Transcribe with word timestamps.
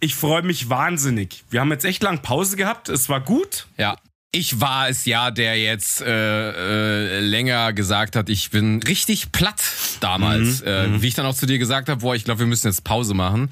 Ich 0.00 0.14
freue 0.14 0.42
mich 0.42 0.70
wahnsinnig. 0.70 1.44
Wir 1.50 1.60
haben 1.60 1.70
jetzt 1.70 1.84
echt 1.84 2.02
lang 2.02 2.22
Pause 2.22 2.56
gehabt. 2.56 2.88
Es 2.88 3.08
war 3.08 3.20
gut. 3.20 3.66
Ja. 3.76 3.96
Ich 4.32 4.60
war 4.60 4.88
es 4.88 5.04
ja, 5.04 5.30
der 5.30 5.60
jetzt 5.60 6.00
äh, 6.00 7.16
äh, 7.16 7.20
länger 7.20 7.72
gesagt 7.72 8.14
hat, 8.14 8.28
ich 8.28 8.50
bin 8.50 8.82
richtig 8.82 9.32
platt 9.32 9.60
damals. 10.00 10.62
Mhm, 10.62 10.68
äh, 10.68 11.02
wie 11.02 11.08
ich 11.08 11.14
dann 11.14 11.26
auch 11.26 11.34
zu 11.34 11.46
dir 11.46 11.58
gesagt 11.58 11.88
habe, 11.88 12.00
boah, 12.00 12.14
ich 12.14 12.24
glaube, 12.24 12.40
wir 12.40 12.46
müssen 12.46 12.68
jetzt 12.68 12.84
Pause 12.84 13.12
machen. 13.12 13.50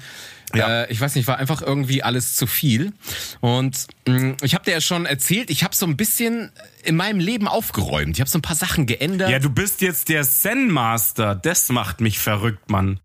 Ja. 0.55 0.83
Äh, 0.83 0.91
ich 0.91 0.99
weiß 0.99 1.15
nicht, 1.15 1.27
war 1.27 1.37
einfach 1.37 1.61
irgendwie 1.61 2.01
alles 2.01 2.35
zu 2.35 2.47
viel. 2.47 2.93
Und 3.41 3.87
mh, 4.07 4.37
ich 4.41 4.55
habe 4.55 4.63
dir 4.65 4.71
ja 4.71 4.81
schon 4.81 5.05
erzählt, 5.05 5.49
ich 5.49 5.63
habe 5.63 5.75
so 5.75 5.85
ein 5.85 5.97
bisschen 5.97 6.51
in 6.83 6.95
meinem 6.95 7.19
Leben 7.19 7.47
aufgeräumt. 7.47 8.15
Ich 8.15 8.21
habe 8.21 8.29
so 8.29 8.39
ein 8.39 8.41
paar 8.41 8.55
Sachen 8.55 8.85
geändert. 8.85 9.29
Ja, 9.29 9.39
du 9.39 9.49
bist 9.49 9.81
jetzt 9.81 10.09
der 10.09 10.23
Zen-Master. 10.23 11.35
Das 11.35 11.69
macht 11.69 12.01
mich 12.01 12.19
verrückt, 12.19 12.71
Mann. 12.71 12.99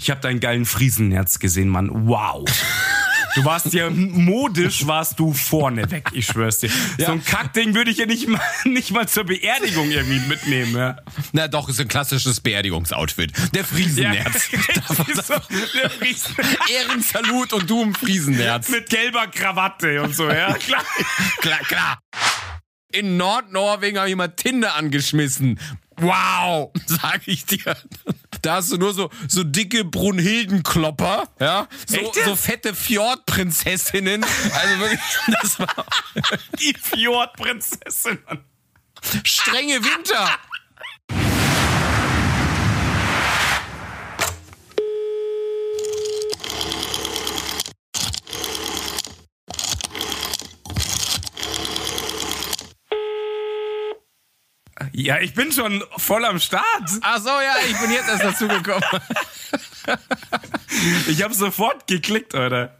Ich 0.00 0.10
habe 0.10 0.20
deinen 0.20 0.40
geilen 0.40 0.64
Friesennerz 0.66 1.38
gesehen, 1.38 1.68
Mann. 1.68 1.90
Wow. 2.06 2.44
Du 3.34 3.44
warst 3.44 3.72
ja 3.72 3.90
modisch, 3.90 4.86
warst 4.86 5.18
du 5.18 5.32
vorne 5.32 5.90
weg, 5.90 6.08
ich 6.12 6.26
schwör's 6.26 6.60
dir. 6.60 6.70
So 6.98 7.12
ein 7.12 7.24
Kackding 7.24 7.74
würde 7.74 7.90
ich 7.90 7.98
ja 7.98 8.06
nicht 8.06 8.28
mal, 8.28 8.40
nicht 8.64 8.92
mal 8.92 9.08
zur 9.08 9.24
Beerdigung 9.24 9.90
irgendwie 9.90 10.20
mitnehmen. 10.20 10.76
Ja. 10.76 10.96
Na 11.32 11.48
doch, 11.48 11.68
ist 11.68 11.80
ein 11.80 11.88
klassisches 11.88 12.40
Beerdigungsoutfit. 12.40 13.32
Der 13.52 13.64
Friesennerz. 13.64 14.50
so, 15.26 15.34
der 15.74 15.90
Friesen 15.90 16.36
Ehrensalut 16.72 17.52
und 17.52 17.68
du 17.68 17.82
im 17.82 17.94
Friesennerz. 17.94 18.68
mit 18.68 18.88
gelber 18.88 19.26
Krawatte 19.26 20.00
und 20.02 20.14
so, 20.14 20.30
ja, 20.30 20.52
klar. 20.58 20.84
Klar, 21.38 21.58
klar. 21.66 21.98
In 22.92 23.16
Nordnorwegen 23.16 23.98
habe 23.98 24.10
ich 24.10 24.16
mal 24.16 24.28
Tinder 24.28 24.76
angeschmissen. 24.76 25.58
Wow, 25.96 26.70
sag 26.86 27.26
ich 27.26 27.44
dir. 27.46 27.76
Da 28.44 28.56
hast 28.56 28.70
du 28.72 28.76
nur 28.76 28.92
so, 28.92 29.10
so 29.26 29.42
dicke 29.42 29.84
Brunhildenklopper, 29.84 31.28
ja? 31.40 31.66
So, 31.86 32.12
so 32.24 32.36
fette 32.36 32.74
Fjordprinzessinnen. 32.74 34.22
Also 34.22 34.78
wirklich, 34.80 35.00
das 35.42 35.58
war 35.58 35.86
Die 36.60 36.74
Fjordprinzessin, 36.74 38.18
Mann. 38.26 38.44
strenge 39.24 39.82
Winter. 39.82 40.28
Ja, 54.92 55.18
ich 55.20 55.34
bin 55.34 55.50
schon 55.52 55.82
voll 55.96 56.24
am 56.24 56.38
Start. 56.38 56.64
Ach 57.00 57.18
so, 57.18 57.28
ja, 57.28 57.54
ich 57.70 57.76
bin 57.78 57.90
jetzt 57.90 58.08
erst 58.08 58.24
dazugekommen. 58.24 58.82
Ich 61.08 61.22
habe 61.22 61.34
sofort 61.34 61.86
geklickt, 61.86 62.34
Alter. 62.34 62.76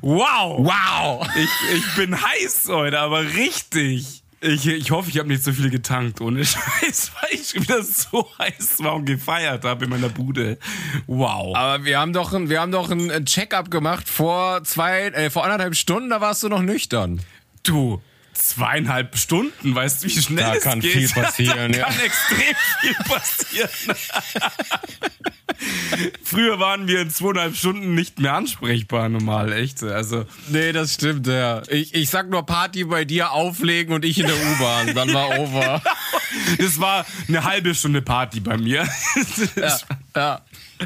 Wow. 0.00 0.58
Wow. 0.58 1.26
Ich, 1.36 1.76
ich 1.76 1.94
bin 1.94 2.20
heiß 2.20 2.64
heute, 2.68 2.98
aber 2.98 3.22
richtig. 3.22 4.22
Ich, 4.40 4.66
ich 4.66 4.90
hoffe, 4.90 5.08
ich 5.08 5.18
habe 5.18 5.28
nicht 5.28 5.44
so 5.44 5.52
viel 5.52 5.70
getankt, 5.70 6.20
ohne 6.20 6.44
Scheiß, 6.44 7.12
weil 7.20 7.30
ich 7.32 7.54
wieder 7.54 7.82
so 7.82 8.28
heiß 8.38 8.78
war 8.82 8.96
und 8.96 9.04
gefeiert 9.06 9.64
habe 9.64 9.84
in 9.84 9.90
meiner 9.90 10.08
Bude. 10.08 10.58
Wow. 11.06 11.56
Aber 11.56 11.84
wir 11.84 11.98
haben 12.00 12.12
doch, 12.12 12.32
ein- 12.32 12.50
wir 12.50 12.60
haben 12.60 12.72
doch 12.72 12.90
ein 12.90 13.24
Check-up 13.24 13.70
gemacht 13.70 14.08
vor 14.08 14.64
zwei, 14.64 15.02
äh, 15.08 15.30
vor 15.30 15.44
anderthalb 15.44 15.76
Stunden, 15.76 16.10
da 16.10 16.20
warst 16.20 16.42
du 16.42 16.48
noch 16.48 16.60
nüchtern. 16.62 17.20
Du, 17.62 18.02
zweieinhalb 18.32 19.16
Stunden, 19.16 19.74
weißt 19.74 20.02
du, 20.02 20.08
wie 20.08 20.22
schnell 20.22 20.44
Da 20.44 20.54
es 20.54 20.62
kann 20.62 20.80
geht? 20.80 20.92
viel 20.92 21.08
passieren, 21.22 21.72
da 21.72 21.78
ja. 21.78 21.84
kann 21.86 22.00
extrem 22.00 22.56
viel 22.80 22.94
passieren. 23.04 23.98
Früher 26.24 26.58
waren 26.58 26.88
wir 26.88 27.02
in 27.02 27.10
zweieinhalb 27.10 27.56
Stunden 27.56 27.94
nicht 27.94 28.18
mehr 28.18 28.34
ansprechbar, 28.34 29.08
normal, 29.08 29.52
echt. 29.52 29.82
Also, 29.82 30.24
Nee, 30.48 30.72
das 30.72 30.94
stimmt, 30.94 31.26
ja. 31.26 31.62
Ich, 31.68 31.94
ich 31.94 32.10
sag 32.10 32.28
nur 32.30 32.44
Party 32.44 32.84
bei 32.84 33.04
dir 33.04 33.32
auflegen 33.32 33.94
und 33.94 34.04
ich 34.04 34.18
in 34.18 34.26
der 34.26 34.36
U-Bahn. 34.36 34.94
Dann 34.94 35.12
war 35.12 35.30
over. 35.38 35.82
das 36.58 36.80
war 36.80 37.06
eine 37.28 37.44
halbe 37.44 37.74
Stunde 37.74 38.02
Party 38.02 38.40
bei 38.40 38.56
mir. 38.56 38.88
Ja, 39.56 39.78
ja. 40.16 40.40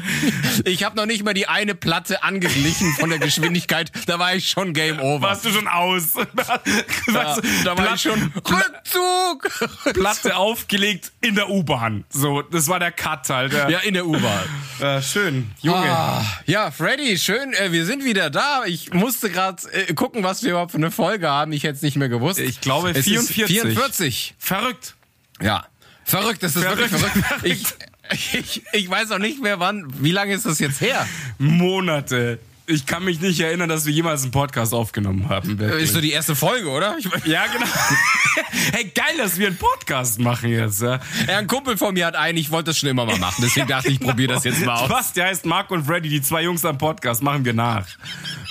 Ich 0.65 0.83
habe 0.83 0.95
noch 0.95 1.05
nicht 1.05 1.23
mal 1.23 1.33
die 1.33 1.47
eine 1.47 1.75
Platte 1.75 2.23
angeglichen 2.23 2.93
von 2.93 3.09
der 3.09 3.19
Geschwindigkeit. 3.19 3.91
Da 4.07 4.19
war 4.19 4.33
ich 4.35 4.49
schon 4.49 4.73
Game 4.73 4.99
Over. 4.99 5.27
Warst 5.29 5.45
du 5.45 5.49
schon 5.51 5.67
aus? 5.67 6.15
Warst 7.07 7.37
du- 7.43 7.47
da 7.63 7.77
war 7.77 7.93
ich 7.95 8.01
schon 8.01 8.31
Rückzug. 8.35 9.93
Platte 9.93 10.35
aufgelegt 10.35 11.11
in 11.21 11.35
der 11.35 11.49
U-Bahn. 11.49 12.05
So, 12.09 12.41
das 12.41 12.67
war 12.67 12.79
der 12.79 12.91
Cut, 12.91 13.29
Alter. 13.31 13.69
Ja, 13.69 13.79
in 13.79 13.93
der 13.93 14.05
U-Bahn. 14.07 14.43
Äh, 14.79 15.01
schön. 15.01 15.49
Junge. 15.61 15.89
Ah, 15.89 16.23
ja, 16.45 16.69
Freddy, 16.69 17.17
schön, 17.17 17.51
äh, 17.53 17.71
wir 17.71 17.87
sind 17.87 18.05
wieder 18.05 18.29
da. 18.29 18.63
Ich 18.67 18.93
musste 18.93 19.31
gerade 19.31 19.57
äh, 19.71 19.91
gucken, 19.95 20.23
was 20.23 20.43
wir 20.43 20.51
überhaupt 20.51 20.69
für 20.73 20.77
eine 20.77 20.91
Folge 20.91 21.27
haben. 21.27 21.51
Ich 21.51 21.63
hätte 21.63 21.77
es 21.77 21.81
nicht 21.81 21.97
mehr 21.97 22.09
gewusst. 22.09 22.37
Ich 22.37 22.61
glaube, 22.61 22.91
es 22.91 23.05
44. 23.05 23.39
Ist 23.39 23.49
44. 23.63 24.35
Verrückt. 24.37 24.93
Ja. 25.41 25.65
Verrückt, 26.03 26.43
das 26.43 26.55
ist 26.55 26.61
Verrückt. 26.61 26.91
wirklich 26.91 27.01
verrückt. 27.01 27.43
Ich, 27.43 27.63
ich, 28.11 28.63
ich 28.71 28.89
weiß 28.89 29.11
auch 29.11 29.19
nicht 29.19 29.41
mehr 29.41 29.59
wann. 29.59 29.85
Wie 30.01 30.11
lange 30.11 30.33
ist 30.33 30.45
das 30.45 30.59
jetzt 30.59 30.81
her? 30.81 31.07
Monate. 31.37 32.39
Ich 32.69 32.85
kann 32.85 33.05
mich 33.05 33.21
nicht 33.21 33.39
erinnern, 33.39 33.69
dass 33.69 33.85
wir 33.85 33.93
jemals 33.93 34.23
einen 34.23 34.31
Podcast 34.31 34.73
aufgenommen 34.73 35.29
haben. 35.29 35.57
wirklich. 35.57 35.83
Ist 35.85 35.93
so 35.93 36.01
die 36.01 36.11
erste 36.11 36.35
Folge, 36.35 36.67
oder? 36.69 36.97
Ich, 36.99 37.05
ja, 37.25 37.45
genau. 37.47 37.65
hey, 38.73 38.91
geil, 38.93 39.15
dass 39.17 39.39
wir 39.39 39.47
einen 39.47 39.55
Podcast 39.55 40.19
machen 40.19 40.49
jetzt. 40.49 40.81
Ja, 40.81 40.99
ja, 41.29 41.37
ein 41.37 41.47
Kumpel 41.47 41.77
von 41.77 41.93
mir 41.93 42.05
hat 42.05 42.17
einen, 42.17 42.37
ich 42.37 42.51
wollte 42.51 42.71
das 42.71 42.79
schon 42.79 42.89
immer 42.89 43.05
mal 43.05 43.17
machen. 43.19 43.41
Deswegen 43.41 43.67
dachte 43.67 43.87
ich, 43.87 43.93
ich 43.93 43.99
probiere 44.05 44.33
das 44.33 44.43
jetzt 44.43 44.65
mal 44.65 44.81
aus. 44.81 44.89
Was? 44.89 45.13
Der 45.13 45.27
heißt 45.27 45.45
Mark 45.45 45.71
und 45.71 45.85
Freddy, 45.85 46.09
die 46.09 46.21
zwei 46.21 46.43
Jungs 46.43 46.65
am 46.65 46.77
Podcast, 46.77 47.23
machen 47.23 47.45
wir 47.45 47.53
nach. 47.53 47.87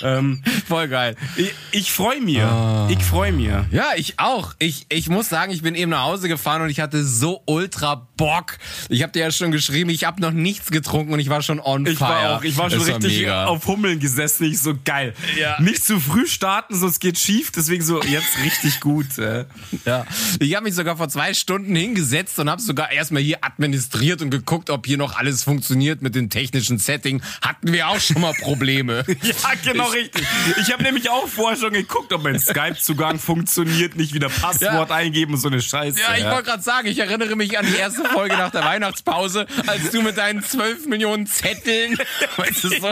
Ähm, 0.01 0.41
Voll 0.67 0.87
geil. 0.87 1.15
ich 1.35 1.53
ich 1.71 1.91
freue 1.91 2.19
mir. 2.19 2.87
Ich 2.89 3.03
freue 3.03 3.31
mir. 3.31 3.67
Ja, 3.69 3.89
ich 3.97 4.15
auch. 4.17 4.55
Ich, 4.57 4.87
ich 4.89 5.09
muss 5.09 5.29
sagen, 5.29 5.51
ich 5.51 5.61
bin 5.61 5.75
eben 5.75 5.91
nach 5.91 6.05
Hause 6.05 6.27
gefahren 6.27 6.63
und 6.63 6.69
ich 6.71 6.79
hatte 6.79 7.03
so 7.03 7.43
ultra 7.45 8.07
Bock. 8.17 8.57
Ich 8.89 9.03
habe 9.03 9.11
dir 9.11 9.19
ja 9.19 9.31
schon 9.31 9.51
geschrieben, 9.51 9.91
ich 9.91 10.05
habe 10.05 10.19
noch 10.21 10.31
nichts 10.31 10.71
getrunken 10.71 11.13
und 11.13 11.19
ich 11.19 11.29
war 11.29 11.43
schon 11.43 11.59
on 11.59 11.85
Ich 11.85 11.99
fire. 11.99 12.09
war 12.09 12.37
auch, 12.37 12.43
ich 12.43 12.57
war 12.57 12.71
schon 12.71 12.79
Das 12.79 12.87
richtig 12.87 13.19
mega. 13.19 13.45
auf 13.45 13.67
Hummeln 13.67 13.99
gesessen, 14.07 14.45
ich 14.45 14.59
so 14.61 14.73
geil. 14.85 15.13
Ja. 15.37 15.59
Nicht 15.61 15.83
zu 15.85 15.99
früh 15.99 16.25
starten, 16.27 16.75
sonst 16.75 16.99
geht 16.99 17.19
schief, 17.19 17.51
deswegen 17.51 17.83
so 17.83 18.01
jetzt 18.03 18.37
richtig 18.43 18.79
gut. 18.79 19.17
Äh. 19.17 19.45
Ja. 19.85 20.05
Ich 20.39 20.55
habe 20.55 20.63
mich 20.63 20.75
sogar 20.75 20.95
vor 20.97 21.09
zwei 21.09 21.33
Stunden 21.33 21.75
hingesetzt 21.75 22.39
und 22.39 22.49
habe 22.49 22.61
sogar 22.61 22.91
erstmal 22.91 23.21
hier 23.21 23.39
administriert 23.43 24.21
und 24.21 24.29
geguckt, 24.31 24.69
ob 24.69 24.85
hier 24.85 24.97
noch 24.97 25.17
alles 25.17 25.43
funktioniert 25.43 26.01
mit 26.01 26.15
dem 26.15 26.29
technischen 26.29 26.77
Setting. 26.77 27.21
Hatten 27.41 27.73
wir 27.73 27.89
auch 27.89 27.99
schon 27.99 28.21
mal 28.21 28.33
Probleme. 28.33 29.03
Ja, 29.27 29.51
genau 29.63 29.87
richtig. 29.89 30.25
Ich 30.61 30.71
habe 30.71 30.83
nämlich 30.83 31.09
auch 31.09 31.27
vorher 31.27 31.57
schon 31.59 31.73
geguckt, 31.73 32.13
ob 32.13 32.23
mein 32.23 32.39
Skype-Zugang 32.39 33.19
funktioniert, 33.19 33.95
nicht 33.97 34.13
wieder 34.13 34.29
Passwort 34.29 34.89
Ja. 34.89 34.95
eingeben 34.95 35.33
und 35.33 35.39
so 35.39 35.47
eine 35.49 35.61
Scheiße. 35.61 35.99
Ja, 35.99 36.15
ich 36.15 36.23
wollte 36.23 36.43
gerade 36.43 36.63
sagen, 36.63 36.87
ich 36.87 36.99
erinnere 36.99 37.35
mich 37.35 37.57
an 37.59 37.65
die 37.65 37.75
erste 37.75 38.05
Folge 38.05 38.37
nach 38.37 38.51
der 38.51 38.63
Weihnachtspause, 38.63 39.47
als 39.65 39.91
du 39.91 40.01
mit 40.01 40.17
deinen 40.17 40.43
12 40.43 40.85
Millionen 40.87 41.27
Zetteln, 41.27 41.97
weißt 42.37 42.63
du 42.63 42.69
so. 42.69 42.87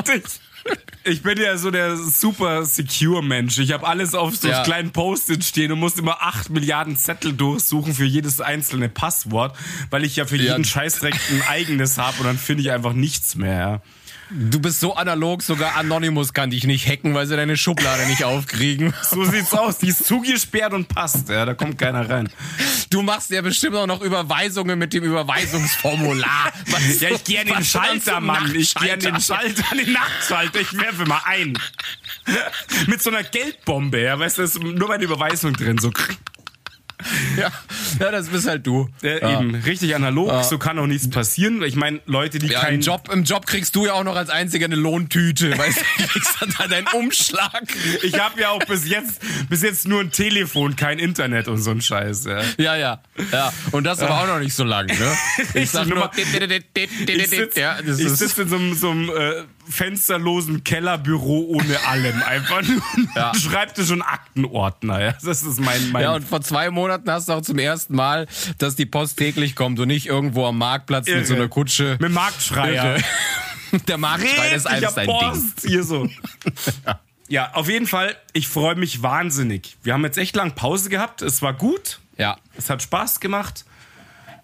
Ich 1.03 1.21
bin 1.21 1.37
ja 1.39 1.55
so 1.57 1.69
der 1.69 1.95
super 1.97 2.65
secure 2.65 3.23
Mensch. 3.23 3.59
Ich 3.59 3.71
habe 3.71 3.85
alles 3.87 4.15
auf 4.15 4.35
so 4.35 4.47
Ja. 4.47 4.63
kleinen 4.63 4.91
Post-it 4.91 5.43
stehen 5.43 5.71
und 5.71 5.79
muss 5.79 5.97
immer 5.97 6.23
acht 6.23 6.49
Milliarden 6.49 6.97
Zettel 6.97 7.33
durchsuchen 7.33 7.93
für 7.93 8.05
jedes 8.05 8.41
einzelne 8.41 8.89
Passwort, 8.89 9.55
weil 9.91 10.03
ich 10.03 10.15
ja 10.15 10.25
für 10.25 10.37
Ja. 10.37 10.53
jeden 10.53 10.65
Scheißdreck 10.65 11.13
ein 11.29 11.43
eigenes 11.47 11.99
habe 11.99 12.17
und 12.21 12.25
dann 12.25 12.39
finde 12.39 12.63
ich 12.63 12.71
einfach 12.71 12.93
nichts 12.93 13.35
mehr. 13.35 13.81
Du 14.31 14.59
bist 14.59 14.79
so 14.79 14.95
analog, 14.95 15.43
sogar 15.43 15.75
Anonymous 15.75 16.33
kann 16.33 16.49
dich 16.49 16.63
nicht 16.63 16.87
hacken, 16.87 17.13
weil 17.13 17.27
sie 17.27 17.35
deine 17.35 17.55
Schublade 17.57 18.07
nicht 18.07 18.23
aufkriegen. 18.23 18.93
So 19.03 19.23
sieht's 19.23 19.53
aus. 19.53 19.77
Die 19.77 19.87
ist 19.89 20.05
zugesperrt 20.05 20.73
und 20.73 20.87
passt. 20.87 21.29
Ja, 21.29 21.45
da 21.45 21.53
kommt 21.53 21.77
keiner 21.77 22.09
rein. 22.09 22.29
Du 22.89 23.01
machst 23.03 23.29
ja 23.29 23.41
bestimmt 23.41 23.75
auch 23.75 23.85
noch 23.87 24.01
Überweisungen 24.01 24.79
mit 24.79 24.93
dem 24.93 25.03
Überweisungsformular. 25.03 26.51
Was- 26.67 26.99
Ja, 27.01 27.09
ich 27.09 27.23
gehe 27.23 27.41
an 27.41 27.47
den 27.47 27.63
Schalter, 27.63 28.19
Mann. 28.19 28.53
Ich 28.55 28.73
gehe 28.73 28.93
an 28.93 28.99
den? 28.99 29.19
Schalter, 29.21 29.63
an 29.71 29.77
den 29.77 29.91
Nachtschalter. 29.93 30.59
Ich 30.61 30.73
werfe 30.77 31.05
mal 31.05 31.21
ein. 31.25 31.57
Mit 32.87 33.01
so 33.03 33.09
einer 33.11 33.23
Geldbombe, 33.23 34.01
ja. 34.01 34.17
Weißt 34.17 34.37
du, 34.37 34.41
da 34.41 34.45
ist 34.45 34.61
nur 34.61 34.87
meine 34.87 35.03
Überweisung 35.03 35.53
drin. 35.53 35.77
So, 35.77 35.91
Ja, 37.37 37.51
ja, 37.99 38.11
das 38.11 38.29
bist 38.29 38.47
halt 38.47 38.65
du. 38.65 38.89
äh, 39.01 39.19
ja. 39.19 39.39
eben, 39.39 39.55
richtig 39.55 39.95
analog. 39.95 40.43
So 40.43 40.57
kann 40.57 40.79
auch 40.79 40.87
nichts 40.87 41.09
passieren. 41.09 41.61
Ich 41.63 41.75
meine, 41.75 41.99
Leute, 42.05 42.39
die 42.39 42.47
Ja, 42.47 42.61
keinen 42.61 42.75
im, 42.75 42.81
Job, 42.81 43.09
Im 43.11 43.23
Job 43.23 43.45
kriegst 43.45 43.75
du 43.75 43.85
ja 43.85 43.93
auch 43.93 44.03
noch 44.03 44.15
als 44.15 44.29
einziger 44.29 44.65
eine 44.65 44.75
Lohntüte. 44.75 45.57
Weißt 45.57 45.79
du, 45.79 46.03
kriegst 46.07 46.37
dann 46.39 46.53
da 46.57 46.67
deinen 46.67 46.87
Umschlag. 46.87 47.63
Ich 48.03 48.19
habe 48.19 48.39
ja 48.39 48.49
auch 48.49 48.63
bis 48.65 48.87
jetzt, 48.87 49.21
bis 49.49 49.61
jetzt 49.61 49.87
nur 49.87 50.01
ein 50.01 50.11
Telefon, 50.11 50.75
kein 50.75 50.99
Internet 50.99 51.47
und 51.47 51.57
so 51.57 51.71
ein 51.71 51.81
Scheiß. 51.81 52.25
Ja. 52.25 52.41
Ja, 52.57 52.75
ja, 52.75 53.01
ja. 53.31 53.53
Und 53.71 53.83
das 53.83 53.99
aber 53.99 54.21
auch 54.21 54.27
noch 54.27 54.39
nicht 54.39 54.53
so 54.53 54.63
lang, 54.63 54.87
ne? 54.87 55.17
Ich 55.53 55.71
sag 55.71 55.87
nur, 55.87 56.09
Ich 56.15 57.27
sitze 57.27 57.59
ja, 57.59 57.77
sitz 57.83 58.37
in 58.37 58.49
so 58.49 58.55
einem, 58.55 58.73
so 58.75 58.91
einem 58.91 59.09
äh, 59.09 59.43
fensterlosen 59.69 60.63
Kellerbüro 60.63 61.45
ohne 61.47 61.85
allem. 61.87 62.21
Einfach 62.23 62.61
nur 62.61 62.81
Ja. 63.15 63.33
Schreibtisch 63.35 63.91
und 63.91 64.01
Aktenordner. 64.01 65.01
Ja. 65.01 65.11
Das 65.23 65.43
ist 65.43 65.59
mein, 65.59 65.91
mein 65.91 66.03
ja, 66.03 66.13
und 66.15 66.27
vor 66.27 66.41
zwei 66.41 66.69
Monaten 66.69 67.09
hast 67.09 67.29
du 67.29 67.33
auch 67.33 67.41
zum 67.41 67.57
ersten 67.59 67.95
Mal, 67.95 68.27
dass 68.57 68.75
die 68.75 68.85
Post 68.85 69.17
täglich 69.17 69.55
kommt 69.55 69.79
und 69.79 69.87
nicht 69.87 70.05
irgendwo 70.07 70.45
am 70.45 70.57
Marktplatz 70.57 71.07
mit 71.07 71.27
so 71.27 71.35
einer 71.35 71.47
Kutsche. 71.47 71.97
mit 71.99 72.11
Marktschreier. 72.11 72.95
Irre. 72.95 73.03
Der 73.87 73.97
Marktschrei 73.97 74.51
ist 74.51 74.67
alles 74.67 74.93
dein 74.93 75.07
Ding. 75.07 75.17
Post 75.17 75.61
hier 75.67 75.83
so. 75.83 76.07
ja, 77.27 77.51
auf 77.53 77.67
jeden 77.67 77.87
Fall, 77.87 78.15
ich 78.33 78.47
freue 78.47 78.75
mich 78.75 79.01
wahnsinnig. 79.01 79.75
Wir 79.83 79.93
haben 79.93 80.03
jetzt 80.05 80.17
echt 80.17 80.35
lang 80.35 80.53
Pause 80.55 80.89
gehabt. 80.89 81.21
Es 81.21 81.41
war 81.41 81.53
gut. 81.53 81.99
Ja. 82.17 82.37
Es 82.57 82.69
hat 82.69 82.81
Spaß 82.81 83.19
gemacht. 83.19 83.65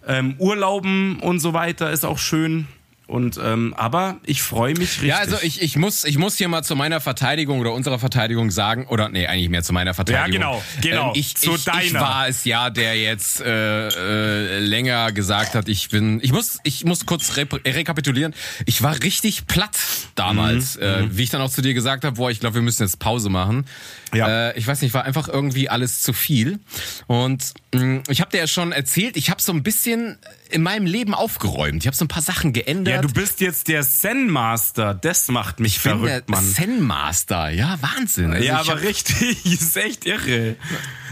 Ähm, 0.07 0.35
Urlauben 0.39 1.19
und 1.19 1.39
so 1.39 1.53
weiter 1.53 1.91
ist 1.91 2.03
auch 2.05 2.17
schön. 2.17 2.67
Und 3.11 3.37
ähm, 3.43 3.73
aber 3.77 4.17
ich 4.25 4.41
freue 4.41 4.71
mich 4.73 4.89
richtig. 5.01 5.09
Ja, 5.09 5.17
also 5.17 5.35
ich, 5.41 5.61
ich, 5.61 5.75
muss, 5.75 6.05
ich 6.05 6.17
muss 6.17 6.37
hier 6.37 6.47
mal 6.47 6.63
zu 6.63 6.77
meiner 6.77 7.01
Verteidigung 7.01 7.59
oder 7.59 7.73
unserer 7.73 7.99
Verteidigung 7.99 8.51
sagen, 8.51 8.87
oder 8.87 9.09
nee, 9.09 9.27
eigentlich 9.27 9.49
mehr 9.49 9.63
zu 9.63 9.73
meiner 9.73 9.93
Verteidigung. 9.93 10.31
genau, 10.39 10.63
genau, 10.81 11.07
Ähm, 11.09 11.15
ich, 11.15 11.35
zu 11.35 11.51
ich, 11.51 11.57
ich 11.57 11.63
deiner. 11.65 11.99
war 11.99 12.27
es 12.29 12.45
ja, 12.45 12.69
der 12.69 12.95
jetzt 12.95 13.41
äh, 13.41 13.87
äh, 13.89 14.59
länger 14.59 15.11
gesagt 15.11 15.55
hat, 15.55 15.67
ich 15.67 15.89
bin. 15.89 16.19
Ich 16.23 16.31
muss, 16.31 16.59
ich 16.63 16.85
muss 16.85 17.05
kurz 17.05 17.35
rep 17.35 17.53
rekapitulieren. 17.65 18.33
Ich 18.65 18.81
war 18.81 19.01
richtig 19.03 19.45
platt 19.45 19.77
damals, 20.15 20.77
Mhm, 20.77 20.83
äh, 20.83 21.17
wie 21.17 21.23
ich 21.23 21.29
dann 21.29 21.41
auch 21.41 21.49
zu 21.51 21.61
dir 21.61 21.73
gesagt 21.73 22.05
habe, 22.05 22.15
boah, 22.15 22.31
ich 22.31 22.39
glaube, 22.39 22.55
wir 22.55 22.61
müssen 22.61 22.83
jetzt 22.83 22.99
Pause 22.99 23.29
machen. 23.29 23.65
Ja. 24.13 24.49
Äh, 24.51 24.57
ich 24.57 24.65
weiß 24.65 24.81
nicht, 24.81 24.93
war 24.93 25.03
einfach 25.03 25.27
irgendwie 25.27 25.67
alles 25.69 26.01
zu 26.01 26.13
viel. 26.13 26.59
Und 27.07 27.53
mh, 27.73 28.03
ich 28.09 28.21
habe 28.21 28.31
dir 28.31 28.37
ja 28.37 28.47
schon 28.47 28.71
erzählt, 28.71 29.17
ich 29.17 29.29
habe 29.29 29.41
so 29.41 29.51
ein 29.51 29.63
bisschen 29.63 30.17
in 30.51 30.61
meinem 30.63 30.85
Leben 30.85 31.13
aufgeräumt. 31.13 31.83
Ich 31.83 31.87
habe 31.87 31.95
so 31.95 32.05
ein 32.05 32.07
paar 32.07 32.21
Sachen 32.21 32.53
geändert. 32.53 32.93
ja, 32.95 33.01
du 33.01 33.09
bist 33.09 33.41
jetzt 33.41 33.67
der 33.67 33.81
Zen 33.83 34.29
Master. 34.29 34.93
Das 34.93 35.27
macht 35.29 35.59
mich 35.59 35.77
Ich 35.77 35.83
bin 35.83 35.99
der 36.01 36.07
verrückt, 36.09 36.29
Mann. 36.29 36.43
Zen 36.43 36.81
Master, 36.81 37.49
ja, 37.49 37.77
Wahnsinn. 37.81 38.31
Also 38.31 38.45
ja, 38.45 38.59
aber 38.59 38.73
hab- 38.75 38.81
richtig, 38.81 39.45
ist 39.51 39.75
echt 39.77 40.05
irre. 40.05 40.55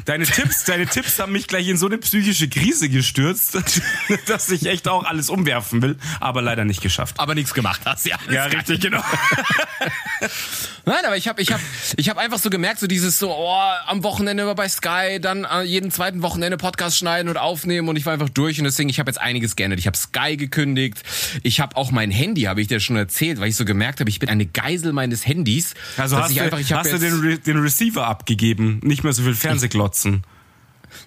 Deine 0.09 0.25
Tipps, 0.25 0.63
deine 0.63 0.87
Tipps 0.87 1.19
haben 1.19 1.33
mich 1.33 1.45
gleich 1.45 1.67
in 1.67 1.77
so 1.77 1.85
eine 1.85 1.99
psychische 1.99 2.49
Krise 2.49 2.89
gestürzt, 2.89 3.55
dass 4.25 4.49
ich 4.49 4.65
echt 4.65 4.87
auch 4.87 5.03
alles 5.03 5.29
umwerfen 5.29 5.83
will, 5.83 5.97
aber 6.19 6.41
leider 6.41 6.65
nicht 6.65 6.81
geschafft. 6.81 7.19
aber 7.19 7.35
nichts 7.35 7.53
gemacht 7.53 7.81
hast, 7.85 8.07
ja. 8.07 8.17
Ja, 8.31 8.45
richtig, 8.45 8.81
genau. 8.81 9.03
Nein, 10.85 11.05
aber 11.05 11.15
ich 11.15 11.27
habe 11.27 11.39
ich 11.43 11.51
hab, 11.51 11.59
ich 11.95 12.09
hab 12.09 12.17
einfach 12.17 12.39
so 12.39 12.49
gemerkt, 12.49 12.79
so 12.79 12.87
dieses 12.87 13.19
so, 13.19 13.31
oh, 13.31 13.61
am 13.85 14.01
Wochenende 14.01 14.41
immer 14.41 14.55
bei 14.55 14.67
Sky, 14.67 15.19
dann 15.21 15.43
äh, 15.43 15.61
jeden 15.61 15.91
zweiten 15.91 16.23
Wochenende 16.23 16.57
Podcast 16.57 16.97
schneiden 16.97 17.29
und 17.29 17.37
aufnehmen 17.37 17.87
und 17.87 17.95
ich 17.95 18.07
war 18.07 18.13
einfach 18.13 18.29
durch 18.29 18.57
und 18.57 18.63
deswegen, 18.63 18.89
ich 18.89 18.99
habe 18.99 19.11
jetzt 19.11 19.21
einiges 19.21 19.55
geändert. 19.55 19.79
Ich 19.79 19.85
habe 19.85 19.95
Sky 19.95 20.37
gekündigt, 20.37 21.03
ich 21.43 21.59
habe 21.59 21.77
auch 21.77 21.91
mein 21.91 22.09
Handy, 22.09 22.43
habe 22.43 22.61
ich 22.61 22.67
dir 22.67 22.79
schon 22.79 22.95
erzählt, 22.95 23.39
weil 23.39 23.49
ich 23.49 23.55
so 23.55 23.63
gemerkt 23.63 23.99
habe, 23.99 24.09
ich 24.09 24.17
bin 24.17 24.27
eine 24.29 24.47
Geisel 24.47 24.91
meines 24.91 25.27
Handys. 25.27 25.75
Also 25.97 26.17
hast, 26.17 26.31
ich 26.31 26.37
du, 26.37 26.43
einfach, 26.45 26.57
hast 26.57 26.91
du 26.91 26.97
den, 26.97 27.19
Re 27.19 27.37
den 27.37 27.59
Receiver 27.59 28.07
abgegeben, 28.07 28.79
nicht 28.81 29.03
mehr 29.03 29.13
so 29.13 29.21
viel 29.21 29.35
Fernsehglotzen. 29.99 30.23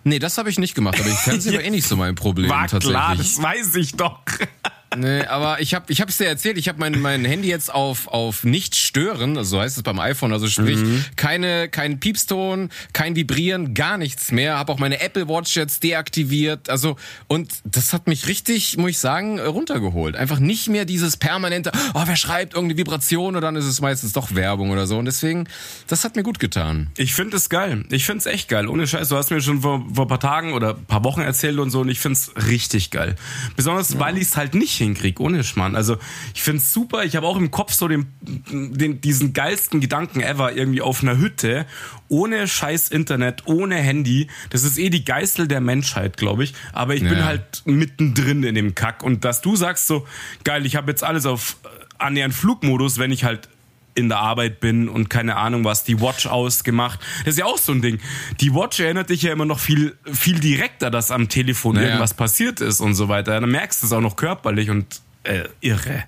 Nee, 0.04 0.18
das 0.18 0.38
habe 0.38 0.48
ich 0.48 0.58
nicht 0.58 0.74
gemacht, 0.74 0.98
aber 0.98 1.08
ich 1.08 1.16
Fernsehen 1.16 1.54
war 1.56 1.62
eh 1.62 1.70
nicht 1.70 1.86
so 1.86 1.96
mein 1.96 2.14
Problem 2.14 2.50
War 2.50 2.68
tatsächlich. 2.68 2.90
klar, 2.92 3.16
das 3.16 3.42
weiß 3.42 3.74
ich 3.76 3.94
doch. 3.96 4.20
Nee, 4.96 5.24
aber 5.24 5.60
ich 5.60 5.74
habe 5.74 5.86
ich 5.92 6.00
hab's 6.00 6.16
dir 6.18 6.26
erzählt, 6.26 6.58
ich 6.58 6.68
habe 6.68 6.78
mein, 6.78 7.00
mein 7.00 7.24
Handy 7.24 7.48
jetzt 7.48 7.72
auf, 7.72 8.08
auf 8.08 8.44
nicht 8.44 8.76
stören, 8.76 9.36
also 9.38 9.56
so 9.56 9.60
heißt 9.60 9.76
es 9.76 9.82
beim 9.82 9.98
iPhone, 9.98 10.32
also 10.32 10.46
sprich 10.48 10.78
Mhm. 10.78 11.04
keine, 11.16 11.68
kein 11.68 12.00
Piepston, 12.00 12.70
kein 12.92 13.14
Vibrieren, 13.16 13.74
gar 13.74 13.98
nichts 13.98 14.32
mehr. 14.32 14.58
Habe 14.58 14.72
auch 14.72 14.78
meine 14.78 15.00
Apple 15.00 15.28
Watch 15.28 15.56
jetzt 15.56 15.82
deaktiviert, 15.82 16.68
also 16.70 16.96
und 17.28 17.52
das 17.64 17.92
hat 17.92 18.06
mich 18.06 18.26
richtig, 18.28 18.76
muss 18.78 18.90
ich 18.90 18.98
sagen, 18.98 19.38
runtergeholt. 19.40 20.16
Einfach 20.16 20.38
nicht 20.38 20.68
mehr 20.68 20.84
dieses 20.84 21.16
permanente, 21.16 21.72
oh, 21.94 22.02
wer 22.04 22.16
schreibt 22.16 22.54
irgendeine 22.54 22.78
Vibration 22.78 23.36
und 23.36 23.42
dann 23.42 23.56
ist 23.56 23.64
es 23.66 23.80
meistens 23.80 24.12
doch 24.12 24.34
Werbung 24.34 24.70
oder 24.70 24.86
so 24.86 24.98
und 24.98 25.04
deswegen, 25.04 25.46
das 25.86 26.04
hat 26.04 26.16
mir 26.16 26.22
gut 26.22 26.38
getan. 26.38 26.90
Ich 26.96 27.14
finde 27.14 27.36
es 27.36 27.48
geil. 27.48 27.84
Ich 27.90 28.04
finde 28.04 28.18
es 28.18 28.26
echt 28.26 28.48
geil. 28.48 28.66
Ohne 28.68 28.86
Scheiß. 28.86 29.08
Du 29.08 29.16
hast 29.16 29.30
mir 29.30 29.40
schon 29.40 29.62
vor, 29.62 29.84
vor 29.92 30.04
ein 30.06 30.08
paar 30.08 30.20
Tagen 30.20 30.52
oder 30.52 30.70
ein 30.76 30.84
paar 30.86 31.04
Wochen 31.04 31.20
erzählt 31.20 31.58
und 31.58 31.70
so 31.70 31.80
und 31.80 31.88
ich 31.88 32.00
finde 32.00 32.18
es 32.18 32.48
richtig 32.48 32.90
geil. 32.90 33.16
Besonders, 33.56 33.98
weil 33.98 34.16
ich 34.16 34.24
es 34.24 34.36
halt 34.36 34.54
nicht 34.54 34.72
hinkriege. 34.82 35.22
Ohne 35.22 35.44
Schmarrn. 35.44 35.76
Also 35.76 35.96
ich 36.34 36.42
finde 36.42 36.58
es 36.58 36.72
super. 36.72 37.04
Ich 37.04 37.16
habe 37.16 37.26
auch 37.26 37.36
im 37.36 37.50
Kopf 37.50 37.72
so 37.72 37.88
den, 37.88 38.06
den, 38.50 39.00
diesen 39.00 39.32
geilsten 39.32 39.80
Gedanken 39.80 40.20
ever 40.20 40.54
irgendwie 40.56 40.80
auf 40.82 41.02
einer 41.02 41.16
Hütte. 41.18 41.66
Ohne 42.08 42.46
scheiß 42.46 42.88
Internet, 42.90 43.42
ohne 43.46 43.76
Handy. 43.76 44.28
Das 44.50 44.64
ist 44.64 44.78
eh 44.78 44.90
die 44.90 45.04
Geißel 45.04 45.48
der 45.48 45.60
Menschheit, 45.60 46.16
glaube 46.16 46.44
ich. 46.44 46.54
Aber 46.72 46.94
ich 46.94 47.02
bin 47.02 47.18
Ja. 47.18 47.24
halt 47.24 47.62
mittendrin 47.64 48.42
in 48.42 48.54
dem 48.54 48.74
Kack. 48.74 49.02
Und 49.02 49.24
dass 49.24 49.40
du 49.40 49.56
sagst 49.56 49.86
so, 49.86 50.06
geil, 50.44 50.66
ich 50.66 50.76
habe 50.76 50.90
jetzt 50.90 51.04
alles 51.04 51.24
auf 51.26 51.56
äh, 51.64 51.68
annähernd 51.98 52.34
Flugmodus, 52.34 52.98
wenn 52.98 53.12
ich 53.12 53.24
halt 53.24 53.48
in 53.94 54.08
der 54.08 54.18
Arbeit 54.18 54.60
bin 54.60 54.88
und 54.88 55.10
keine 55.10 55.36
Ahnung 55.36 55.64
was, 55.64 55.84
die 55.84 56.00
Watch 56.00 56.26
ausgemacht. 56.26 57.00
Das 57.24 57.34
ist 57.34 57.38
ja 57.38 57.44
auch 57.44 57.58
so 57.58 57.72
ein 57.72 57.82
Ding. 57.82 57.98
Die 58.40 58.54
Watch 58.54 58.80
erinnert 58.80 59.10
dich 59.10 59.22
ja 59.22 59.32
immer 59.32 59.44
noch 59.44 59.58
viel, 59.58 59.96
viel 60.10 60.40
direkter, 60.40 60.90
dass 60.90 61.10
am 61.10 61.28
Telefon 61.28 61.74
Naja. 61.74 61.88
irgendwas 61.88 62.14
passiert 62.14 62.60
ist 62.60 62.80
und 62.80 62.94
so 62.94 63.08
weiter. 63.08 63.38
Dann 63.40 63.50
merkst 63.50 63.82
du 63.82 63.86
es 63.86 63.92
auch 63.92 64.00
noch 64.00 64.16
körperlich 64.16 64.70
und 64.70 65.00
äh, 65.24 65.42
irre. 65.60 66.04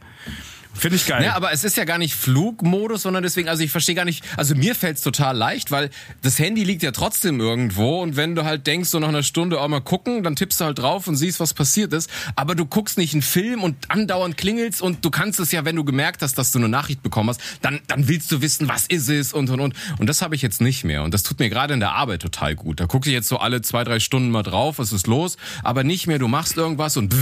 Finde 0.75 0.97
ich 0.97 1.07
geil. 1.07 1.23
Ja, 1.23 1.35
aber 1.35 1.53
es 1.53 1.65
ist 1.65 1.77
ja 1.77 1.85
gar 1.85 1.99
nicht 1.99 2.15
Flugmodus, 2.15 3.03
sondern 3.03 3.23
deswegen, 3.23 3.49
also 3.49 3.63
ich 3.63 3.71
verstehe 3.71 3.95
gar 3.95 4.05
nicht, 4.05 4.25
also 4.37 4.55
mir 4.55 4.75
fällt's 4.75 5.03
total 5.03 5.37
leicht, 5.37 5.71
weil 5.71 5.91
das 6.23 6.39
Handy 6.39 6.65
liegt 6.65 6.83
ja 6.83 6.91
trotzdem 6.91 7.41
irgendwo 7.41 8.03
und 8.03 8.17
wenn 8.17 8.35
du 8.35 8.45
halt 8.45 8.67
denkst, 8.67 8.91
so 8.91 8.99
nach 8.99 9.09
einer 9.09 9.23
Stunde 9.23 9.61
auch 9.61 9.69
mal 9.69 9.81
gucken, 9.81 10.23
dann 10.23 10.37
tippst 10.37 10.61
du 10.61 10.65
halt 10.65 10.79
drauf 10.79 11.07
und 11.07 11.17
siehst, 11.17 11.41
was 11.41 11.55
passiert 11.55 11.93
ist, 11.93 12.11
aber 12.37 12.55
du 12.55 12.67
guckst 12.67 12.99
nicht 12.99 13.15
einen 13.15 13.23
Film 13.23 13.63
und 13.63 13.77
andauernd 13.89 14.37
klingelst 14.37 14.83
und 14.83 15.05
du 15.05 15.11
kannst 15.11 15.41
es 15.41 15.53
ja, 15.53 15.65
wenn 15.65 15.77
du 15.77 15.85
gemerkt 15.85 16.23
hast, 16.23 16.37
dass 16.37 16.53
du 16.53 16.59
eine 16.59 16.69
Nachricht 16.69 17.03
bekommen 17.03 17.31
hast, 17.31 17.41
dann, 17.63 17.81
dann 17.87 18.09
willst 18.09 18.31
du 18.33 18.43
wissen, 18.43 18.69
was 18.69 18.87
ist 18.87 19.09
es 19.09 19.33
und 19.33 19.51
und 19.51 19.61
und. 19.61 19.75
Und 19.99 20.09
das 20.09 20.23
habe 20.23 20.35
ich 20.35 20.43
jetzt 20.43 20.61
nicht 20.61 20.85
mehr 20.85 21.03
und 21.03 21.15
das 21.15 21.23
tut 21.23 21.39
mir 21.39 21.49
gerade 21.51 21.75
in 21.75 21.81
der 21.81 21.93
Arbeit 21.93 22.23
total 22.23 22.55
gut. 22.55 22.81
Da 22.81 22.87
gucke 22.87 23.09
ich 23.09 23.15
jetzt 23.15 23.29
so 23.29 23.39
alle 23.39 23.63
zwei, 23.63 23.85
drei 23.85 24.01
Stunden 24.01 24.31
mal 24.31 24.43
drauf, 24.43 24.79
was 24.79 24.93
ist 24.93 25.07
los, 25.07 25.37
aber 25.63 25.85
nicht 25.85 26.07
mehr, 26.07 26.19
du 26.19 26.29
machst 26.29 26.57
irgendwas 26.57 26.97
und 26.97 27.15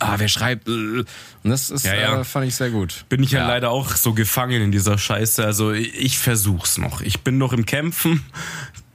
ah, 0.00 0.14
wer 0.18 0.28
schreibt, 0.28 0.68
äh, 0.68 0.70
und 0.70 1.06
das 1.44 1.70
ist, 1.70 1.84
Ja, 1.84 1.94
ja. 1.94 2.20
Äh, 2.20 2.24
fand 2.24 2.46
ich 2.46 2.54
sehr 2.54 2.70
gut. 2.70 2.97
Bin 3.08 3.22
ich 3.22 3.32
ja. 3.32 3.46
leider 3.46 3.70
auch 3.70 3.96
so 3.96 4.14
gefangen 4.14 4.62
in 4.62 4.72
dieser 4.72 4.98
Scheiße. 4.98 5.44
Also 5.44 5.72
ich 5.72 6.08
ich 6.08 6.18
versuch's 6.18 6.78
noch. 6.78 7.00
Ich 7.02 7.20
bin 7.20 7.36
noch 7.38 7.52
im 7.52 7.66
Kämpfen. 7.66 8.24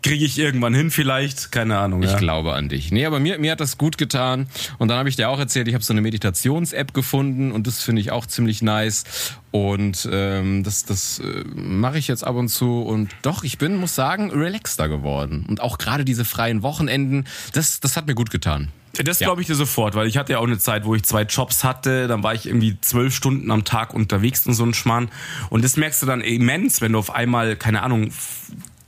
Kriege 0.01 0.25
ich 0.25 0.37
irgendwann 0.37 0.73
hin 0.73 0.91
vielleicht? 0.91 1.51
Keine 1.51 1.77
Ahnung. 1.77 2.03
Ich 2.03 2.11
ja. 2.11 2.17
glaube 2.17 2.53
an 2.53 2.67
dich. 2.67 2.91
Nee, 2.91 3.05
aber 3.05 3.19
mir, 3.19 3.37
mir 3.37 3.53
hat 3.53 3.61
das 3.61 3.77
gut 3.77 3.97
getan. 3.97 4.47
Und 4.77 4.89
dann 4.89 4.97
habe 4.97 5.07
ich 5.07 5.15
dir 5.15 5.29
auch 5.29 5.39
erzählt, 5.39 5.67
ich 5.69 5.75
habe 5.75 5.83
so 5.83 5.93
eine 5.93 6.01
Meditations-App 6.01 6.93
gefunden 6.93 7.53
und 7.53 7.67
das 7.67 7.81
finde 7.81 8.01
ich 8.01 8.11
auch 8.11 8.25
ziemlich 8.25 8.61
nice. 8.61 9.05
Und 9.51 10.09
ähm, 10.11 10.63
das, 10.63 10.83
das 10.83 11.19
äh, 11.19 11.45
mache 11.53 11.99
ich 11.99 12.09
jetzt 12.09 12.25
ab 12.25 12.35
und 12.35 12.49
zu. 12.49 12.81
Und 12.81 13.11
doch, 13.21 13.43
ich 13.43 13.57
bin, 13.59 13.75
muss 13.77 13.95
sagen, 13.95 14.31
relaxter 14.31 14.89
geworden. 14.89 15.45
Und 15.47 15.61
auch 15.61 15.77
gerade 15.77 16.03
diese 16.03 16.25
freien 16.25 16.63
Wochenenden, 16.63 17.25
das, 17.53 17.79
das 17.79 17.95
hat 17.95 18.07
mir 18.07 18.15
gut 18.15 18.31
getan. 18.31 18.69
Das 18.93 19.17
glaube 19.19 19.41
ich 19.41 19.47
dir 19.47 19.55
sofort, 19.55 19.95
weil 19.95 20.07
ich 20.07 20.17
hatte 20.17 20.33
ja 20.33 20.39
auch 20.39 20.43
eine 20.47 20.59
Zeit, 20.59 20.85
wo 20.85 20.93
ich 20.93 21.03
zwei 21.03 21.23
Jobs 21.23 21.63
hatte, 21.63 22.07
dann 22.07 22.21
war 22.21 22.35
ich 22.35 22.45
irgendwie 22.45 22.77
zwölf 22.81 23.15
Stunden 23.15 23.49
am 23.49 23.63
Tag 23.65 23.93
unterwegs 23.93 24.45
und 24.45 24.53
so 24.53 24.63
ein 24.63 24.73
Schmarrn. 24.75 25.09
Und 25.49 25.63
das 25.63 25.77
merkst 25.77 26.01
du 26.03 26.05
dann 26.05 26.21
immens, 26.21 26.79
wenn 26.81 26.91
du 26.91 26.99
auf 26.99 27.09
einmal, 27.09 27.55
keine 27.55 27.81
Ahnung, 27.81 28.11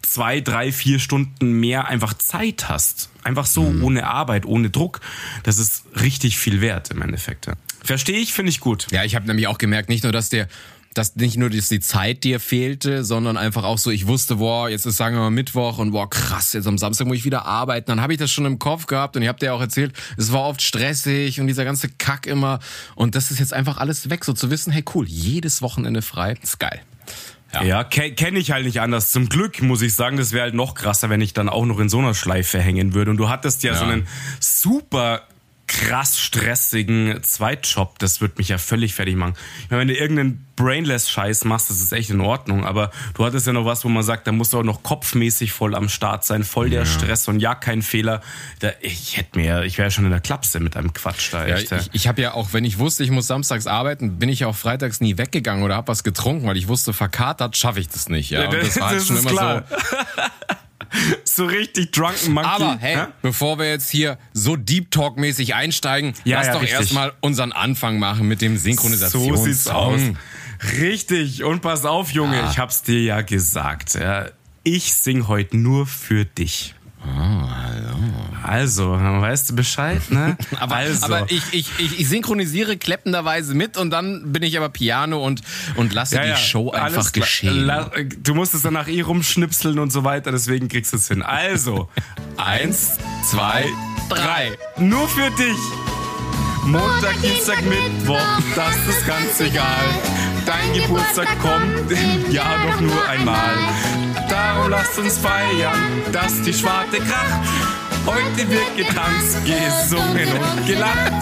zwei, 0.04 0.42
drei, 0.42 0.72
vier 0.72 1.00
Stunden 1.00 1.54
mehr 1.60 1.88
einfach 1.88 2.14
Zeit 2.14 2.70
hast. 2.70 3.10
Einfach 3.24 3.48
so, 3.48 3.64
Mhm. 3.64 3.84
ohne 3.84 4.08
Arbeit, 4.08 4.46
ohne 4.46 4.70
Druck. 4.70 5.02
Das 5.44 5.58
ist 5.58 5.86
richtig 6.00 6.38
viel 6.38 6.62
wert 6.62 6.92
im 6.92 7.02
Endeffekt. 7.02 7.48
ja. 7.48 7.54
Verstehe 7.84 8.18
ich, 8.18 8.34
finde 8.34 8.52
ich 8.52 8.60
gut. 8.60 8.88
Ja, 8.92 9.04
ich 9.04 9.16
habe 9.16 9.26
nämlich 9.28 9.48
auch 9.48 9.58
gemerkt, 9.58 9.90
nicht 9.90 10.04
nur, 10.04 10.12
dass 10.12 10.30
der 10.30 10.48
dass 10.98 11.16
nicht 11.16 11.38
nur 11.38 11.50
dass 11.50 11.70
die 11.70 11.80
Zeit 11.80 12.24
dir 12.24 12.40
fehlte, 12.40 13.04
sondern 13.04 13.38
einfach 13.38 13.64
auch 13.64 13.78
so, 13.78 13.92
ich 13.92 14.08
wusste, 14.08 14.38
boah, 14.38 14.70
jetzt 14.70 14.86
ist 14.86 14.98
sagen 14.98 15.16
wir 15.16 15.22
mal 15.22 15.30
Mittwoch 15.30 15.78
und 15.78 15.92
boah, 15.92 16.10
krass, 16.10 16.54
jetzt 16.54 16.68
am 16.68 16.78
Samstag 16.78 17.06
muss 17.08 17.18
ich 17.18 17.26
wieder 17.26 17.46
arbeiten. 17.46 17.88
Dann 17.88 18.02
habe 18.02 18.14
ich 18.14 18.20
das 18.20 18.32
schon 18.32 18.46
im 18.46 18.60
Kopf 18.60 18.88
gehabt 18.88 19.16
und 19.16 19.22
ihr 19.22 19.30
habt 19.30 19.44
ja 19.44 19.54
auch 19.54 19.62
erzählt, 19.62 19.94
es 20.18 20.32
war 20.32 20.42
oft 20.44 20.62
stressig 20.62 21.40
und 21.40 21.48
dieser 21.48 21.66
ganze 21.66 21.90
Kack 21.90 22.26
immer. 22.26 22.60
Und 22.96 23.16
das 23.16 23.30
ist 23.30 23.40
jetzt 23.40 23.54
einfach 23.54 23.78
alles 23.78 24.10
weg, 24.10 24.26
so 24.26 24.34
zu 24.34 24.50
wissen, 24.50 24.72
hey 24.72 24.84
cool, 24.96 25.06
jedes 25.08 25.62
Wochenende 25.62 26.02
frei, 26.02 26.36
ist 26.42 26.60
geil. 26.60 26.82
Ja. 27.54 27.64
Ja, 27.64 27.84
ke 27.84 28.12
kenne 28.14 28.40
ich 28.40 28.52
halt 28.52 28.66
nicht 28.66 28.82
anders. 28.82 29.12
Zum 29.12 29.30
Glück 29.30 29.62
muss 29.62 29.82
ich 29.82 29.96
sagen, 29.96 30.18
das 30.18 30.32
wäre 30.34 30.44
halt 30.44 30.56
noch 30.56 30.74
krasser, 30.76 31.10
wenn 31.10 31.22
ich 31.22 31.34
dann 31.34 31.48
auch 31.48 31.66
noch 31.66 31.80
in 31.80 31.88
so 31.88 32.00
einer 32.00 32.14
Schleife 32.14 32.60
hängen 32.60 32.94
würde. 32.94 33.12
Und 33.12 33.18
du 33.18 33.30
hattest 33.30 33.64
ja, 33.64 33.74
Ja. 33.74 33.80
so 33.80 33.86
einen 33.86 34.08
super 34.40 35.22
krass 35.76 36.18
stressigen 36.20 37.22
Zweitjob. 37.22 38.00
Das 38.00 38.22
wird 38.22 38.38
mich 38.38 38.48
ja 38.48 38.58
völlig 38.58 38.94
fertig 38.94 39.16
machen. 39.18 39.34
Ich 39.64 39.70
meine, 39.70 39.82
wenn 39.82 39.88
du 39.90 39.94
irgendeinen 39.96 40.46
Brainless-Scheiß 40.56 41.44
machst, 41.44 41.70
das 41.70 41.82
ist 41.82 41.92
echt 41.92 42.10
in 42.10 42.22
Ordnung. 42.22 42.66
Aber 42.66 42.92
du 43.14 43.26
hattest 43.26 43.46
ja 43.46 43.52
noch 43.52 43.66
was, 43.66 43.84
wo 43.84 43.90
man 43.90 44.02
sagt, 44.02 44.26
da 44.26 44.32
musst 44.32 44.54
du 44.54 44.60
auch 44.60 44.64
noch 44.64 44.84
kopfmäßig 44.84 45.52
voll 45.52 45.76
am 45.76 45.90
Start 45.90 46.24
sein, 46.24 46.46
voll 46.46 46.70
der 46.70 46.86
Stress 46.86 47.28
und 47.28 47.42
ja, 47.42 47.56
kein 47.56 47.82
Fehler. 47.82 48.22
Da, 48.60 48.72
ich 48.80 49.18
hätte 49.18 49.38
mir, 49.38 49.64
ich 49.64 49.78
wäre 49.78 49.92
schon 49.92 50.06
in 50.06 50.12
der 50.12 50.22
Klapse 50.22 50.62
mit 50.62 50.78
einem 50.78 50.94
Quatsch 50.94 51.34
da. 51.34 51.46
Ja, 51.46 51.56
Echt, 51.58 51.72
ja. 51.72 51.78
ich 51.78 51.90
ich 51.92 52.08
habe 52.08 52.22
ja 52.22 52.34
auch, 52.36 52.54
wenn 52.54 52.64
ich 52.64 52.80
wusste, 52.80 53.04
ich 53.04 53.12
muss 53.12 53.28
samstags 53.28 53.68
arbeiten, 53.68 54.18
bin 54.18 54.30
ich 54.30 54.42
ja 54.42 54.48
auch 54.48 54.56
freitags 54.56 55.02
nie 55.02 55.18
weggegangen 55.18 55.64
oder 55.64 55.76
habe 55.76 55.90
was 55.90 56.04
getrunken, 56.06 56.48
weil 56.48 56.56
ich 56.56 56.70
wusste, 56.70 56.94
verkatert 56.94 57.58
schaffe 57.58 57.82
ich 57.82 57.90
das 57.90 58.08
nicht. 58.08 58.30
Ja, 58.30 58.46
und 58.46 58.54
das 58.54 58.80
war 58.80 58.90
halt 58.90 59.00
Das 59.00 59.08
schon 59.08 59.18
ist 59.18 59.22
immer 59.24 59.32
klar. 59.32 59.64
so. 59.70 59.76
So 61.24 61.46
richtig 61.46 61.92
drunken 61.92 62.34
monkey. 62.34 62.50
Aber 62.50 62.78
hey, 62.80 62.96
Hä? 62.96 63.06
bevor 63.22 63.58
wir 63.60 63.70
jetzt 63.70 63.90
hier 63.90 64.18
so 64.34 64.56
Deep 64.56 64.92
Talk 64.92 65.18
mäßig 65.18 65.56
einsteigen, 65.56 66.14
Ja, 66.24 66.38
lass 66.38 66.48
ja, 66.48 66.54
doch 66.54 66.62
richtig. 66.62 66.80
erstmal 66.80 67.14
unseren 67.22 67.52
Anfang 67.52 68.00
machen 68.00 68.28
mit 68.28 68.42
dem 68.42 68.58
Synchronisations. 68.58 69.38
So 69.40 69.44
sieht's 69.46 69.68
aus. 69.68 70.02
Richtig. 70.80 71.44
Und 71.44 71.62
pass 71.62 71.86
auf, 71.86 72.12
Junge, 72.12 72.44
Ah. 72.44 72.50
ich 72.52 72.60
hab's 72.60 72.84
dir 72.84 73.02
ja 73.02 73.22
gesagt. 73.22 73.96
Ja. 73.96 74.28
Ich 74.64 74.94
sing 74.94 75.28
heute 75.28 75.58
nur 75.58 75.86
für 75.86 76.26
dich. 76.26 76.74
Oh, 77.08 77.50
hallo. 77.50 77.96
Also, 78.44 78.92
weißt 78.92 79.50
du 79.50 79.56
Bescheid, 79.56 80.02
ne? 80.10 80.38
Aber, 80.60 80.76
also. 80.76 81.06
aber 81.06 81.32
ich, 81.32 81.42
ich, 81.52 81.70
ich, 81.80 82.08
synchronisiere 82.08 82.78
kleppenderweise 82.78 83.56
mit 83.56 83.76
und 83.78 83.90
dann 83.90 84.32
bin 84.32 84.44
ich 84.44 84.56
aber 84.58 84.70
Piano 84.70 85.24
und, 85.26 85.42
und 85.76 85.94
lasse 85.94 86.20
die 86.20 86.36
Show 86.40 86.70
alles 86.70 86.96
einfach 86.98 87.12
klar. 87.12 87.26
geschehen. 87.26 87.66
La- 87.66 87.90
Du 88.20 88.36
musst 88.36 88.54
es 88.54 88.62
danach 88.62 88.88
eh 88.88 89.02
rumschnipseln 89.02 89.80
und 89.80 89.92
so 89.92 90.04
weiter, 90.04 90.32
deswegen 90.32 90.68
kriegst 90.68 90.94
du 90.94 90.98
es 90.98 91.08
hin. 91.08 91.24
Also, 91.24 91.90
eins, 92.38 92.98
zwei, 93.24 93.66
drei. 94.10 94.52
Nur 94.78 95.08
für 95.10 95.30
dich. 95.32 95.58
Montag, 96.66 97.22
Dienstag, 97.22 97.62
Mittwoch, 97.62 98.18
das 98.56 98.76
ist 98.88 99.06
ganz 99.06 99.40
egal. 99.40 99.86
Dein 100.48 100.74
Geburtstag 100.74 101.28
kommt 101.40 101.92
im 101.92 102.32
Jahr 102.32 102.58
doch 102.66 102.80
nur 102.82 103.08
einmal. 103.08 103.54
Darum 104.28 104.72
lasst 104.72 104.98
uns 104.98 105.20
feiern, 105.20 106.02
dass 106.12 106.42
die 106.42 106.54
Schwarte 106.54 106.98
kracht. 106.98 107.48
Heute 108.08 108.50
wird 108.50 108.78
getanzt, 108.78 109.46
gesungen 109.46 110.28
und 110.28 110.66
gelacht. 110.66 111.14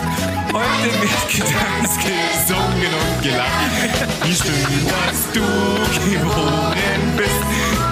Heute 0.53 1.01
wird 1.01 1.29
getanzt, 1.29 2.00
gesungen 2.00 2.93
und 2.93 3.23
gelacht. 3.23 4.23
Wie 4.23 4.35
schön, 4.35 4.88
dass 4.88 5.33
du 5.33 5.41
geboren 6.09 7.17
bist. 7.17 7.43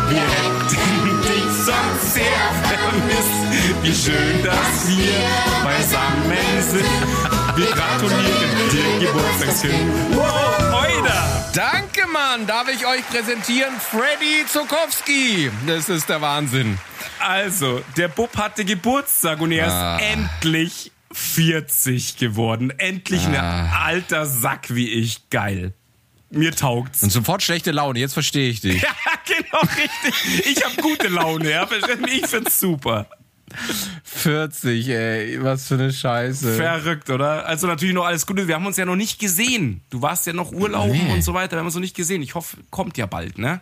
Wir 0.10 0.22
hätten 0.22 1.22
dich 1.22 1.65
sonst 1.65 2.13
sehr 2.13 2.24
vermisst. 2.63 3.41
Wie 3.84 3.93
schön, 3.93 4.43
dass 4.43 4.88
wir 4.88 5.63
beisammen 5.63 6.62
sind. 6.70 7.40
Wir 7.55 7.65
gratulieren 7.67 8.70
dir, 8.72 9.08
Geburtstagskind. 9.08 9.91
Wow, 10.15 10.84
Oida! 10.84 11.51
Danke, 11.53 12.08
Mann. 12.08 12.48
Darf 12.48 12.67
ich 12.70 12.86
euch 12.86 13.05
präsentieren? 13.10 13.74
Freddy 13.79 14.46
Zukowski. 14.48 15.51
Das 15.67 15.89
ist 15.89 16.08
der 16.10 16.22
Wahnsinn. 16.22 16.77
Also, 17.20 17.81
der 17.98 18.08
Bub 18.08 18.36
hatte 18.38 18.63
Geburtstag 18.65 19.41
und 19.41 19.51
er 19.51 19.72
Ah. 19.72 19.98
ist 19.98 20.03
endlich 20.03 20.91
40 21.12 22.17
geworden. 22.17 22.72
Endlich 22.77 23.25
ein 23.25 23.36
Ah. 23.36 23.84
alter 23.86 24.25
Sack 24.25 24.74
wie 24.74 24.89
ich. 24.89 25.29
Geil. 25.29 25.74
Mir 26.29 26.55
taugt's. 26.55 27.03
Und 27.03 27.10
sofort 27.12 27.43
schlechte 27.43 27.72
Laune. 27.72 28.00
Jetzt 28.00 28.13
verstehe 28.13 28.50
ich 28.50 28.62
dich. 28.62 28.81
Ja, 29.31 29.36
genau, 29.38 29.60
richtig. 29.62 30.46
Ich 30.48 30.63
habe 30.65 30.75
gute 30.81 31.08
Laune, 31.10 31.51
ja. 31.51 31.67
verstehst 31.67 32.00
du? 32.01 32.08
Ich 32.08 32.27
find's 32.27 32.60
super. 32.60 33.08
40, 34.03 34.88
ey. 34.89 35.43
Was 35.43 35.67
für 35.67 35.75
eine 35.75 35.91
Scheiße. 35.91 36.55
Verrückt, 36.55 37.10
oder? 37.10 37.46
Also 37.46 37.67
natürlich 37.67 37.96
noch 37.96 38.05
alles 38.05 38.25
Gute. 38.25 38.48
Wir 38.48 38.55
haben 38.55 38.65
uns 38.65 38.77
ja 38.77 38.86
noch 38.86 38.96
nicht 38.96 39.20
gesehen. 39.20 39.81
Du 39.89 40.01
warst 40.01 40.25
ja 40.27 40.34
noch 40.34 40.51
Urlauben 40.51 40.91
Nee. 41.08 41.13
und 41.13 41.22
so 41.24 41.34
weiter. 41.34 41.53
Wir 41.55 41.60
haben 41.60 41.65
uns 41.67 41.75
noch 41.75 41.81
nicht 41.81 41.96
gesehen. 41.96 42.22
Ich 42.22 42.36
hoffe, 42.36 42.58
kommt 42.70 42.98
ja 42.98 43.05
bald, 43.05 43.38
ne? 43.38 43.62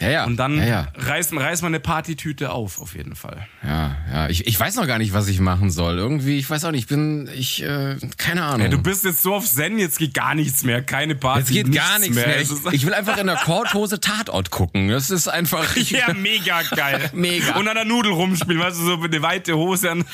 Ja, 0.00 0.10
ja. 0.10 0.24
Und 0.24 0.36
dann 0.36 0.58
Ja, 0.58 0.64
ja. 0.66 0.92
reißt, 0.96 1.32
reißt 1.34 1.62
man 1.62 1.70
eine 1.70 1.80
Partytüte 1.80 2.50
auf, 2.50 2.80
auf 2.80 2.94
jeden 2.94 3.14
Fall. 3.14 3.46
Ja, 3.64 3.96
ja. 4.12 4.28
Ich, 4.28 4.46
ich 4.46 4.58
weiß 4.58 4.76
noch 4.76 4.86
gar 4.86 4.98
nicht, 4.98 5.12
was 5.12 5.28
ich 5.28 5.40
machen 5.40 5.70
soll. 5.70 5.98
Irgendwie, 5.98 6.38
ich 6.38 6.48
weiß 6.48 6.64
auch 6.64 6.70
nicht. 6.70 6.82
Ich 6.82 6.86
bin, 6.88 7.28
ich, 7.34 7.62
äh, 7.62 7.96
keine 8.16 8.44
Ahnung. 8.44 8.62
Ja, 8.62 8.68
du 8.68 8.82
bist 8.82 9.04
jetzt 9.04 9.22
so 9.22 9.34
auf 9.34 9.46
Zen, 9.46 9.78
jetzt 9.78 9.98
geht 9.98 10.14
gar 10.14 10.34
nichts 10.34 10.62
mehr. 10.62 10.82
Keine 10.82 11.14
Party. 11.14 11.40
Jetzt 11.40 11.52
geht 11.52 11.74
gar 11.74 11.98
nichts 11.98 12.14
mehr. 12.14 12.40
Es 12.40 12.50
Ich, 12.50 12.72
ich 12.72 12.86
will 12.86 12.94
einfach 12.94 13.16
in 13.18 13.26
der 13.26 13.36
Korthose 13.36 14.00
Tatort 14.00 14.50
gucken. 14.50 14.88
Das 14.88 15.10
ist 15.10 15.28
einfach. 15.28 15.76
Ich, 15.76 15.90
Ja, 15.98 16.12
mega 16.14 16.62
geil. 16.62 17.10
Mega. 17.14 17.56
Und 17.56 17.66
an 17.66 17.74
der 17.74 17.84
Nudel 17.84 18.12
rumspielen, 18.12 18.60
weißt 18.60 18.78
du, 18.78 18.84
so 18.84 19.02
eine 19.02 19.22
weite 19.22 19.56
Hose 19.56 19.90
an. 19.90 20.04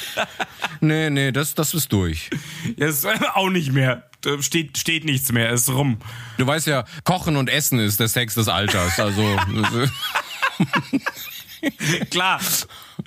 Nee, 0.80 1.10
nee, 1.10 1.30
das, 1.32 1.54
das 1.54 1.74
ist 1.74 1.92
durch. 1.92 2.30
Ja, 2.76 2.86
ist 2.86 3.06
auch 3.34 3.50
nicht 3.50 3.72
mehr. 3.72 4.04
Da 4.24 4.42
Steht, 4.42 4.78
steht 4.78 5.04
nichts 5.04 5.30
mehr, 5.32 5.50
ist 5.50 5.68
rum. 5.68 5.98
Du 6.38 6.46
weißt 6.46 6.66
ja, 6.66 6.84
Kochen 7.04 7.36
und 7.36 7.48
Essen 7.48 7.78
ist 7.78 8.00
der 8.00 8.08
Sex 8.08 8.34
des 8.34 8.48
Alters. 8.48 8.98
Also, 8.98 9.22
Klar. 12.10 12.40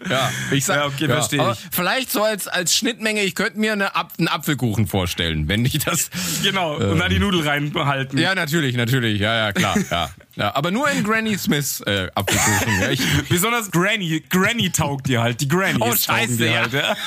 ja, 0.10 0.32
ich 0.52 0.66
sag, 0.66 0.78
Ja, 0.78 0.86
okay, 0.86 1.08
versteh 1.08 1.40
aber 1.40 1.54
ich. 1.54 1.60
Vielleicht 1.72 2.12
so 2.12 2.24
als, 2.24 2.48
als 2.48 2.76
Schnittmenge, 2.76 3.22
ich 3.22 3.36
könnte 3.36 3.60
mir 3.60 3.74
eine 3.74 3.96
Ap 3.96 4.14
einen 4.18 4.28
Apfelkuchen 4.28 4.88
vorstellen, 4.88 5.48
wenn 5.48 5.66
ich 5.66 5.80
das. 5.80 6.10
Genau. 6.44 6.76
Und 6.76 7.00
dann 7.00 7.10
die 7.10 7.20
Nudel 7.20 7.48
reinhalten. 7.48 8.18
Ja, 8.20 8.36
natürlich, 8.36 8.76
natürlich, 8.76 9.20
ja, 9.20 9.36
ja, 9.36 9.54
klar, 9.54 9.76
ja. 9.92 10.10
ja 10.36 10.56
aber 10.56 10.72
nur 10.72 10.90
in 10.90 11.04
Granny 11.04 11.38
Smiths 11.38 11.82
äh, 11.82 12.10
Apfelkuchen. 12.16 12.82
Ja, 12.82 12.90
ich, 12.90 13.02
Besonders 13.30 13.72
Granny. 13.72 14.24
Granny 14.30 14.72
taugt 14.72 15.08
dir 15.08 15.22
halt. 15.22 15.42
Die 15.42 15.48
Granny. 15.48 15.80
Oh, 15.80 15.96
scheiße, 15.96 16.46
ja. 16.46 16.62
Halt, 16.62 16.74
ja. 16.74 16.96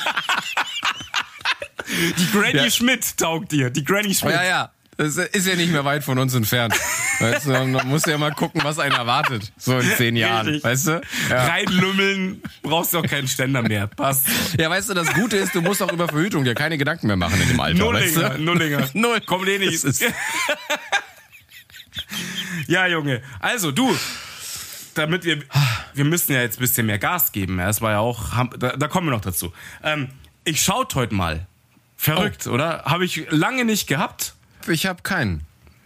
Die 2.17 2.31
Granny 2.31 2.57
Ja. 2.57 2.69
Schmidt 2.71 3.17
taugt 3.17 3.51
dir. 3.51 3.69
Die 3.69 3.83
Granny 3.83 4.13
Schmidt. 4.13 4.33
ja, 4.33 4.43
ja. 4.43 4.71
Das 4.97 5.17
ist 5.17 5.47
ja 5.47 5.55
nicht 5.55 5.71
mehr 5.71 5.83
weit 5.83 6.03
von 6.03 6.19
uns 6.19 6.35
entfernt. 6.35 6.75
Weißt 7.19 7.47
du, 7.47 7.51
man 7.51 7.71
muss 7.87 8.05
ja 8.05 8.19
mal 8.19 8.31
gucken, 8.33 8.61
was 8.63 8.77
einen 8.77 8.93
erwartet. 8.93 9.51
So 9.57 9.79
in 9.79 9.89
zehn 9.95 10.15
Jahren. 10.15 10.45
Richtig. 10.47 10.63
Weißt 10.63 10.87
du? 10.87 11.01
Ja. 11.29 11.45
Reinlümmeln, 11.47 12.43
brauchst 12.61 12.93
du 12.93 12.99
auch 12.99 13.05
keinen 13.07 13.27
Ständer 13.27 13.63
mehr. 13.63 13.87
Passt. 13.87 14.27
ja, 14.59 14.69
weißt 14.69 14.89
du, 14.89 14.93
das 14.93 15.11
Gute 15.13 15.37
ist, 15.37 15.55
du 15.55 15.61
musst 15.61 15.81
auch 15.81 15.91
über 15.91 16.07
Verhütung 16.07 16.43
dir 16.43 16.53
keine 16.53 16.77
Gedanken 16.77 17.07
mehr 17.07 17.15
machen 17.15 17.41
in 17.41 17.47
dem 17.47 17.59
Alter. 17.59 17.79
weißt 17.93 18.15
Nullinger, 18.17 18.29
du? 18.35 18.41
Nullinger. 18.43 18.89
Null. 18.93 19.21
Kommt 19.21 19.47
eh 19.47 19.57
nicht. 19.57 19.83
Ja, 22.67 22.85
Junge. 22.87 23.21
Also, 23.39 23.71
du. 23.71 23.95
Damit 24.93 25.23
wir, 25.23 25.39
wir 25.93 26.03
müssen 26.05 26.33
ja 26.33 26.41
jetzt 26.41 26.57
ein 26.57 26.61
bisschen 26.61 26.85
mehr 26.85 26.99
Gas 26.99 27.31
geben. 27.31 27.57
Das 27.57 27.81
war 27.81 27.91
ja 27.91 27.99
auch, 27.99 28.45
da, 28.59 28.75
da 28.75 28.87
kommen 28.87 29.07
wir 29.07 29.11
noch 29.11 29.21
dazu. 29.21 29.53
Ähm, 29.83 30.09
ich 30.43 30.61
schaut 30.61 30.93
heute 30.95 31.15
mal. 31.15 31.47
Verrückt, 32.01 32.47
Oh. 32.47 32.51
oder? 32.53 32.81
Habe 32.85 33.05
ich 33.05 33.27
lange 33.29 33.63
nicht 33.63 33.85
gehabt. 33.87 34.33
Ich 34.67 34.87
habe 34.87 35.03
keinen. 35.03 35.41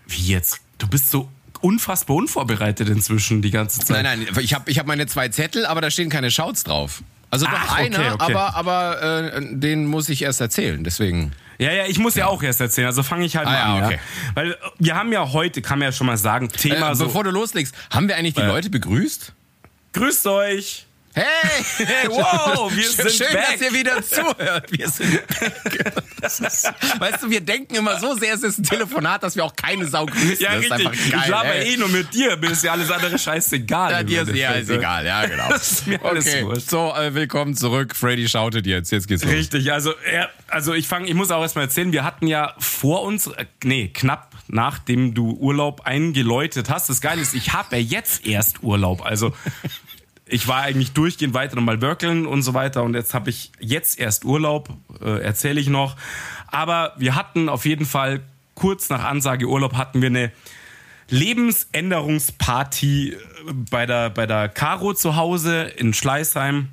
Wie 0.07 0.21
jetzt? 0.31 0.61
Du 0.77 0.87
bist 0.87 1.11
so 1.11 1.29
unfassbar 1.59 2.15
unvorbereitet 2.15 2.87
inzwischen 2.87 3.41
die 3.41 3.51
ganze 3.51 3.81
Zeit. 3.81 4.03
Nein, 4.03 4.19
nein, 4.23 4.35
ich 4.41 4.53
habe 4.53 4.69
ich 4.71 4.79
hab 4.79 4.87
meine 4.87 5.07
zwei 5.07 5.27
Zettel, 5.27 5.65
aber 5.65 5.81
da 5.81 5.89
stehen 5.91 6.09
keine 6.09 6.31
Shouts 6.31 6.63
drauf. 6.63 7.01
Also 7.31 7.47
doch 7.47 7.53
Ach, 7.53 7.73
okay, 7.73 7.85
einer, 7.87 8.13
okay. 8.13 8.31
aber, 8.33 8.55
aber 8.55 9.33
äh, 9.33 9.41
den 9.57 9.85
muss 9.87 10.07
ich 10.07 10.21
erst 10.21 10.39
erzählen. 10.39 10.83
Deswegen. 10.85 11.33
Ja, 11.57 11.73
ja, 11.73 11.85
ich 11.85 11.99
muss 11.99 12.15
ja, 12.15 12.27
auch 12.27 12.41
erst 12.43 12.61
erzählen, 12.61 12.87
also 12.87 13.03
fange 13.03 13.25
ich 13.25 13.35
halt 13.35 13.47
Ah, 13.47 13.51
mal 13.51 13.57
ja, 13.57 13.75
an. 13.75 13.83
okay. 13.85 13.95
Ja? 13.95 14.31
Weil 14.35 14.51
äh, 14.51 14.55
wir 14.79 14.95
haben 14.95 15.11
ja 15.11 15.33
heute, 15.33 15.61
kann 15.61 15.79
man 15.79 15.87
ja 15.87 15.91
schon 15.91 16.07
mal 16.07 16.17
sagen, 16.17 16.47
Thema 16.49 16.91
Äh, 16.91 16.95
so. 16.95 17.05
bevor 17.05 17.23
du 17.25 17.31
loslegst, 17.31 17.75
haben 17.89 18.07
wir 18.07 18.15
eigentlich 18.15 18.35
die 18.35 18.41
Äh. 18.41 18.47
Leute 18.47 18.69
begrüßt? 18.69 19.33
Grüßt 19.93 20.27
euch! 20.27 20.85
Hey! 21.15 21.63
Hey, 21.77 22.09
wow, 22.09 22.69
wir 22.75 22.83
Schön, 22.83 22.91
sind 22.91 23.11
Schön, 23.11 23.33
back. 23.33 23.53
dass 23.53 23.61
ihr 23.61 23.73
wieder 23.73 24.03
zuhört. 24.03 24.69
Wir 24.69 24.89
sind 24.89 25.25
back. 25.27 25.95
Ist, 26.21 26.73
weißt 26.99 27.23
du, 27.23 27.29
wir 27.29 27.39
denken 27.39 27.75
immer 27.75 27.97
so 28.01 28.15
sehr, 28.15 28.33
es 28.33 28.43
ist 28.43 28.59
ein 28.59 28.63
Telefonat, 28.63 29.23
dass 29.23 29.37
wir 29.37 29.45
auch 29.45 29.55
keine 29.55 29.85
Sau 29.87 30.07
grüßen. 30.07 30.39
Ja, 30.39 30.55
das 30.55 30.71
richtig. 30.71 31.11
geil. 31.11 31.21
ich 31.23 31.27
laber 31.29 31.55
eh 31.55 31.77
nur 31.77 31.87
mit 31.87 32.13
dir, 32.13 32.35
mir 32.35 32.51
ist 32.51 32.65
ja 32.65 32.73
alles 32.73 32.91
andere 32.91 33.17
scheißegal. 33.17 33.91
Ja, 33.91 34.03
dir 34.03 34.21
ist, 34.23 34.35
ja, 34.35 34.51
ist 34.51 34.67
ne? 34.67 34.75
egal, 34.75 35.05
ja, 35.05 35.25
genau. 35.25 35.47
Das 35.55 35.71
ist 35.71 35.87
mir 35.87 36.03
alles 36.03 36.27
okay, 36.27 36.45
wurscht. 36.45 36.69
so, 36.69 36.93
äh, 36.93 37.13
willkommen 37.13 37.55
zurück. 37.55 37.95
Freddy 37.95 38.27
shoutet 38.27 38.67
jetzt. 38.67 38.91
Jetzt 38.91 39.07
geht's 39.07 39.23
los. 39.23 39.31
Richtig, 39.31 39.71
also, 39.71 39.93
er, 40.05 40.29
also 40.49 40.73
ich 40.73 40.85
fange, 40.85 41.07
ich 41.07 41.13
muss 41.13 41.31
auch 41.31 41.41
erstmal 41.41 41.65
erzählen, 41.65 41.93
wir 41.93 42.03
hatten 42.03 42.27
ja 42.27 42.55
vor 42.59 43.03
uns, 43.03 43.27
äh, 43.27 43.45
nee, 43.63 43.87
knapp 43.87 44.35
nachdem 44.47 45.13
du 45.13 45.31
Urlaub 45.31 45.81
eingeläutet 45.85 46.69
hast. 46.69 46.89
Das 46.89 47.01
Geile 47.01 47.21
ist, 47.21 47.33
ich 47.33 47.53
habe 47.53 47.77
ja 47.77 47.81
jetzt 47.81 48.25
erst 48.27 48.63
Urlaub. 48.63 49.05
Also 49.05 49.33
ich 50.27 50.47
war 50.47 50.61
eigentlich 50.61 50.93
durchgehend 50.93 51.33
weiter 51.33 51.55
nochmal 51.55 51.81
workeln 51.81 52.25
und 52.25 52.41
so 52.41 52.53
weiter 52.53 52.83
und 52.83 52.95
jetzt 52.95 53.13
habe 53.13 53.29
ich 53.29 53.51
jetzt 53.59 53.99
erst 53.99 54.25
Urlaub, 54.25 54.69
äh, 55.01 55.21
erzähle 55.21 55.59
ich 55.59 55.69
noch. 55.69 55.95
Aber 56.47 56.93
wir 56.97 57.15
hatten 57.15 57.49
auf 57.49 57.65
jeden 57.65 57.85
Fall 57.85 58.21
kurz 58.55 58.89
nach 58.89 59.03
Ansage 59.03 59.47
Urlaub 59.47 59.75
hatten 59.75 60.01
wir 60.01 60.07
eine 60.07 60.31
Lebensänderungsparty 61.09 63.09
äh, 63.09 63.17
bei 63.69 63.85
der, 63.85 64.09
bei 64.09 64.25
der 64.25 64.49
Caro 64.49 64.93
zu 64.93 65.15
Hause 65.15 65.63
in 65.63 65.93
Schleißheim. 65.93 66.69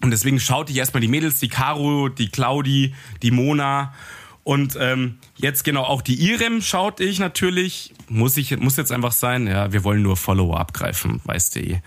Und 0.00 0.10
deswegen 0.10 0.40
schaute 0.40 0.72
ich 0.72 0.78
erstmal 0.78 1.00
die 1.00 1.08
Mädels, 1.08 1.40
die 1.40 1.48
Caro, 1.48 2.08
die 2.08 2.28
Claudi, 2.28 2.94
die 3.22 3.30
Mona. 3.30 3.94
Und 4.42 4.76
ähm, 4.78 5.18
jetzt 5.36 5.64
genau 5.64 5.84
auch 5.84 6.02
die 6.02 6.30
Irem 6.30 6.60
schaute 6.60 7.04
ich 7.04 7.18
natürlich. 7.18 7.94
Muss 8.08 8.36
ich 8.36 8.58
muss 8.58 8.76
jetzt 8.76 8.92
einfach 8.92 9.12
sein. 9.12 9.46
Ja, 9.46 9.72
wir 9.72 9.84
wollen 9.84 10.02
nur 10.02 10.18
Follower 10.18 10.60
abgreifen, 10.60 11.22
weißt 11.24 11.56
du 11.56 11.60
eh. 11.60 11.82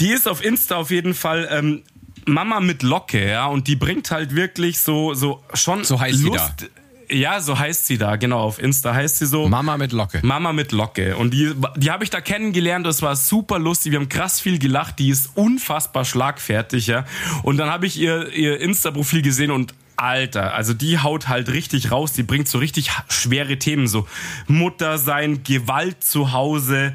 Die 0.00 0.10
ist 0.10 0.28
auf 0.28 0.44
Insta 0.44 0.76
auf 0.76 0.90
jeden 0.90 1.14
Fall 1.14 1.48
ähm, 1.50 1.82
Mama 2.26 2.60
mit 2.60 2.82
Locke, 2.82 3.30
ja, 3.30 3.46
und 3.46 3.68
die 3.68 3.76
bringt 3.76 4.10
halt 4.10 4.34
wirklich 4.34 4.80
so 4.80 5.14
so 5.14 5.42
schon 5.54 5.84
So 5.84 5.98
heißt 5.98 6.18
sie 6.18 6.26
Lust. 6.26 6.70
Ja, 7.10 7.40
so 7.40 7.58
heißt 7.58 7.86
sie 7.86 7.96
da, 7.96 8.16
genau, 8.16 8.40
auf 8.40 8.58
Insta 8.58 8.92
heißt 8.92 9.18
sie 9.18 9.26
so. 9.26 9.48
Mama 9.48 9.78
mit 9.78 9.92
Locke. 9.92 10.20
Mama 10.22 10.52
mit 10.52 10.72
Locke. 10.72 11.16
Und 11.16 11.32
die, 11.32 11.54
die 11.76 11.90
habe 11.90 12.04
ich 12.04 12.10
da 12.10 12.20
kennengelernt. 12.20 12.84
Das 12.86 13.00
war 13.00 13.16
super 13.16 13.58
lustig. 13.58 13.92
Wir 13.92 14.00
haben 14.00 14.10
krass 14.10 14.40
viel 14.42 14.58
gelacht. 14.58 14.98
Die 14.98 15.08
ist 15.08 15.30
unfassbar 15.34 16.04
schlagfertig, 16.04 16.86
ja. 16.86 17.06
Und 17.44 17.56
dann 17.56 17.70
habe 17.70 17.86
ich 17.86 17.98
ihr, 17.98 18.30
ihr 18.34 18.60
Insta-Profil 18.60 19.22
gesehen 19.22 19.50
und 19.50 19.72
Alter, 19.98 20.54
also 20.54 20.74
die 20.74 20.98
haut 20.98 21.28
halt 21.28 21.48
richtig 21.48 21.90
raus. 21.90 22.12
Die 22.12 22.22
bringt 22.22 22.48
so 22.48 22.58
richtig 22.58 22.90
schwere 23.08 23.58
Themen, 23.58 23.88
so 23.88 24.06
Mutter 24.46 24.98
sein, 24.98 25.42
Gewalt 25.42 26.04
zu 26.04 26.32
Hause, 26.32 26.94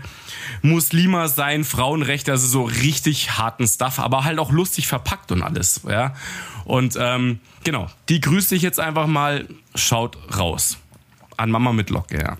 Muslima 0.61 1.27
sein, 1.27 1.63
Frauenrechte, 1.63 2.31
also 2.31 2.47
so 2.47 2.63
richtig 2.63 3.37
harten 3.37 3.67
Stuff, 3.67 3.99
aber 3.99 4.23
halt 4.23 4.39
auch 4.39 4.51
lustig 4.51 4.87
verpackt 4.87 5.31
und 5.31 5.43
alles, 5.43 5.81
ja. 5.87 6.13
Und 6.65 6.97
ähm, 6.99 7.39
genau, 7.63 7.89
die 8.09 8.21
grüße 8.21 8.55
ich 8.55 8.61
jetzt 8.61 8.79
einfach 8.79 9.07
mal. 9.07 9.47
Schaut 9.75 10.17
raus. 10.37 10.77
An 11.35 11.49
Mama 11.49 11.73
mit 11.73 11.89
Locke, 11.89 12.19
ja. 12.19 12.37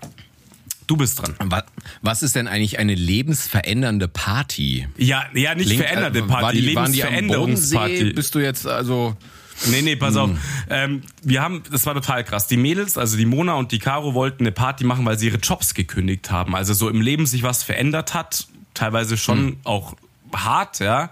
Du 0.86 0.96
bist 0.96 1.18
dran. 1.18 1.34
Was, 2.02 2.22
ist 2.22 2.36
denn 2.36 2.46
eigentlich 2.46 2.78
eine 2.78 2.94
lebensverändernde 2.94 4.06
Party? 4.06 4.86
Ja, 4.96 5.24
ja, 5.34 5.54
nicht 5.54 5.66
Klingt, 5.66 5.82
veränderte 5.82 6.18
äh, 6.18 6.22
Party, 6.22 6.42
war 6.42 6.52
die, 6.52 6.76
waren 6.76 6.92
die 6.92 7.04
am. 7.04 7.26
Bodensee? 7.26 8.12
Bist 8.12 8.34
du 8.34 8.38
jetzt 8.38 8.66
also 8.66 9.16
Nee, 9.70 9.82
nee, 9.82 9.96
pass 9.96 10.16
auf. 10.16 10.30
Ähm, 10.68 11.02
wir 11.22 11.42
haben, 11.42 11.62
das 11.70 11.86
war 11.86 11.94
total 11.94 12.24
krass. 12.24 12.46
Die 12.46 12.56
Mädels, 12.56 12.98
also 12.98 13.16
die 13.16 13.26
Mona 13.26 13.54
und 13.54 13.72
die 13.72 13.78
Caro 13.78 14.14
wollten 14.14 14.44
eine 14.44 14.52
Party 14.52 14.84
machen, 14.84 15.04
weil 15.04 15.18
sie 15.18 15.26
ihre 15.26 15.38
Jobs 15.38 15.74
gekündigt 15.74 16.30
haben. 16.30 16.54
Also 16.54 16.74
so 16.74 16.88
im 16.88 17.00
Leben 17.00 17.26
sich 17.26 17.42
was 17.42 17.62
verändert 17.62 18.14
hat. 18.14 18.46
Teilweise 18.74 19.16
schon 19.16 19.58
auch 19.64 19.94
hart, 20.34 20.80
ja. 20.80 21.10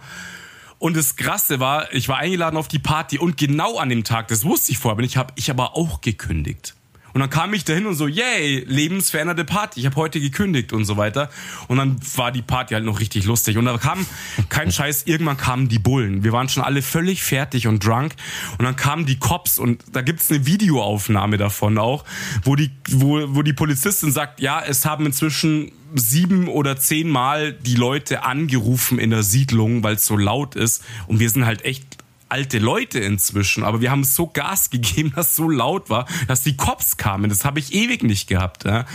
Und 0.78 0.96
das 0.96 1.14
Krasse 1.14 1.60
war, 1.60 1.92
ich 1.92 2.08
war 2.08 2.18
eingeladen 2.18 2.56
auf 2.56 2.66
die 2.66 2.80
Party 2.80 3.18
und 3.18 3.36
genau 3.36 3.78
an 3.78 3.88
dem 3.88 4.02
Tag, 4.02 4.26
das 4.28 4.44
wusste 4.44 4.72
ich 4.72 4.78
vorher, 4.78 4.96
bin 4.96 5.04
ich 5.04 5.16
habe 5.16 5.32
ich 5.36 5.48
aber 5.48 5.76
auch 5.76 6.00
gekündigt. 6.00 6.74
Und 7.14 7.20
dann 7.20 7.30
kam 7.30 7.52
ich 7.54 7.64
dahin 7.64 7.86
und 7.86 7.94
so, 7.94 8.06
yay, 8.06 8.64
lebensveränderte 8.66 9.44
Party, 9.44 9.80
ich 9.80 9.86
habe 9.86 9.96
heute 9.96 10.20
gekündigt 10.20 10.72
und 10.72 10.84
so 10.84 10.96
weiter. 10.96 11.30
Und 11.68 11.78
dann 11.78 11.96
war 12.16 12.32
die 12.32 12.42
Party 12.42 12.74
halt 12.74 12.84
noch 12.84 13.00
richtig 13.00 13.24
lustig. 13.24 13.58
Und 13.58 13.66
da 13.66 13.76
kam, 13.78 14.06
kein 14.48 14.72
Scheiß, 14.72 15.04
irgendwann 15.04 15.36
kamen 15.36 15.68
die 15.68 15.78
Bullen. 15.78 16.24
Wir 16.24 16.32
waren 16.32 16.48
schon 16.48 16.62
alle 16.62 16.82
völlig 16.82 17.22
fertig 17.22 17.66
und 17.66 17.84
drunk. 17.84 18.14
Und 18.58 18.64
dann 18.64 18.76
kamen 18.76 19.06
die 19.06 19.18
Cops 19.18 19.58
und 19.58 19.82
da 19.92 20.02
gibt's 20.02 20.30
eine 20.30 20.46
Videoaufnahme 20.46 21.36
davon 21.36 21.78
auch, 21.78 22.04
wo 22.44 22.56
die, 22.56 22.70
wo, 22.90 23.34
wo 23.34 23.42
die 23.42 23.52
Polizistin 23.52 24.12
sagt, 24.12 24.40
ja, 24.40 24.62
es 24.62 24.84
haben 24.84 25.06
inzwischen 25.06 25.72
sieben 25.94 26.48
oder 26.48 26.76
zehn 26.76 27.08
Mal 27.08 27.52
die 27.52 27.74
Leute 27.74 28.24
angerufen 28.24 28.98
in 28.98 29.10
der 29.10 29.22
Siedlung, 29.22 29.82
weil 29.82 29.96
es 29.96 30.06
so 30.06 30.16
laut 30.16 30.54
ist. 30.54 30.82
Und 31.06 31.20
wir 31.20 31.28
sind 31.28 31.44
halt 31.44 31.64
echt 31.64 32.01
alte 32.32 32.58
Leute 32.58 32.98
inzwischen, 32.98 33.62
aber 33.62 33.82
wir 33.82 33.90
haben 33.90 34.04
so 34.04 34.26
Gas 34.26 34.70
gegeben, 34.70 35.12
dass 35.14 35.36
so 35.36 35.50
laut 35.50 35.90
war, 35.90 36.06
dass 36.28 36.42
die 36.42 36.56
Cops 36.56 36.96
kamen. 36.96 37.28
Das 37.28 37.44
habe 37.44 37.58
ich 37.58 37.74
ewig 37.74 38.02
nicht 38.02 38.26
gehabt. 38.26 38.64
Ja? 38.64 38.86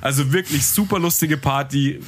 Also 0.00 0.32
wirklich 0.32 0.64
super 0.66 1.00
lustige 1.00 1.36
Party, 1.36 2.00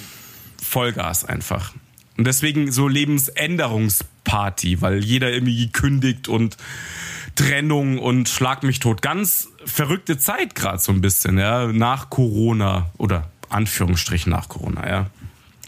Vollgas 0.62 1.24
einfach. 1.24 1.72
Und 2.16 2.26
deswegen 2.26 2.70
so 2.70 2.86
Lebensänderungsparty, 2.88 4.80
weil 4.80 5.04
jeder 5.04 5.32
irgendwie 5.32 5.66
gekündigt 5.66 6.28
und 6.28 6.56
Trennung 7.34 7.98
und 7.98 8.28
Schlag 8.28 8.62
mich 8.62 8.78
tot. 8.78 9.02
Ganz 9.02 9.48
verrückte 9.64 10.16
Zeit 10.18 10.54
gerade 10.54 10.78
so 10.78 10.92
ein 10.92 11.00
bisschen, 11.00 11.36
ja, 11.36 11.66
nach 11.66 12.10
Corona 12.10 12.90
oder 12.96 13.28
Anführungsstrichen 13.50 14.30
nach 14.30 14.48
Corona, 14.48 14.88
ja. 14.88 15.10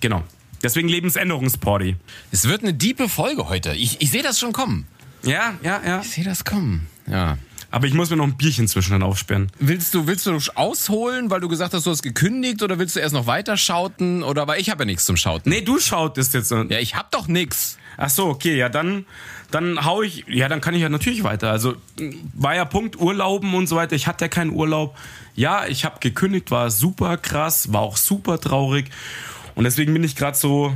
Genau. 0.00 0.22
Deswegen 0.62 0.88
Lebensänderungsparty. 0.88 1.96
Es 2.30 2.48
wird 2.48 2.62
eine 2.62 2.72
diepe 2.72 3.08
Folge 3.08 3.48
heute. 3.48 3.74
Ich, 3.74 4.00
ich 4.00 4.10
sehe 4.10 4.22
das 4.22 4.38
schon 4.38 4.52
kommen. 4.52 4.86
Ja, 5.22 5.54
ja, 5.62 5.80
ja. 5.84 6.00
Ich 6.00 6.10
sehe 6.10 6.24
das 6.24 6.44
kommen. 6.44 6.86
Ja. 7.06 7.38
Aber 7.70 7.86
ich 7.86 7.92
muss 7.92 8.08
mir 8.08 8.16
noch 8.16 8.24
ein 8.24 8.36
Bierchen 8.36 8.66
zwischendrin 8.66 9.02
aufsperren. 9.02 9.52
Willst 9.58 9.92
du, 9.92 10.06
willst 10.06 10.24
du 10.26 10.38
ausholen, 10.54 11.30
weil 11.30 11.40
du 11.40 11.48
gesagt 11.48 11.74
hast, 11.74 11.84
du 11.84 11.90
hast 11.90 12.02
gekündigt 12.02 12.62
oder 12.62 12.78
willst 12.78 12.96
du 12.96 13.00
erst 13.00 13.12
noch 13.12 13.26
weiter 13.26 13.58
schauten? 13.58 14.22
Oder 14.22 14.46
weil 14.46 14.60
ich 14.60 14.70
habe 14.70 14.82
ja 14.82 14.86
nichts 14.86 15.04
zum 15.04 15.16
Schauten. 15.16 15.50
Nee, 15.50 15.60
du 15.60 15.78
schautest 15.78 16.32
jetzt. 16.32 16.50
Ja, 16.50 16.78
ich 16.78 16.94
hab 16.94 17.10
doch 17.10 17.28
nix. 17.28 17.76
Ach 17.98 18.08
so, 18.08 18.28
okay, 18.28 18.56
ja, 18.56 18.68
dann, 18.68 19.04
dann 19.50 19.84
hau 19.84 20.02
ich, 20.02 20.24
ja, 20.28 20.48
dann 20.48 20.60
kann 20.60 20.74
ich 20.74 20.80
ja 20.80 20.88
natürlich 20.88 21.24
weiter. 21.24 21.50
Also 21.50 21.74
war 22.32 22.54
ja 22.54 22.64
Punkt 22.64 22.98
Urlauben 22.98 23.52
und 23.54 23.66
so 23.66 23.76
weiter. 23.76 23.96
Ich 23.96 24.06
hatte 24.06 24.24
ja 24.26 24.28
keinen 24.28 24.52
Urlaub. 24.52 24.96
Ja, 25.34 25.66
ich 25.66 25.84
habe 25.84 25.98
gekündigt, 26.00 26.50
war 26.50 26.70
super 26.70 27.16
krass, 27.16 27.72
war 27.72 27.82
auch 27.82 27.96
super 27.96 28.40
traurig. 28.40 28.86
Und 29.56 29.64
deswegen 29.64 29.92
bin 29.92 30.04
ich 30.04 30.16
gerade 30.16 30.38
so 30.38 30.74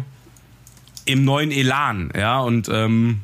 im 1.04 1.24
neuen 1.24 1.52
Elan, 1.52 2.12
ja, 2.16 2.40
und 2.40 2.68
ähm, 2.68 3.22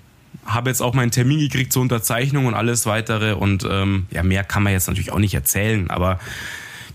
habe 0.49 0.71
jetzt 0.71 0.81
auch 0.81 0.95
meinen 0.95 1.11
Termin 1.11 1.39
gekriegt 1.39 1.73
zur 1.73 1.83
Unterzeichnung 1.83 2.47
und 2.47 2.55
alles 2.55 2.87
weitere. 2.87 3.33
Und 3.33 3.67
ähm, 3.71 4.07
ja, 4.11 4.23
mehr 4.23 4.45
kann 4.45 4.63
man 4.63 4.73
jetzt 4.73 4.89
natürlich 4.89 5.13
auch 5.13 5.19
nicht 5.19 5.35
erzählen, 5.35 5.91
aber 5.91 6.19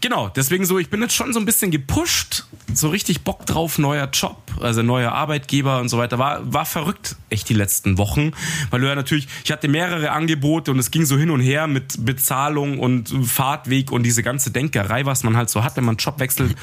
genau, 0.04 0.28
deswegen 0.28 0.66
so, 0.66 0.78
ich 0.78 0.90
bin 0.90 1.02
jetzt 1.02 1.16
schon 1.16 1.34
so 1.34 1.40
ein 1.40 1.46
bisschen 1.46 1.72
gepusht, 1.72 2.46
so 2.74 2.90
richtig 2.90 3.24
Bock 3.24 3.46
drauf, 3.46 3.80
neuer 3.80 4.10
Job, 4.12 4.52
also 4.60 4.84
neuer 4.84 5.14
Arbeitgeber 5.14 5.80
und 5.80 5.90
so 5.90 5.98
weiter. 5.98 6.20
War, 6.20 6.42
war 6.54 6.66
verrückt, 6.66 7.16
echt 7.30 7.50
die 7.50 7.54
letzten 7.54 7.98
Wochen, 7.98 8.32
weil 8.70 8.82
du 8.82 8.88
ja 8.88 8.96
natürlich, 8.96 9.28
ich 9.44 9.52
hatte 9.52 9.68
mehrere 9.68 10.12
Angebote 10.12 10.72
und 10.72 10.78
es 10.78 10.92
ging 10.92 11.06
so 11.06 11.18
hin 11.18 11.30
und 11.30 11.40
her 11.40 11.68
mit 11.68 12.06
Bezahlung 12.06 12.80
und 12.80 13.10
Fahrtweg 13.26 13.92
und 13.92 14.04
diese 14.04 14.22
ganze 14.22 14.52
Denkerei, 14.52 15.06
was 15.06 15.24
man 15.24 15.38
halt 15.38 15.50
so 15.50 15.64
hat, 15.64 15.78
wenn 15.78 15.86
man 15.86 15.96
Job 15.96 16.20
wechselt. 16.20 16.56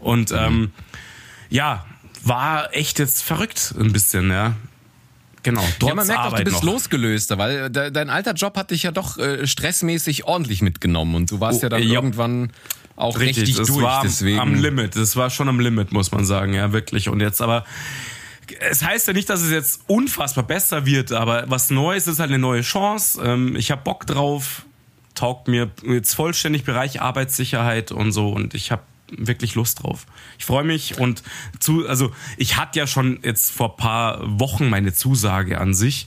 Und 0.00 0.32
ähm, 0.32 0.72
ja, 1.50 1.86
war 2.24 2.74
echt 2.74 2.98
jetzt 2.98 3.22
verrückt 3.22 3.74
ein 3.78 3.92
bisschen, 3.92 4.30
ja. 4.30 4.54
Genau, 5.48 5.64
trotz 5.78 5.88
ja, 5.88 5.94
man 5.94 6.06
merkt 6.06 6.22
auch, 6.24 6.36
du 6.36 6.44
bist 6.44 6.56
noch. 6.56 6.72
losgelöster, 6.72 7.38
weil 7.38 7.70
de 7.70 7.90
dein 7.90 8.10
alter 8.10 8.32
Job 8.32 8.56
hat 8.56 8.70
dich 8.70 8.82
ja 8.82 8.90
doch 8.90 9.18
äh, 9.18 9.46
stressmäßig 9.46 10.24
ordentlich 10.24 10.62
mitgenommen 10.62 11.14
und 11.14 11.30
du 11.30 11.40
warst 11.40 11.60
oh, 11.60 11.62
ja 11.64 11.68
dann 11.68 11.82
ja. 11.82 11.94
irgendwann 11.94 12.50
auch 12.96 13.18
richtig, 13.18 13.42
richtig 13.42 13.56
das 13.56 13.68
durch. 13.68 13.82
War 13.82 14.02
deswegen. 14.02 14.38
am 14.38 14.54
Limit, 14.54 14.96
das 14.96 15.16
war 15.16 15.30
schon 15.30 15.48
am 15.48 15.60
Limit, 15.60 15.92
muss 15.92 16.12
man 16.12 16.24
sagen, 16.24 16.52
ja, 16.52 16.72
wirklich. 16.72 17.08
Und 17.08 17.20
jetzt 17.20 17.40
aber 17.40 17.64
es 18.60 18.82
heißt 18.82 19.06
ja 19.06 19.12
nicht, 19.12 19.28
dass 19.28 19.42
es 19.42 19.50
jetzt 19.50 19.82
unfassbar 19.86 20.44
besser 20.44 20.86
wird, 20.86 21.12
aber 21.12 21.44
was 21.48 21.70
Neues 21.70 22.06
ist 22.06 22.18
halt 22.18 22.30
eine 22.30 22.38
neue 22.38 22.62
Chance. 22.62 23.22
Ähm, 23.24 23.56
ich 23.56 23.70
habe 23.70 23.82
Bock 23.82 24.06
drauf, 24.06 24.62
taugt 25.14 25.48
mir 25.48 25.70
jetzt 25.86 26.14
vollständig 26.14 26.64
Bereich 26.64 27.00
Arbeitssicherheit 27.00 27.92
und 27.92 28.12
so 28.12 28.30
und 28.30 28.54
ich 28.54 28.70
habe 28.70 28.82
wirklich 29.16 29.54
Lust 29.54 29.82
drauf. 29.82 30.06
Ich 30.38 30.44
freue 30.44 30.64
mich 30.64 30.98
und 30.98 31.22
zu, 31.60 31.86
also 31.86 32.12
ich 32.36 32.56
hatte 32.56 32.78
ja 32.78 32.86
schon 32.86 33.20
jetzt 33.22 33.50
vor 33.50 33.76
paar 33.76 34.20
Wochen 34.38 34.68
meine 34.68 34.92
Zusage 34.92 35.60
an 35.60 35.74
sich. 35.74 36.06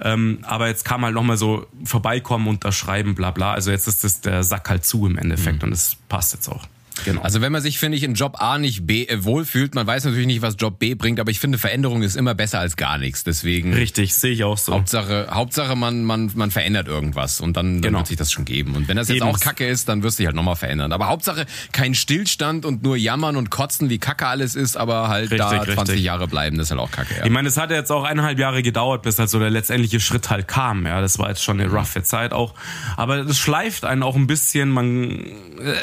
Ähm, 0.00 0.38
aber 0.42 0.68
jetzt 0.68 0.84
kam 0.84 1.04
halt 1.04 1.14
nochmal 1.14 1.36
so 1.36 1.66
vorbeikommen, 1.84 2.46
unterschreiben, 2.46 3.14
bla 3.14 3.32
bla. 3.32 3.52
Also 3.52 3.70
jetzt 3.70 3.88
ist 3.88 4.04
das 4.04 4.20
der 4.20 4.44
Sack 4.44 4.70
halt 4.70 4.84
zu 4.84 5.06
im 5.06 5.18
Endeffekt 5.18 5.62
mhm. 5.62 5.68
und 5.68 5.72
es 5.72 5.96
passt 6.08 6.34
jetzt 6.34 6.48
auch. 6.48 6.66
Genau. 7.04 7.22
Also 7.22 7.40
wenn 7.40 7.52
man 7.52 7.62
sich, 7.62 7.78
finde 7.78 7.96
ich, 7.96 8.04
in 8.04 8.14
Job 8.14 8.36
A 8.40 8.58
nicht 8.58 8.86
B 8.86 9.06
äh, 9.06 9.24
wohlfühlt, 9.24 9.74
man 9.74 9.86
weiß 9.86 10.04
natürlich 10.04 10.26
nicht, 10.26 10.42
was 10.42 10.56
Job 10.58 10.78
B 10.78 10.94
bringt, 10.94 11.20
aber 11.20 11.30
ich 11.30 11.40
finde, 11.40 11.58
Veränderung 11.58 12.02
ist 12.02 12.16
immer 12.16 12.34
besser 12.34 12.60
als 12.60 12.76
gar 12.76 12.98
nichts. 12.98 13.24
Deswegen. 13.24 13.74
Richtig, 13.74 14.14
sehe 14.14 14.32
ich 14.32 14.44
auch 14.44 14.58
so. 14.58 14.74
Hauptsache, 14.74 15.28
Hauptsache 15.30 15.76
man, 15.76 16.04
man, 16.04 16.30
man 16.34 16.50
verändert 16.50 16.88
irgendwas 16.88 17.40
und 17.40 17.56
dann, 17.56 17.74
dann 17.74 17.82
genau. 17.82 17.98
wird 17.98 18.08
sich 18.08 18.16
das 18.16 18.32
schon 18.32 18.44
geben. 18.44 18.74
Und 18.74 18.88
wenn 18.88 18.96
das 18.96 19.08
jetzt 19.08 19.18
Eben. 19.18 19.28
auch 19.28 19.40
Kacke 19.40 19.66
ist, 19.66 19.88
dann 19.88 20.02
wirst 20.02 20.18
du 20.18 20.22
dich 20.22 20.26
halt 20.26 20.36
nochmal 20.36 20.56
verändern. 20.56 20.92
Aber 20.92 21.08
Hauptsache 21.08 21.46
kein 21.72 21.94
Stillstand 21.94 22.64
und 22.64 22.82
nur 22.82 22.96
jammern 22.96 23.36
und 23.36 23.50
kotzen, 23.50 23.90
wie 23.90 23.98
Kacke 23.98 24.26
alles 24.26 24.54
ist, 24.54 24.76
aber 24.76 25.08
halt 25.08 25.30
richtig, 25.30 25.38
da 25.38 25.64
20 25.64 25.78
richtig. 25.78 26.02
Jahre 26.02 26.28
bleiben, 26.28 26.58
das 26.58 26.68
ist 26.68 26.70
halt 26.70 26.80
auch 26.80 26.90
Kacke. 26.90 27.14
Ja. 27.18 27.24
Ich 27.24 27.30
meine, 27.30 27.48
es 27.48 27.56
hat 27.56 27.70
jetzt 27.70 27.90
auch 27.90 28.04
eineinhalb 28.04 28.38
Jahre 28.38 28.62
gedauert, 28.62 29.02
bis 29.02 29.18
halt 29.18 29.30
so 29.30 29.38
der 29.38 29.50
letztendliche 29.50 30.00
Schritt 30.00 30.30
halt 30.30 30.48
kam. 30.48 30.86
Ja, 30.86 31.00
das 31.00 31.18
war 31.18 31.28
jetzt 31.28 31.42
schon 31.42 31.60
eine 31.60 31.70
roughe 31.70 32.02
Zeit 32.02 32.32
auch. 32.32 32.54
Aber 32.96 33.24
das 33.24 33.38
schleift 33.38 33.84
einen 33.84 34.02
auch 34.02 34.16
ein 34.16 34.26
bisschen. 34.26 34.70
Man, 34.70 35.24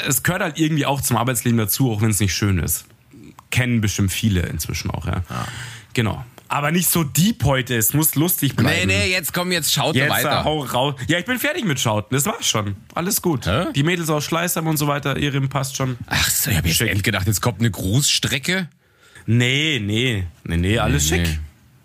es 0.06 0.22
gehört 0.22 0.42
halt 0.42 0.58
irgendwie 0.58 0.86
auch 0.86 1.00
zum 1.06 1.16
Arbeitsleben 1.16 1.58
dazu 1.58 1.90
auch 1.90 2.02
wenn 2.02 2.10
es 2.10 2.20
nicht 2.20 2.34
schön 2.34 2.58
ist. 2.58 2.86
Kennen 3.50 3.80
bestimmt 3.80 4.12
viele 4.12 4.42
inzwischen 4.42 4.90
auch, 4.90 5.06
ja. 5.06 5.22
ja. 5.30 5.48
Genau. 5.94 6.24
Aber 6.48 6.70
nicht 6.70 6.88
so 6.88 7.02
deep 7.02 7.42
heute, 7.44 7.76
es 7.76 7.92
muss 7.92 8.14
lustig 8.14 8.54
bleiben. 8.54 8.86
Nee, 8.86 9.06
nee, 9.06 9.10
jetzt 9.10 9.32
komm, 9.32 9.50
jetzt 9.50 9.72
schaut 9.72 9.96
jetzt, 9.96 10.10
weiter. 10.10 10.44
Hau 10.44 10.60
raus. 10.60 10.94
Ja, 11.08 11.18
ich 11.18 11.24
bin 11.24 11.38
fertig 11.38 11.64
mit 11.64 11.80
Schauten, 11.80 12.14
das 12.14 12.24
war's 12.26 12.46
schon. 12.46 12.76
Alles 12.94 13.20
gut. 13.20 13.46
Hä? 13.46 13.66
Die 13.74 13.82
Mädels 13.82 14.10
aus 14.10 14.24
Schleißheim 14.24 14.66
und 14.66 14.76
so 14.76 14.86
weiter, 14.86 15.16
Ihrem 15.16 15.48
passt 15.48 15.76
schon. 15.76 15.96
Ach 16.06 16.30
so, 16.30 16.50
ich 16.50 16.56
hab 16.56 16.66
jetzt 16.66 17.02
gedacht, 17.02 17.26
jetzt 17.26 17.40
kommt 17.40 17.60
eine 17.60 17.70
Grußstrecke. 17.70 18.68
Nee, 19.26 19.80
nee, 19.82 20.24
nee, 20.44 20.56
nee, 20.56 20.78
alles 20.78 21.10
nee, 21.10 21.16
schick. 21.18 21.26
Nee. 21.26 21.38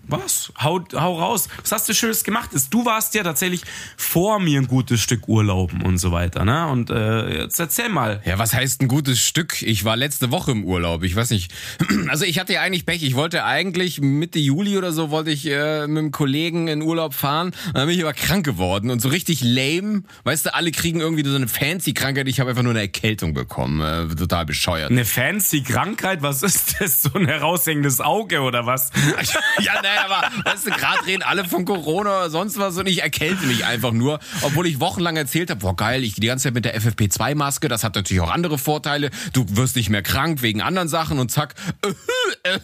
Was? 0.07 0.51
Hau, 0.61 0.83
hau 0.93 1.19
raus. 1.19 1.47
Was 1.61 1.71
hast 1.71 1.89
du 1.89 1.93
Schönes 1.93 2.23
gemacht? 2.23 2.49
Du 2.69 2.85
warst 2.85 3.13
ja 3.13 3.23
tatsächlich 3.23 3.61
vor 3.95 4.39
mir 4.39 4.59
ein 4.59 4.67
gutes 4.67 4.99
Stück 4.99 5.27
Urlauben 5.27 5.83
und 5.83 5.99
so 5.99 6.11
weiter, 6.11 6.43
ne? 6.43 6.67
Und 6.67 6.89
äh, 6.89 7.43
jetzt 7.43 7.59
erzähl 7.59 7.89
mal. 7.89 8.21
Ja, 8.25 8.37
was 8.37 8.53
heißt 8.53 8.81
ein 8.81 8.87
gutes 8.87 9.19
Stück? 9.19 9.61
Ich 9.61 9.85
war 9.85 9.95
letzte 9.95 10.31
Woche 10.31 10.51
im 10.51 10.65
Urlaub. 10.65 11.03
Ich 11.03 11.15
weiß 11.15 11.29
nicht. 11.31 11.51
Also 12.07 12.25
ich 12.25 12.39
hatte 12.39 12.53
ja 12.53 12.61
eigentlich 12.61 12.85
Pech. 12.85 13.03
Ich 13.03 13.15
wollte 13.15 13.45
eigentlich 13.45 14.01
Mitte 14.01 14.39
Juli 14.39 14.77
oder 14.77 14.91
so 14.91 15.11
wollte 15.11 15.31
ich 15.31 15.45
äh, 15.45 15.87
mit 15.87 15.99
einem 15.99 16.11
Kollegen 16.11 16.67
in 16.67 16.81
Urlaub 16.81 17.13
fahren. 17.13 17.51
Dann 17.73 17.87
bin 17.87 17.95
ich 17.95 18.03
aber 18.03 18.13
krank 18.13 18.43
geworden 18.43 18.89
und 18.89 19.01
so 19.01 19.07
richtig 19.07 19.41
lame. 19.41 20.03
Weißt 20.23 20.47
du, 20.47 20.53
alle 20.53 20.71
kriegen 20.71 20.99
irgendwie 20.99 21.23
so 21.23 21.35
eine 21.35 21.47
fancy 21.47 21.93
Krankheit. 21.93 22.27
Ich 22.27 22.39
habe 22.39 22.49
einfach 22.49 22.63
nur 22.63 22.71
eine 22.71 22.81
Erkältung 22.81 23.33
bekommen. 23.33 23.81
Äh, 23.81 24.13
total 24.15 24.45
bescheuert. 24.45 24.91
Eine 24.91 25.05
fancy 25.05 25.61
Krankheit? 25.61 26.21
Was 26.21 26.43
ist 26.43 26.81
das? 26.81 27.03
So 27.03 27.13
ein 27.13 27.27
heraushängendes 27.27 28.01
Auge 28.01 28.41
oder 28.41 28.65
was? 28.65 28.91
ja, 29.61 29.81
naja 29.91 30.05
aber 30.05 30.45
weißt 30.45 30.67
du, 30.67 30.71
gerade 30.71 31.05
reden 31.05 31.23
alle 31.23 31.45
von 31.45 31.65
Corona 31.65 32.19
oder 32.19 32.29
sonst 32.29 32.57
was 32.57 32.77
und 32.77 32.87
ich 32.87 33.01
erkälte 33.01 33.45
mich 33.45 33.65
einfach 33.65 33.91
nur, 33.91 34.19
obwohl 34.41 34.67
ich 34.67 34.79
wochenlang 34.79 35.17
erzählt 35.17 35.49
habe, 35.49 35.59
boah 35.59 35.75
geil, 35.75 36.03
ich 36.03 36.15
gehe 36.15 36.21
die 36.21 36.27
ganze 36.27 36.43
Zeit 36.43 36.53
mit 36.53 36.65
der 36.65 36.79
FFP2-Maske, 36.79 37.67
das 37.67 37.83
hat 37.83 37.95
natürlich 37.95 38.21
auch 38.21 38.31
andere 38.31 38.57
Vorteile, 38.57 39.09
du 39.33 39.45
wirst 39.49 39.75
nicht 39.75 39.89
mehr 39.89 40.03
krank 40.03 40.41
wegen 40.41 40.61
anderen 40.61 40.87
Sachen 40.87 41.19
und 41.19 41.31
zack, 41.31 41.55
äh, 41.83 42.49
äh, 42.49 42.59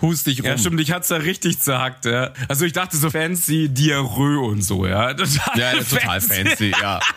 hust 0.00 0.26
dich 0.26 0.40
rum. 0.40 0.46
Ja, 0.46 0.58
stimmt, 0.58 0.80
ich 0.80 0.92
hat's 0.92 1.08
ja 1.08 1.16
richtig 1.16 1.60
zerhackt, 1.60 2.04
ja. 2.04 2.32
Also 2.48 2.64
ich 2.64 2.72
dachte 2.72 2.96
so 2.96 3.10
fancy 3.10 3.68
Diarrhoe 3.68 4.40
und 4.40 4.62
so, 4.62 4.86
ja. 4.86 5.14
Total 5.14 5.58
ja, 5.58 5.72
total 5.82 6.20
fancy, 6.20 6.72
ja. 6.80 7.00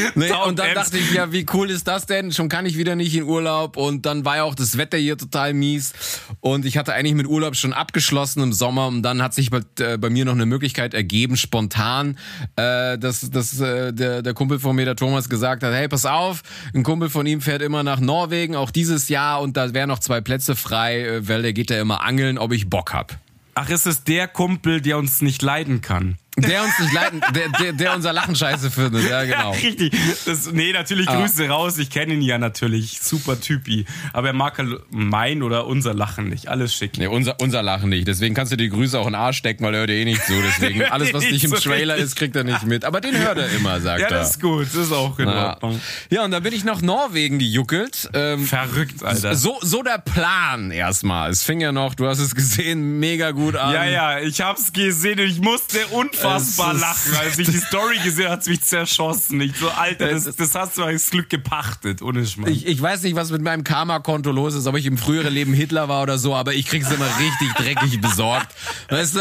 Nee, 0.14 0.30
und 0.46 0.58
dann 0.58 0.74
dachte 0.74 0.98
ich, 0.98 1.12
ja, 1.12 1.32
wie 1.32 1.46
cool 1.52 1.70
ist 1.70 1.86
das 1.88 2.06
denn? 2.06 2.32
Schon 2.32 2.48
kann 2.48 2.66
ich 2.66 2.76
wieder 2.76 2.96
nicht 2.96 3.14
in 3.14 3.24
Urlaub 3.24 3.76
und 3.76 4.06
dann 4.06 4.24
war 4.24 4.36
ja 4.36 4.42
auch 4.44 4.54
das 4.54 4.76
Wetter 4.76 4.98
hier 4.98 5.16
total 5.16 5.54
mies 5.54 5.92
und 6.40 6.64
ich 6.64 6.76
hatte 6.76 6.92
eigentlich 6.92 7.14
mit 7.14 7.26
Urlaub 7.26 7.56
schon 7.56 7.72
abgeschlossen 7.72 8.42
im 8.42 8.52
Sommer 8.52 8.86
und 8.88 9.02
dann 9.02 9.22
hat 9.22 9.34
sich 9.34 9.50
bei, 9.50 9.60
äh, 9.80 9.96
bei 9.98 10.10
mir 10.10 10.24
noch 10.24 10.32
eine 10.32 10.46
Möglichkeit 10.46 10.94
ergeben, 10.94 11.36
spontan, 11.36 12.18
äh, 12.56 12.98
dass, 12.98 13.30
dass 13.30 13.60
äh, 13.60 13.92
der, 13.92 14.22
der 14.22 14.34
Kumpel 14.34 14.58
von 14.58 14.76
mir, 14.76 14.84
der 14.84 14.96
Thomas, 14.96 15.28
gesagt 15.28 15.62
hat, 15.62 15.72
hey, 15.72 15.88
pass 15.88 16.06
auf, 16.06 16.42
ein 16.74 16.82
Kumpel 16.82 17.08
von 17.08 17.26
ihm 17.26 17.40
fährt 17.40 17.62
immer 17.62 17.82
nach 17.82 18.00
Norwegen, 18.00 18.56
auch 18.56 18.70
dieses 18.70 19.08
Jahr 19.08 19.40
und 19.40 19.56
da 19.56 19.72
wären 19.74 19.88
noch 19.88 20.00
zwei 20.00 20.20
Plätze 20.20 20.56
frei, 20.56 21.02
äh, 21.02 21.28
weil 21.28 21.42
der 21.42 21.52
geht 21.52 21.70
da 21.70 21.80
immer 21.80 22.02
angeln, 22.02 22.38
ob 22.38 22.52
ich 22.52 22.68
Bock 22.68 22.92
hab. 22.92 23.18
Ach, 23.54 23.68
ist 23.68 23.86
es 23.86 24.04
der 24.04 24.28
Kumpel, 24.28 24.80
der 24.80 24.96
uns 24.96 25.20
nicht 25.20 25.42
leiden 25.42 25.82
kann? 25.82 26.16
Der 26.38 26.62
uns 26.62 26.78
nicht 26.78 26.92
leiden, 26.94 27.20
der, 27.34 27.48
der, 27.60 27.72
der 27.74 27.94
unser 27.94 28.12
Lachen 28.14 28.34
scheiße 28.34 28.70
findet, 28.70 29.08
ja 29.08 29.22
genau. 29.24 29.50
Richtig. 29.52 29.92
Das, 30.24 30.50
nee, 30.50 30.72
natürlich 30.72 31.06
Ah. 31.08 31.20
Grüße 31.20 31.46
raus. 31.48 31.76
Ich 31.78 31.90
kenne 31.90 32.14
ihn 32.14 32.22
ja 32.22 32.38
natürlich. 32.38 33.00
Super 33.02 33.38
Typi. 33.38 33.84
Aber 34.14 34.28
er 34.28 34.32
mag 34.32 34.56
halt 34.56 34.80
mein 34.90 35.42
oder 35.42 35.66
unser 35.66 35.92
Lachen 35.92 36.28
nicht. 36.30 36.48
Alles 36.48 36.74
schick. 36.74 36.96
Nee, 36.96 37.06
unser, 37.06 37.36
unser 37.42 37.62
Lachen 37.62 37.90
nicht. 37.90 38.08
Deswegen 38.08 38.34
kannst 38.34 38.50
du 38.50 38.56
die 38.56 38.70
Grüße 38.70 38.98
auch 38.98 39.06
in 39.06 39.12
den 39.12 39.20
Arsch 39.20 39.36
stecken, 39.36 39.62
weil 39.64 39.74
er 39.74 39.80
hört 39.80 39.90
eh 39.90 40.04
nicht 40.06 40.24
zu. 40.24 40.32
Deswegen 40.42 40.82
alles, 40.90 41.12
was 41.12 41.22
nicht 41.24 41.44
im 41.44 41.50
So 41.50 41.56
Trailer 41.58 41.94
richtig. 41.94 42.06
ist, 42.12 42.16
kriegt 42.16 42.34
er 42.34 42.44
nicht 42.44 42.62
mit. 42.64 42.86
Aber 42.86 43.02
den 43.02 43.18
hört 43.18 43.36
er 43.36 43.50
immer, 43.50 43.78
sagt 43.82 44.00
Ja, 44.00 44.06
er. 44.06 44.14
das 44.20 44.30
ist 44.30 44.40
gut. 44.40 44.62
Das 44.66 44.74
ist 44.74 44.92
auch 44.92 45.18
in 45.18 45.28
ja. 45.28 45.50
Ordnung. 45.50 45.80
ja, 46.08 46.24
und 46.24 46.30
dann 46.30 46.42
bin 46.42 46.54
ich 46.54 46.64
nach 46.64 46.80
Norwegen 46.80 47.38
gejuckelt. 47.40 48.08
Ähm, 48.14 48.46
Verrückt, 48.46 49.02
Alter. 49.04 49.34
so, 49.34 49.58
so 49.60 49.82
der 49.82 49.98
Plan 49.98 50.70
erstmal. 50.70 51.30
Es 51.30 51.42
fing 51.42 51.60
ja 51.60 51.72
noch, 51.72 51.94
du 51.94 52.06
hast 52.06 52.20
es 52.20 52.34
gesehen, 52.34 52.98
mega 53.00 53.32
gut 53.32 53.54
an. 53.56 53.74
Ja, 53.74 53.84
ja, 53.84 54.18
ich 54.20 54.40
hab's 54.40 54.72
gesehen 54.72 55.20
und 55.20 55.26
ich 55.26 55.40
musste 55.40 55.78
unfassbar 55.88 56.21
Es 56.24 56.48
ist- 56.48 56.58
lachen. 56.58 57.14
Als 57.20 57.38
ich 57.38 57.48
die 57.50 57.58
Story 57.58 57.98
gesehen 58.02 58.24
habe, 58.24 58.34
hat's 58.36 58.46
mich 58.48 58.62
zerschossen. 58.62 59.40
Ich 59.40 59.56
so, 59.56 59.68
Alter, 59.70 60.10
Es 60.10 60.24
das, 60.24 60.36
das 60.36 60.54
hast 60.54 60.78
du 60.78 60.84
als 60.84 61.10
Glück 61.10 61.28
gepachtet. 61.30 62.02
Ohne 62.02 62.26
Schmarrn. 62.26 62.52
Ich, 62.52 62.66
ich 62.66 62.80
weiß 62.80 63.02
nicht, 63.02 63.16
was 63.16 63.30
mit 63.30 63.42
meinem 63.42 63.64
Karma-Konto 63.64 64.30
los 64.30 64.54
ist, 64.54 64.66
ob 64.66 64.76
ich 64.76 64.86
im 64.86 64.98
früheren 64.98 65.32
Leben 65.32 65.52
Hitler 65.54 65.88
war 65.88 66.02
oder 66.02 66.18
so, 66.18 66.34
aber 66.34 66.54
ich 66.54 66.66
krieg's 66.66 66.90
immer 66.90 67.08
richtig 67.18 67.52
dreckig 67.54 68.00
besorgt. 68.00 68.54
Weißt 68.88 69.16
du, 69.16 69.20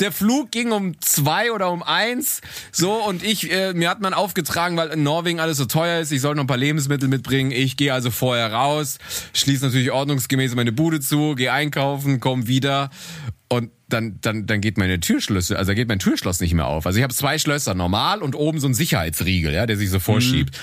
der 0.00 0.12
Flug 0.12 0.50
ging 0.50 0.72
um 0.72 1.00
zwei 1.00 1.52
oder 1.52 1.70
um 1.70 1.82
eins, 1.82 2.40
so, 2.72 2.92
und 2.94 3.22
ich, 3.22 3.50
äh, 3.50 3.72
mir 3.74 3.88
hat 3.90 4.00
man 4.00 4.14
aufgetragen, 4.14 4.76
weil 4.76 4.88
in 4.88 5.02
Norwegen 5.02 5.40
alles 5.40 5.58
so 5.58 5.64
teuer 5.64 6.00
ist, 6.00 6.12
ich 6.12 6.20
soll 6.20 6.34
noch 6.34 6.44
ein 6.44 6.46
paar 6.46 6.56
Lebensmittel 6.56 7.08
mitbringen. 7.08 7.50
Ich 7.50 7.76
gehe 7.76 7.92
also 7.92 8.10
vorher 8.10 8.52
raus, 8.52 8.98
schließe 9.32 9.64
natürlich 9.66 9.90
ordnungsgemäß 9.90 10.54
meine 10.54 10.72
Bude 10.72 11.00
zu, 11.00 11.34
gehe 11.34 11.52
einkaufen, 11.52 12.20
komm 12.20 12.46
wieder 12.46 12.90
und 13.48 13.70
dann, 13.94 14.18
dann, 14.20 14.46
dann 14.46 14.60
geht 14.60 14.76
meine 14.76 14.98
Türschlüssel, 15.00 15.56
also 15.56 15.72
geht 15.72 15.88
mein 15.88 16.00
Türschloss 16.00 16.40
nicht 16.40 16.52
mehr 16.52 16.66
auf. 16.66 16.86
Also 16.86 16.98
ich 16.98 17.02
habe 17.04 17.14
zwei 17.14 17.38
Schlösser, 17.38 17.74
normal 17.74 18.22
und 18.22 18.34
oben 18.34 18.58
so 18.58 18.66
ein 18.66 18.74
Sicherheitsriegel, 18.74 19.54
ja, 19.54 19.66
der 19.66 19.76
sich 19.76 19.90
so 19.90 20.00
vorschiebt. 20.00 20.58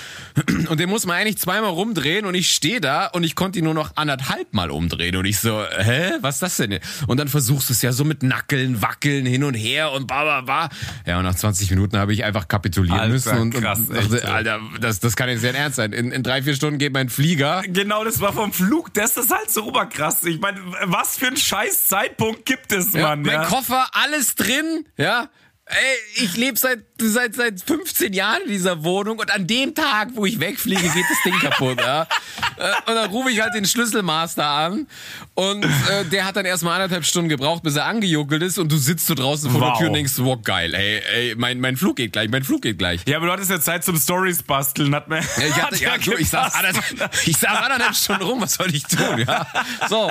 Und 0.68 0.78
den 0.78 0.88
muss 0.88 1.06
man 1.06 1.16
eigentlich 1.16 1.38
zweimal 1.38 1.70
rumdrehen 1.70 2.26
und 2.26 2.34
ich 2.34 2.50
stehe 2.50 2.80
da 2.80 3.06
und 3.06 3.24
ich 3.24 3.34
konnte 3.34 3.58
ihn 3.58 3.64
nur 3.64 3.74
noch 3.74 3.96
anderthalb 3.96 4.52
Mal 4.52 4.70
umdrehen 4.70 5.16
und 5.16 5.24
ich 5.24 5.38
so, 5.38 5.62
hä, 5.78 6.12
was 6.20 6.36
ist 6.36 6.42
das 6.42 6.56
denn? 6.58 6.78
Und 7.06 7.18
dann 7.18 7.28
versuchst 7.28 7.70
du 7.70 7.72
es 7.72 7.82
ja 7.82 7.92
so 7.92 8.04
mit 8.04 8.22
Nackeln, 8.22 8.82
Wackeln, 8.82 9.24
hin 9.24 9.44
und 9.44 9.54
her 9.54 9.92
und 9.92 10.06
ba, 10.06 10.24
ba, 10.24 10.40
ba. 10.42 10.68
Ja, 11.06 11.18
und 11.18 11.24
nach 11.24 11.34
20 11.34 11.70
Minuten 11.70 11.96
habe 11.96 12.12
ich 12.12 12.24
einfach 12.24 12.48
kapitulieren 12.48 12.98
Alter, 12.98 13.12
müssen 13.12 13.38
und, 13.38 13.54
krass, 13.54 13.80
und 13.88 14.12
dachte. 14.12 14.28
Alter, 14.28 14.60
das, 14.80 15.00
das 15.00 15.16
kann 15.16 15.28
jetzt 15.28 15.40
sehr 15.40 15.54
ernst 15.54 15.76
sein. 15.76 15.92
In, 15.92 16.12
in 16.12 16.22
drei, 16.22 16.42
vier 16.42 16.54
Stunden 16.54 16.78
geht 16.78 16.92
mein 16.92 17.08
Flieger. 17.08 17.62
Genau, 17.66 18.04
das 18.04 18.20
war 18.20 18.32
vom 18.32 18.52
Flug. 18.52 18.92
Das 18.94 19.16
ist 19.16 19.30
halt 19.30 19.50
so 19.50 19.64
oberkrass. 19.64 20.24
Ich 20.24 20.40
meine, 20.40 20.60
was 20.84 21.16
für 21.16 21.28
ein 21.28 21.36
scheiß 21.36 21.86
Zeitpunkt 21.86 22.44
gibt 22.44 22.72
es, 22.72 22.92
Ja, 22.92 23.02
Mann? 23.02 23.21
Mein 23.24 23.34
Ja. 23.42 23.44
Koffer, 23.44 23.86
alles 23.92 24.34
drin, 24.34 24.86
ja. 24.96 25.28
Ey, 25.64 26.24
ich 26.24 26.36
lebe 26.36 26.58
seit, 26.58 26.80
seit, 27.00 27.34
seit 27.36 27.60
15 27.62 28.12
Jahren 28.12 28.42
in 28.42 28.48
dieser 28.48 28.82
Wohnung 28.82 29.20
und 29.20 29.30
an 29.32 29.46
dem 29.46 29.74
Tag, 29.76 30.08
wo 30.14 30.26
ich 30.26 30.38
wegfliege, 30.40 30.82
geht 30.82 31.04
das 31.08 31.22
Ding 31.24 31.38
kaputt, 31.38 31.78
ja. 31.80 32.02
Äh, 32.58 32.72
Und 32.90 32.94
dann 32.96 33.08
rufe 33.10 33.30
ich 33.30 33.40
halt 33.40 33.54
den 33.54 33.64
Schlüsselmaster 33.64 34.44
an 34.44 34.86
und 35.34 35.64
äh, 35.64 36.04
der 36.10 36.24
hat 36.26 36.34
dann 36.36 36.44
erstmal 36.44 36.74
anderthalb 36.74 37.04
Stunden 37.06 37.28
gebraucht, 37.28 37.62
bis 37.62 37.76
er 37.76 37.86
angejuckelt 37.86 38.42
ist 38.42 38.58
und 38.58 38.70
du 38.72 38.76
sitzt 38.76 39.06
so 39.06 39.14
draußen 39.14 39.50
vor 39.52 39.60
der 39.60 39.68
Wow. 39.70 39.78
Tür 39.78 39.86
und 39.86 39.94
denkst, 39.94 40.12
wow, 40.16 40.36
geil, 40.42 40.74
ey, 40.74 40.98
ey, 40.98 41.34
mein, 41.36 41.60
mein 41.60 41.76
Flug 41.76 41.96
geht 41.96 42.12
gleich, 42.12 42.28
mein 42.28 42.42
Flug 42.44 42.62
geht 42.62 42.78
gleich. 42.78 43.00
Ja, 43.06 43.16
aber 43.16 43.26
du 43.26 43.32
hattest 43.32 43.50
ja 43.50 43.60
Zeit 43.60 43.84
zum 43.84 43.96
Stories 43.98 44.42
basteln, 44.42 44.94
hat 44.94 45.08
mir. 45.08 45.20
Ja, 45.20 45.22
ich, 45.46 45.54
hatte, 45.62 45.74
hat 45.76 45.80
ja, 45.80 45.96
du, 45.98 46.18
ich, 46.18 46.28
saß 46.28 46.54
anderthalb, 46.54 47.10
ich 47.24 47.36
saß 47.36 47.56
anderthalb 47.62 47.94
Stunden 47.94 48.22
rum, 48.24 48.40
was 48.42 48.54
soll 48.54 48.74
ich 48.74 48.82
tun? 48.82 49.24
Ja? 49.26 49.46
So, 49.88 50.10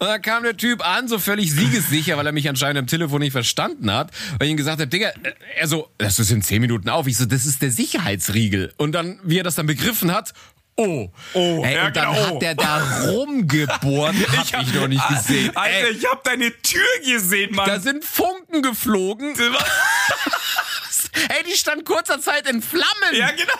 und 0.00 0.06
dann 0.08 0.22
kam 0.22 0.42
der 0.42 0.56
Typ 0.56 0.84
an, 0.86 1.08
so 1.08 1.18
völlig 1.18 1.52
siegessicher, 1.52 2.16
weil 2.16 2.26
er 2.26 2.32
mich 2.32 2.48
anscheinend 2.48 2.78
am 2.78 2.86
Telefon 2.86 3.20
nicht 3.20 3.32
verstanden 3.32 3.92
hat, 3.92 4.10
weil 4.38 4.46
ich 4.46 4.52
ihm 4.52 4.56
gesagt 4.56 4.80
habe, 4.80 4.88
Digga, 4.88 5.08
äh, 5.08 5.32
er 5.58 5.68
so, 5.68 5.90
das 5.98 6.18
ist 6.18 6.30
in 6.30 6.40
zehn 6.42 6.60
Minuten 6.62 6.88
auf. 6.88 7.06
Ich 7.06 7.18
so, 7.18 7.26
das 7.26 7.44
ist 7.44 7.60
der 7.60 7.70
Sicherheitsriegel. 7.70 8.72
Und 8.78 8.92
dann, 8.92 9.20
wie 9.22 9.38
er 9.38 9.44
das 9.44 9.56
dann 9.56 9.66
begriffen 9.66 10.10
hat, 10.12 10.32
oh. 10.76 11.10
Oh, 11.34 11.62
Ey, 11.64 11.74
ja, 11.74 11.86
und 11.86 11.96
dann 11.96 12.14
genau, 12.14 12.26
hat 12.26 12.42
der 12.42 12.54
da 12.54 13.02
rumgebohrt, 13.10 14.14
hab 14.36 14.62
ich, 14.62 14.74
noch 14.74 14.88
nicht 14.88 15.06
gesehen. 15.08 15.54
Alter, 15.54 15.88
Ey, 15.88 15.92
ich 15.92 16.06
hab 16.06 16.24
deine 16.24 16.50
Tür 16.62 16.82
gesehen, 17.04 17.54
Mann. 17.54 17.66
da 17.68 17.78
sind 17.78 18.02
Funken 18.04 18.62
geflogen. 18.62 19.34
Ey, 21.28 21.44
die 21.46 21.56
stand 21.56 21.84
kurzer 21.84 22.20
Zeit 22.20 22.48
in 22.48 22.62
Flammen. 22.62 22.86
ja, 23.12 23.30
genau. 23.32 23.52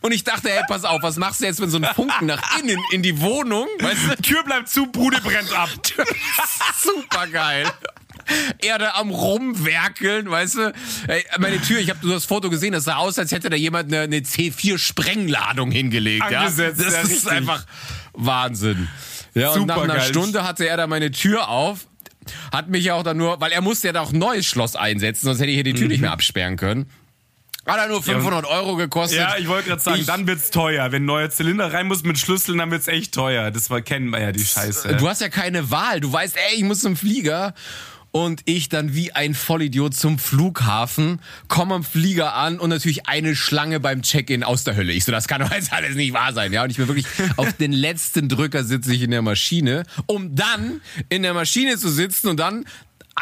Und 0.00 0.12
ich 0.12 0.22
dachte, 0.24 0.50
ey, 0.50 0.62
pass 0.68 0.84
auf, 0.84 1.02
was 1.02 1.16
machst 1.16 1.40
du 1.40 1.46
jetzt, 1.46 1.60
wenn 1.60 1.70
so 1.70 1.78
ein 1.78 1.84
Funken 1.94 2.26
nach 2.26 2.58
innen 2.60 2.78
in 2.92 3.02
die 3.02 3.20
Wohnung? 3.20 3.66
Weißt 3.80 4.00
du? 4.08 4.22
Tür 4.22 4.44
bleibt 4.44 4.68
zu, 4.68 4.86
Bude 4.86 5.20
brennt 5.20 5.52
ab. 5.52 5.68
Super 6.82 7.26
geil. 7.26 7.66
Er 8.58 8.78
da 8.78 8.92
am 8.94 9.10
rumwerkeln, 9.10 10.30
weißt 10.30 10.54
du? 10.56 10.72
Ey, 11.08 11.24
meine 11.38 11.60
Tür, 11.62 11.80
ich 11.80 11.88
habe 11.90 12.06
das 12.08 12.26
Foto 12.26 12.50
gesehen, 12.50 12.72
das 12.72 12.84
sah 12.84 12.96
aus, 12.96 13.18
als 13.18 13.32
hätte 13.32 13.48
da 13.50 13.56
jemand 13.56 13.92
eine, 13.92 14.02
eine 14.02 14.18
C4-Sprengladung 14.18 15.70
hingelegt. 15.70 16.22
Angesetzt, 16.22 16.78
ja? 16.80 16.84
Das 16.84 16.94
ja, 16.94 17.00
ist 17.00 17.10
richtig. 17.10 17.30
einfach 17.32 17.64
Wahnsinn. 18.12 18.88
Ja, 19.34 19.50
und 19.52 19.66
nach 19.66 19.78
einer. 19.82 20.00
Stunde 20.00 20.46
hatte 20.46 20.66
er 20.68 20.76
da 20.76 20.86
meine 20.86 21.10
Tür 21.10 21.48
auf, 21.48 21.86
hat 22.52 22.68
mich 22.68 22.84
ja 22.84 22.94
auch 22.94 23.02
dann 23.02 23.16
nur, 23.16 23.40
weil 23.40 23.52
er 23.52 23.62
musste 23.62 23.88
ja 23.88 23.92
da 23.92 24.02
auch 24.02 24.12
ein 24.12 24.18
neues 24.18 24.46
Schloss 24.46 24.76
einsetzen, 24.76 25.26
sonst 25.26 25.38
hätte 25.40 25.48
ich 25.50 25.54
hier 25.54 25.64
die 25.64 25.72
Tür 25.74 25.84
Mhm. 25.84 25.88
nicht 25.88 26.00
mehr 26.00 26.12
absperren 26.12 26.56
können. 26.56 26.90
Hat 27.68 27.78
er 27.78 27.88
nur 27.88 28.02
500 28.02 28.46
Euro 28.46 28.76
gekostet. 28.76 29.18
Ja, 29.20 29.36
ich 29.38 29.46
wollte 29.48 29.68
gerade 29.68 29.82
sagen, 29.82 30.00
Ich- 30.00 30.06
dann 30.06 30.26
wird's 30.26 30.50
teuer. 30.50 30.90
Wenn 30.90 31.02
ein 31.02 31.06
neuer 31.06 31.30
Zylinder 31.30 31.72
rein 31.72 31.86
muss 31.86 32.02
mit 32.02 32.18
Schlüsseln, 32.18 32.58
dann 32.58 32.70
wird's 32.70 32.88
echt 32.88 33.12
teuer. 33.14 33.50
Das 33.50 33.70
war, 33.70 33.82
kennen 33.82 34.10
wir 34.10 34.20
ja 34.20 34.32
die 34.32 34.44
Scheiße. 34.44 34.96
Du 34.96 35.08
hast 35.08 35.20
ja 35.20 35.28
keine 35.28 35.70
Wahl. 35.70 36.00
Du 36.00 36.12
weißt, 36.12 36.34
ey, 36.36 36.56
ich 36.56 36.64
muss 36.64 36.80
zum 36.80 36.96
Flieger. 36.96 37.54
Und 38.10 38.40
ich 38.46 38.70
dann 38.70 38.94
wie 38.94 39.12
ein 39.12 39.34
Vollidiot 39.34 39.94
zum 39.94 40.18
Flughafen, 40.18 41.20
komme 41.48 41.74
am 41.74 41.84
Flieger 41.84 42.34
an 42.34 42.58
und 42.58 42.70
natürlich 42.70 43.06
eine 43.06 43.36
Schlange 43.36 43.80
beim 43.80 44.00
Check-in 44.00 44.42
aus 44.42 44.64
der 44.64 44.76
Hölle. 44.76 44.94
Ich 44.94 45.04
so, 45.04 45.12
das 45.12 45.28
kann 45.28 45.42
doch 45.42 45.52
jetzt 45.52 45.74
alles 45.74 45.94
nicht 45.94 46.14
wahr 46.14 46.32
sein. 46.32 46.50
Ja, 46.54 46.62
und 46.64 46.70
ich 46.70 46.78
bin 46.78 46.88
wirklich 46.88 47.04
auf 47.36 47.52
den 47.52 47.70
letzten 47.70 48.30
Drücker 48.30 48.64
sitze 48.64 48.94
ich 48.94 49.02
in 49.02 49.10
der 49.10 49.20
Maschine, 49.20 49.82
um 50.06 50.34
dann 50.34 50.80
in 51.10 51.22
der 51.22 51.34
Maschine 51.34 51.76
zu 51.76 51.90
sitzen 51.90 52.28
und 52.28 52.38
dann 52.40 52.64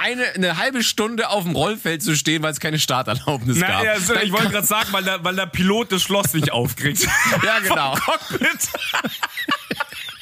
eine, 0.01 0.25
eine 0.35 0.57
halbe 0.59 0.83
Stunde 0.83 1.29
auf 1.29 1.45
dem 1.45 1.55
Rollfeld 1.55 2.03
zu 2.03 2.17
stehen, 2.17 2.43
weil 2.43 2.53
es 2.53 2.61
keine 2.61 2.79
Starterlaubnis 2.79 3.59
Na, 3.61 3.67
gab. 3.69 3.85
ja, 3.85 3.99
so, 4.01 4.15
ich 4.15 4.33
wollte 4.33 4.51
gerade 4.51 4.67
sagen, 4.67 4.89
weil 4.93 5.05
der, 5.05 5.23
weil 5.25 5.37
der 5.37 5.47
Pilot 5.47 5.93
das 5.93 6.03
Schloss 6.03 6.33
nicht 6.35 6.53
aufkriegt. 6.53 7.07
Ja, 7.43 7.59
genau. 7.61 7.97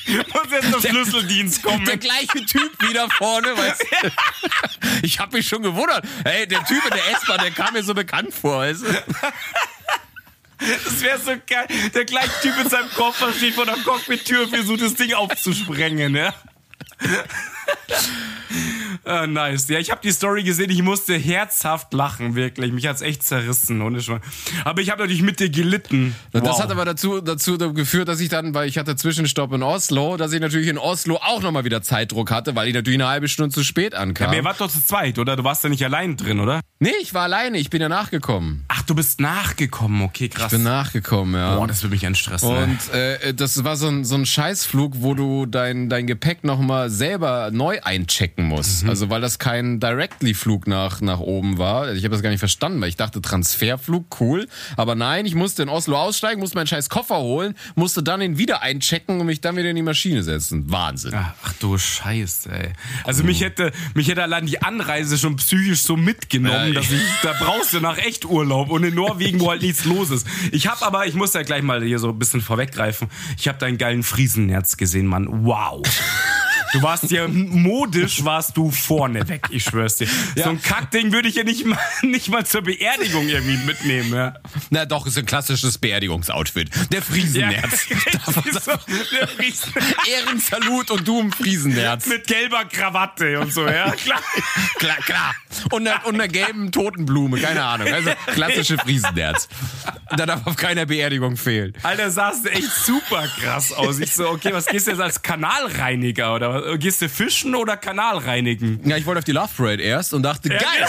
Muss 0.06 0.50
jetzt 0.50 0.74
der 0.84 0.90
Schlüsseldienst 0.90 1.62
kommen. 1.62 1.84
Der 1.86 1.96
gleiche 1.96 2.44
Typ 2.44 2.70
wieder 2.88 3.08
vorne, 3.10 3.56
weißt 3.56 3.80
du? 3.82 4.10
Ich 5.02 5.18
habe 5.18 5.36
mich 5.36 5.48
schon 5.48 5.62
gewundert. 5.62 6.04
Hey, 6.24 6.46
der 6.46 6.62
Typ 6.64 6.84
in 6.84 6.90
der 6.90 7.10
S-Bahn, 7.16 7.38
der 7.40 7.50
kam 7.50 7.72
mir 7.72 7.82
so 7.82 7.94
bekannt 7.94 8.34
vor, 8.34 8.58
weißt 8.58 8.82
du? 8.82 8.86
Das 10.58 11.00
wäre 11.02 11.18
so 11.18 11.32
geil. 11.46 11.66
Der 11.94 12.04
gleiche 12.04 12.30
Typ 12.42 12.56
mit 12.58 12.70
seinem 12.70 12.90
Koffer 12.90 13.32
steht 13.32 13.54
vor 13.54 13.64
der 13.66 13.76
Cockpit-Tür 13.76 14.42
und 14.44 14.50
versucht, 14.50 14.82
das 14.82 14.94
Ding 14.94 15.14
aufzusprengen, 15.14 16.14
ja. 16.14 16.34
Ah, 19.04 19.26
nice. 19.26 19.68
Ja, 19.68 19.78
ich 19.78 19.90
habe 19.90 20.00
die 20.02 20.10
Story 20.12 20.42
gesehen, 20.42 20.70
ich 20.70 20.82
musste 20.82 21.14
herzhaft 21.16 21.92
lachen, 21.92 22.34
wirklich. 22.34 22.72
Mich 22.72 22.86
hat's 22.86 23.00
echt 23.02 23.22
zerrissen. 23.22 23.82
Ohne 23.82 24.00
Schmarrn. 24.00 24.22
Aber 24.64 24.80
ich 24.80 24.90
habe 24.90 25.02
natürlich 25.02 25.22
mit 25.22 25.40
dir 25.40 25.50
gelitten. 25.50 26.14
Das 26.32 26.42
Wow. 26.42 26.62
hat 26.62 26.70
aber 26.70 26.84
dazu, 26.84 27.20
dazu 27.20 27.56
geführt, 27.74 28.08
dass 28.08 28.20
ich 28.20 28.28
dann, 28.28 28.54
weil 28.54 28.68
ich 28.68 28.78
hatte 28.78 28.96
Zwischenstopp 28.96 29.52
in 29.52 29.62
Oslo, 29.62 30.16
dass 30.16 30.32
ich 30.32 30.40
natürlich 30.40 30.68
in 30.68 30.78
Oslo 30.78 31.16
auch 31.22 31.42
nochmal 31.42 31.64
wieder 31.64 31.82
Zeitdruck 31.82 32.30
hatte, 32.30 32.54
weil 32.54 32.68
ich 32.68 32.74
natürlich 32.74 32.98
eine 33.00 33.08
halbe 33.08 33.28
Stunde 33.28 33.52
zu 33.54 33.64
spät 33.64 33.94
ankam. 33.94 34.28
Aber 34.28 34.36
ihr 34.36 34.44
wart 34.44 34.60
doch 34.60 34.70
zu 34.70 34.84
zweit, 34.84 35.18
oder? 35.18 35.36
Du 35.36 35.44
warst 35.44 35.64
ja 35.64 35.70
nicht 35.70 35.84
allein 35.84 36.16
drin, 36.16 36.40
oder? 36.40 36.60
nee, 36.80 36.92
ich 37.00 37.14
war 37.14 37.22
alleine, 37.22 37.56
ich 37.58 37.70
bin 37.70 37.80
ja 37.80 37.88
nachgekommen. 37.88 38.64
Ach, 38.68 38.82
du 38.82 38.94
bist 38.94 39.18
nachgekommen. 39.20 40.02
Okay, 40.02 40.28
krass. 40.28 40.52
Ich 40.52 40.58
bin 40.58 40.64
nachgekommen, 40.64 41.34
ja. 41.34 41.56
Boah, 41.56 41.66
das 41.66 41.82
würde 41.82 41.94
mich 41.94 42.06
anstressen. 42.06 42.48
Und 42.48 42.92
äh, 42.92 43.32
das 43.32 43.64
war 43.64 43.76
so 43.76 43.88
ein, 43.88 44.04
so 44.04 44.14
ein 44.16 44.26
Scheißflug, 44.26 44.92
wo 44.96 45.14
du 45.14 45.46
dein, 45.46 45.88
dein 45.88 46.06
Gepäck 46.06 46.44
nochmal 46.44 46.90
selber 46.90 47.50
neu 47.52 47.80
einchecken 47.82 48.44
musst. 48.44 48.83
Also 48.88 49.10
weil 49.10 49.20
das 49.20 49.38
kein 49.38 49.80
Directly-Flug 49.80 50.66
nach, 50.66 51.00
nach 51.00 51.20
oben 51.20 51.58
war. 51.58 51.92
Ich 51.92 52.04
habe 52.04 52.12
das 52.12 52.22
gar 52.22 52.30
nicht 52.30 52.38
verstanden, 52.38 52.80
weil 52.80 52.88
ich 52.88 52.96
dachte, 52.96 53.20
Transferflug, 53.20 54.20
cool. 54.20 54.46
Aber 54.76 54.94
nein, 54.94 55.26
ich 55.26 55.34
musste 55.34 55.62
in 55.62 55.68
Oslo 55.68 55.96
aussteigen, 55.96 56.40
musste 56.40 56.56
meinen 56.56 56.66
scheiß 56.66 56.88
Koffer 56.88 57.18
holen, 57.18 57.54
musste 57.74 58.02
dann 58.02 58.20
ihn 58.20 58.38
wieder 58.38 58.62
einchecken 58.62 59.20
und 59.20 59.26
mich 59.26 59.40
dann 59.40 59.56
wieder 59.56 59.70
in 59.70 59.76
die 59.76 59.82
Maschine 59.82 60.22
setzen. 60.22 60.70
Wahnsinn. 60.70 61.14
Ach 61.14 61.52
du 61.60 61.78
Scheiße, 61.78 62.50
ey. 62.50 62.72
Also 63.04 63.24
mich 63.24 63.40
hätte, 63.40 63.72
mich 63.94 64.08
hätte 64.08 64.22
allein 64.22 64.46
die 64.46 64.62
Anreise 64.62 65.18
schon 65.18 65.36
psychisch 65.36 65.82
so 65.82 65.96
mitgenommen, 65.96 66.68
Ja, 66.68 66.80
dass 66.80 66.90
ich, 66.90 67.00
da 67.22 67.34
brauchst 67.38 67.72
du 67.72 67.80
nach 67.80 67.98
echt 67.98 68.24
Urlaub 68.24 68.70
und 68.70 68.84
in 68.84 68.94
Norwegen, 68.94 69.40
wo 69.40 69.50
halt 69.50 69.62
nichts 69.62 69.84
los 69.84 70.10
ist. 70.10 70.26
Ich 70.52 70.66
habe 70.66 70.84
aber, 70.84 71.06
ich 71.06 71.14
muss 71.14 71.32
ja 71.34 71.42
gleich 71.42 71.62
mal 71.62 71.82
hier 71.82 71.98
so 71.98 72.08
ein 72.10 72.18
bisschen 72.18 72.40
vorweggreifen, 72.40 73.08
ich 73.38 73.48
habe 73.48 73.58
deinen 73.58 73.78
geilen 73.78 74.02
Friesennerz 74.02 74.76
gesehen, 74.76 75.06
Mann. 75.06 75.44
Wow. 75.44 75.82
Du 76.74 76.82
warst 76.82 77.08
ja 77.12 77.28
modisch, 77.28 78.24
warst 78.24 78.56
du 78.56 78.68
vorne 78.68 79.28
weg, 79.28 79.46
ich 79.50 79.62
schwör's 79.62 79.96
dir. 79.96 80.08
So 80.34 80.50
ein 80.50 80.60
Kackding 80.60 81.12
würde 81.12 81.28
ich 81.28 81.36
ja 81.36 81.44
nicht 81.44 81.64
mal, 81.64 81.78
nicht 82.02 82.28
mal 82.28 82.44
zur 82.44 82.62
Beerdigung 82.62 83.28
irgendwie 83.28 83.58
mitnehmen, 83.58 84.12
ja. 84.12 84.34
Na 84.70 84.84
doch, 84.84 85.06
ist 85.06 85.16
ein 85.16 85.24
klassisches 85.24 85.78
Beerdigungsoutfit. 85.78 86.70
Der 86.90 87.00
Friesennerz. 87.00 87.86
so, 88.64 88.72
der 89.16 89.28
Friesen 89.28 89.72
Ehrensalut 90.10 90.90
und 90.90 91.06
du 91.06 91.20
im 91.20 91.30
Friesennerz. 91.30 92.06
mit 92.06 92.26
gelber 92.26 92.64
Krawatte 92.64 93.38
und 93.38 93.52
so, 93.52 93.68
ja, 93.68 93.92
klar. 93.92 94.20
Klar, 94.80 94.96
klar. 94.96 95.34
Und 95.70 95.86
einer, 95.86 96.04
und 96.06 96.16
einer 96.16 96.26
gelben 96.26 96.72
Totenblume, 96.72 97.38
keine 97.38 97.62
Ahnung. 97.62 97.86
Also 97.86 98.10
klassische 98.32 98.78
Friesennerz. 98.78 99.48
Da 100.16 100.26
darf 100.26 100.44
auf 100.44 100.56
keiner 100.56 100.86
Beerdigung 100.86 101.36
fehlen. 101.36 101.72
Alter, 101.84 102.10
sahst 102.10 102.46
du 102.46 102.50
echt 102.50 102.74
super 102.74 103.28
krass 103.40 103.72
aus. 103.72 104.00
Ich 104.00 104.12
so, 104.12 104.28
okay, 104.28 104.52
was 104.52 104.66
gehst 104.66 104.88
du 104.88 104.90
jetzt 104.90 105.00
als 105.00 105.22
Kanalreiniger 105.22 106.34
oder 106.34 106.54
was? 106.54 106.63
Gehst 106.78 107.02
du 107.02 107.08
fischen 107.08 107.54
oder 107.54 107.76
Kanal 107.76 108.18
reinigen? 108.18 108.80
Ja, 108.84 108.96
ich 108.96 109.06
wollte 109.06 109.18
auf 109.18 109.24
die 109.24 109.32
Love 109.32 109.50
Parade 109.56 109.82
erst 109.82 110.14
und 110.14 110.22
dachte, 110.22 110.48
geil. 110.48 110.60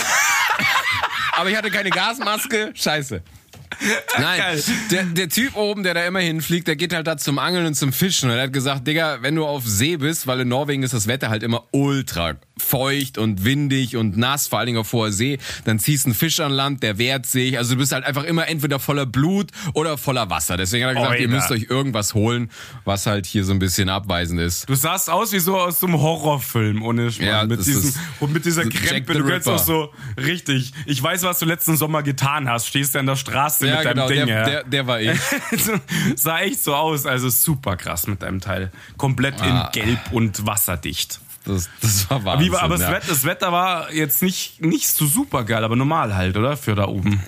Aber 1.33 1.49
ich 1.49 1.57
hatte 1.57 1.69
keine 1.69 1.89
Gasmaske. 1.89 2.71
Scheiße. 2.73 3.21
Nein, 4.19 4.41
der, 4.91 5.03
der 5.03 5.29
Typ 5.29 5.55
oben, 5.55 5.83
der 5.83 5.93
da 5.93 6.05
immer 6.05 6.19
hinfliegt, 6.19 6.67
der 6.67 6.75
geht 6.75 6.93
halt 6.93 7.07
da 7.07 7.17
zum 7.17 7.39
Angeln 7.39 7.65
und 7.65 7.75
zum 7.75 7.91
Fischen. 7.91 8.29
Und 8.29 8.37
er 8.37 8.43
hat 8.43 8.53
gesagt, 8.53 8.87
Digga, 8.87 9.17
wenn 9.21 9.35
du 9.35 9.45
auf 9.45 9.63
See 9.65 9.97
bist, 9.97 10.27
weil 10.27 10.41
in 10.41 10.47
Norwegen 10.47 10.83
ist 10.83 10.93
das 10.93 11.07
Wetter 11.07 11.29
halt 11.29 11.43
immer 11.43 11.65
ultra 11.71 12.35
feucht 12.57 13.17
und 13.17 13.43
windig 13.43 13.97
und 13.97 14.17
nass, 14.17 14.47
vor 14.47 14.59
allen 14.59 14.67
Dingen 14.67 14.79
auf 14.79 14.91
hoher 14.93 15.11
See, 15.11 15.39
dann 15.65 15.77
ziehst 15.79 16.05
du 16.05 16.09
einen 16.09 16.15
Fisch 16.15 16.39
an 16.39 16.51
Land, 16.51 16.83
der 16.83 16.97
wehrt 16.97 17.25
sich. 17.25 17.57
Also 17.57 17.73
du 17.75 17.79
bist 17.79 17.91
halt 17.91 18.05
einfach 18.05 18.23
immer 18.23 18.47
entweder 18.47 18.79
voller 18.79 19.05
Blut 19.05 19.51
oder 19.73 19.97
voller 19.97 20.29
Wasser. 20.29 20.55
Deswegen 20.57 20.85
hat 20.85 20.95
er 20.95 21.01
gesagt, 21.01 21.19
ihr 21.19 21.27
Oida. 21.27 21.35
müsst 21.35 21.51
euch 21.51 21.67
irgendwas 21.69 22.13
holen, 22.13 22.49
was 22.85 23.05
halt 23.07 23.25
hier 23.25 23.43
so 23.43 23.51
ein 23.51 23.59
bisschen 23.59 23.89
abweisend 23.89 24.39
ist. 24.39 24.69
Du 24.69 24.75
sahst 24.75 25.09
aus 25.09 25.33
wie 25.33 25.39
so 25.39 25.57
aus 25.59 25.79
so 25.79 25.87
einem 25.87 25.99
Horrorfilm, 25.99 26.81
ohne 26.81 27.11
Schmarrn. 27.11 27.29
Ja, 27.29 27.45
mit 27.45 27.65
diesem, 27.65 27.93
und 28.19 28.31
mit 28.33 28.45
dieser 28.45 28.63
Krempe. 28.69 29.13
Du 29.13 29.23
könntest 29.25 29.49
auch 29.49 29.57
so, 29.59 29.93
richtig. 30.17 30.73
Ich 30.85 31.01
weiß, 31.01 31.23
was 31.23 31.39
du 31.39 31.45
letzten 31.45 31.75
Sommer 31.77 32.03
getan 32.03 32.49
hast. 32.49 32.67
Stehst 32.67 32.95
du 32.95 32.99
an 32.99 33.05
der 33.05 33.15
Straße 33.17 33.67
Ja, 33.67 33.77
mit 33.77 33.85
deinem 33.85 33.93
genau, 33.95 34.07
Ding. 34.07 34.25
der, 34.27 34.37
ja. 34.37 34.45
der, 34.45 34.63
der 34.63 34.87
war 34.87 35.01
ich. 35.01 35.19
sah 36.15 36.39
echt 36.39 36.63
so 36.63 36.73
aus. 36.75 37.05
Also 37.05 37.29
super 37.29 37.75
krass 37.77 38.07
mit 38.07 38.21
deinem 38.21 38.39
Teil. 38.41 38.71
Komplett 38.97 39.35
Ah. 39.41 39.69
in 39.75 39.81
gelb 39.83 39.99
und 40.11 40.45
wasserdicht. 40.45 41.19
Das, 41.45 41.69
das 41.81 42.09
war 42.09 42.25
Wahnsinn. 42.25 42.55
Aber 42.55 42.77
das, 42.77 42.81
ja. 42.81 42.91
Wetter, 42.91 43.07
das 43.07 43.23
Wetter 43.23 43.51
war 43.51 43.91
jetzt 43.93 44.21
nicht, 44.21 44.61
nicht 44.61 44.87
so 44.87 45.05
super 45.05 45.43
geil, 45.43 45.63
aber 45.63 45.75
normal 45.75 46.15
halt, 46.15 46.37
oder? 46.37 46.57
Für 46.57 46.75
da 46.75 46.87
oben. 46.87 47.21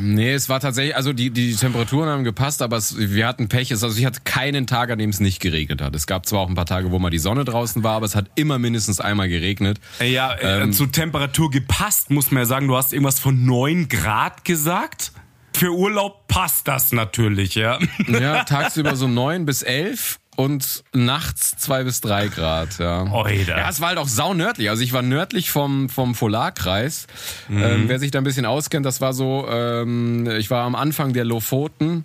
Nee, 0.00 0.32
es 0.32 0.48
war 0.48 0.60
tatsächlich, 0.60 0.96
also 0.96 1.12
die, 1.12 1.30
die 1.30 1.54
Temperaturen 1.54 2.08
haben 2.08 2.24
gepasst, 2.24 2.60
aber 2.62 2.76
es, 2.76 2.96
wir 2.98 3.26
hatten 3.26 3.48
Pech. 3.48 3.70
Es, 3.70 3.82
also 3.84 3.98
ich 3.98 4.04
hatte 4.04 4.20
keinen 4.24 4.66
Tag, 4.66 4.90
an 4.90 4.98
dem 4.98 5.10
es 5.10 5.20
nicht 5.20 5.40
geregnet 5.40 5.80
hat. 5.80 5.94
Es 5.94 6.06
gab 6.06 6.26
zwar 6.26 6.40
auch 6.40 6.48
ein 6.48 6.54
paar 6.54 6.66
Tage, 6.66 6.90
wo 6.90 6.98
mal 6.98 7.10
die 7.10 7.18
Sonne 7.18 7.44
draußen 7.44 7.82
war, 7.82 7.96
aber 7.96 8.06
es 8.06 8.14
hat 8.14 8.26
immer 8.34 8.58
mindestens 8.58 9.00
einmal 9.00 9.28
geregnet. 9.28 9.78
Ja, 10.00 10.32
äh, 10.34 10.62
Ähm. 10.62 10.72
zur 10.72 10.90
Temperatur 10.90 11.50
gepasst, 11.50 12.10
muss 12.10 12.30
man 12.30 12.42
ja 12.42 12.46
sagen. 12.46 12.68
Du 12.68 12.76
hast 12.76 12.92
irgendwas 12.92 13.20
von 13.20 13.44
9 13.44 13.88
Grad 13.88 14.44
gesagt. 14.44 15.12
Für 15.52 15.72
Urlaub 15.72 16.28
passt 16.28 16.68
das 16.68 16.92
natürlich, 16.92 17.54
ja. 17.54 17.78
Ja, 18.06 18.44
tagsüber 18.44 18.96
so 18.96 19.08
neun 19.08 19.46
bis 19.46 19.62
elf 19.62 20.19
und 20.36 20.84
nachts 20.92 21.56
zwei 21.58 21.84
bis 21.84 22.00
drei 22.00 22.28
Grad, 22.28 22.78
ja. 22.78 23.02
Oida. 23.12 23.58
Ja, 23.58 23.68
es 23.68 23.80
war 23.80 23.88
halt 23.88 23.98
auch 23.98 24.08
saunördlich. 24.08 24.70
Also 24.70 24.82
ich 24.82 24.92
war 24.92 25.02
nördlich 25.02 25.50
vom, 25.50 25.88
vom 25.88 26.14
Polarkreis. 26.14 27.06
Ähm, 27.50 27.84
wer 27.88 27.98
sich 27.98 28.10
da 28.10 28.18
ein 28.18 28.24
bisschen 28.24 28.46
auskennt, 28.46 28.86
das 28.86 29.00
war 29.00 29.12
so, 29.12 29.46
ähm, 29.50 30.26
ich 30.38 30.50
war 30.50 30.64
am 30.64 30.74
Anfang 30.74 31.12
der 31.12 31.24
Lofoten 31.24 32.04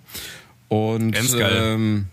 und 0.68 1.12
Ganz 1.12 1.36
geil. 1.36 1.52
ähm, 1.62 2.06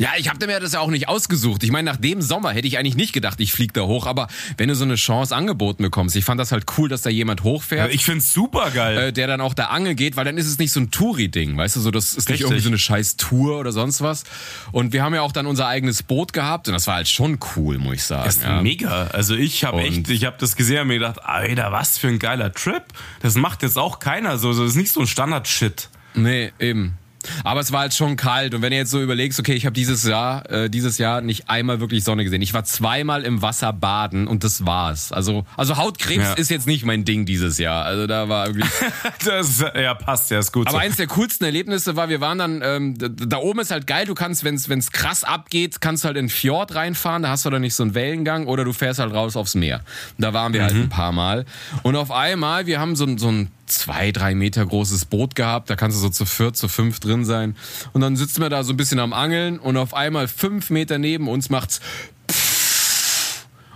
ja, 0.00 0.12
ich 0.16 0.30
habe 0.30 0.46
mir 0.46 0.58
das 0.60 0.72
ja 0.72 0.80
auch 0.80 0.88
nicht 0.88 1.08
ausgesucht. 1.08 1.62
Ich 1.62 1.70
meine, 1.70 1.90
nach 1.90 1.98
dem 1.98 2.22
Sommer 2.22 2.52
hätte 2.52 2.66
ich 2.66 2.78
eigentlich 2.78 2.96
nicht 2.96 3.12
gedacht, 3.12 3.38
ich 3.38 3.52
flieg 3.52 3.74
da 3.74 3.82
hoch. 3.82 4.06
Aber 4.06 4.28
wenn 4.56 4.70
du 4.70 4.74
so 4.74 4.84
eine 4.84 4.94
Chance 4.94 5.36
angeboten 5.36 5.82
bekommst, 5.82 6.16
ich 6.16 6.24
fand 6.24 6.40
das 6.40 6.52
halt 6.52 6.64
cool, 6.78 6.88
dass 6.88 7.02
da 7.02 7.10
jemand 7.10 7.42
hochfährt. 7.42 7.92
Ich 7.92 8.06
find's 8.06 8.32
super 8.32 8.70
geil. 8.70 8.96
äh, 8.96 9.12
der 9.12 9.26
dann 9.26 9.42
auch 9.42 9.52
da 9.52 9.66
angeln 9.66 9.96
geht, 9.96 10.16
weil 10.16 10.24
dann 10.24 10.38
ist 10.38 10.46
es 10.46 10.58
nicht 10.58 10.72
so 10.72 10.80
ein 10.80 10.90
Touri-Ding, 10.90 11.54
weißt 11.54 11.76
du, 11.76 11.80
so 11.80 11.90
das 11.90 12.14
ist 12.14 12.16
nicht 12.16 12.28
Richtig. 12.30 12.46
irgendwie 12.46 12.62
so 12.62 12.70
eine 12.70 12.78
scheiß 12.78 13.18
Tour 13.18 13.58
oder 13.58 13.72
sonst 13.72 14.00
was. 14.00 14.24
Und 14.72 14.94
wir 14.94 15.02
haben 15.02 15.14
ja 15.14 15.20
auch 15.20 15.32
dann 15.32 15.44
unser 15.44 15.66
eigenes 15.66 16.02
Boot 16.02 16.32
gehabt 16.32 16.66
und 16.68 16.72
das 16.72 16.86
war 16.86 16.94
halt 16.94 17.08
schon 17.08 17.38
cool, 17.54 17.76
muss 17.76 17.96
ich 17.96 18.04
sagen. 18.04 18.24
Das 18.24 18.36
ist 18.36 18.44
ja. 18.44 18.62
mega. 18.62 19.08
Also 19.08 19.34
ich 19.34 19.64
habe 19.64 19.82
echt, 19.82 20.08
ich 20.08 20.24
habe 20.24 20.36
das 20.40 20.56
gesehen 20.56 20.80
und 20.80 20.88
mir 20.88 20.94
gedacht, 20.94 21.22
Alter, 21.22 21.72
was 21.72 21.98
für 21.98 22.08
ein 22.08 22.18
geiler 22.18 22.54
Trip. 22.54 22.84
Das 23.20 23.34
macht 23.34 23.62
jetzt 23.62 23.76
auch 23.76 23.98
keiner 23.98 24.38
so. 24.38 24.48
Das 24.48 24.60
ist 24.66 24.76
nicht 24.76 24.92
so 24.92 25.00
ein 25.00 25.06
Standard-Shit. 25.06 25.90
Nee, 26.14 26.52
eben. 26.58 26.96
Aber 27.44 27.60
es 27.60 27.72
war 27.72 27.80
halt 27.80 27.94
schon 27.94 28.16
kalt 28.16 28.54
und 28.54 28.62
wenn 28.62 28.70
du 28.70 28.76
jetzt 28.76 28.90
so 28.90 29.00
überlegst, 29.02 29.38
okay, 29.38 29.52
ich 29.54 29.66
habe 29.66 29.74
dieses 29.74 30.04
Jahr, 30.04 30.48
äh, 30.50 30.70
dieses 30.70 30.98
Jahr 30.98 31.20
nicht 31.20 31.48
einmal 31.50 31.80
wirklich 31.80 32.02
Sonne 32.04 32.24
gesehen. 32.24 32.42
Ich 32.42 32.54
war 32.54 32.64
zweimal 32.64 33.22
im 33.24 33.42
Wasser 33.42 33.72
baden 33.72 34.26
und 34.26 34.42
das 34.44 34.64
war's. 34.66 35.12
Also, 35.12 35.44
also 35.56 35.76
Hautkrebs 35.76 36.24
Ja. 36.24 36.32
ist 36.34 36.50
jetzt 36.50 36.66
nicht 36.66 36.84
mein 36.84 37.04
Ding 37.04 37.26
dieses 37.26 37.58
Jahr. 37.58 37.84
Also 37.84 38.06
da 38.06 38.28
war 38.28 38.46
wirklich 38.48 38.70
Das, 39.24 39.60
ja, 39.74 39.94
passt 39.94 40.30
ja, 40.30 40.38
ist 40.38 40.52
gut 40.52 40.66
Aber 40.66 40.78
so. 40.78 40.82
eins 40.82 40.96
der 40.96 41.06
coolsten 41.08 41.44
Erlebnisse 41.44 41.96
war, 41.96 42.08
wir 42.08 42.20
waren 42.20 42.38
dann, 42.38 42.60
ähm, 42.64 42.94
da, 42.98 43.36
oben 43.38 43.60
ist 43.60 43.70
halt 43.70 43.86
geil, 43.86 44.06
du 44.06 44.14
kannst, 44.14 44.44
wenn 44.44 44.54
es 44.54 44.92
krass 44.92 45.24
abgeht, 45.24 45.80
kannst 45.80 46.04
du 46.04 46.08
halt 46.08 46.16
in 46.16 46.24
den 46.26 46.30
Fjord 46.30 46.74
reinfahren, 46.74 47.22
da 47.22 47.28
hast 47.30 47.44
du 47.44 47.50
dann 47.50 47.62
nicht 47.62 47.74
so 47.74 47.82
einen 47.82 47.94
Wellengang 47.94 48.46
oder 48.46 48.64
du 48.64 48.72
fährst 48.72 48.98
halt 48.98 49.12
raus 49.12 49.36
aufs 49.36 49.54
Meer. 49.54 49.80
Da 50.18 50.32
waren 50.32 50.52
wir 50.52 50.62
halt 50.62 50.74
ein 50.74 50.88
paar 50.88 51.12
Mal. 51.12 51.44
Und 51.82 51.96
auf 51.96 52.10
einmal, 52.10 52.66
wir 52.66 52.80
haben 52.80 52.96
so, 52.96 53.06
so 53.18 53.28
ein 53.28 53.50
zwei, 53.70 54.12
drei 54.12 54.34
Meter 54.34 54.64
großes 54.64 55.06
Boot 55.06 55.34
gehabt, 55.34 55.70
da 55.70 55.76
kannst 55.76 55.96
du 55.96 56.00
so 56.00 56.10
zu 56.10 56.26
viert, 56.26 56.56
zu 56.56 56.68
fünf 56.68 57.00
drin 57.00 57.24
sein. 57.24 57.56
Und 57.92 58.00
dann 58.00 58.16
sitzen 58.16 58.42
wir 58.42 58.50
da 58.50 58.64
so 58.64 58.72
ein 58.72 58.76
bisschen 58.76 58.98
am 58.98 59.12
Angeln 59.12 59.58
und 59.58 59.76
auf 59.76 59.94
einmal 59.94 60.28
fünf 60.28 60.70
Meter 60.70 60.98
neben 60.98 61.28
uns 61.28 61.50
macht's 61.50 61.80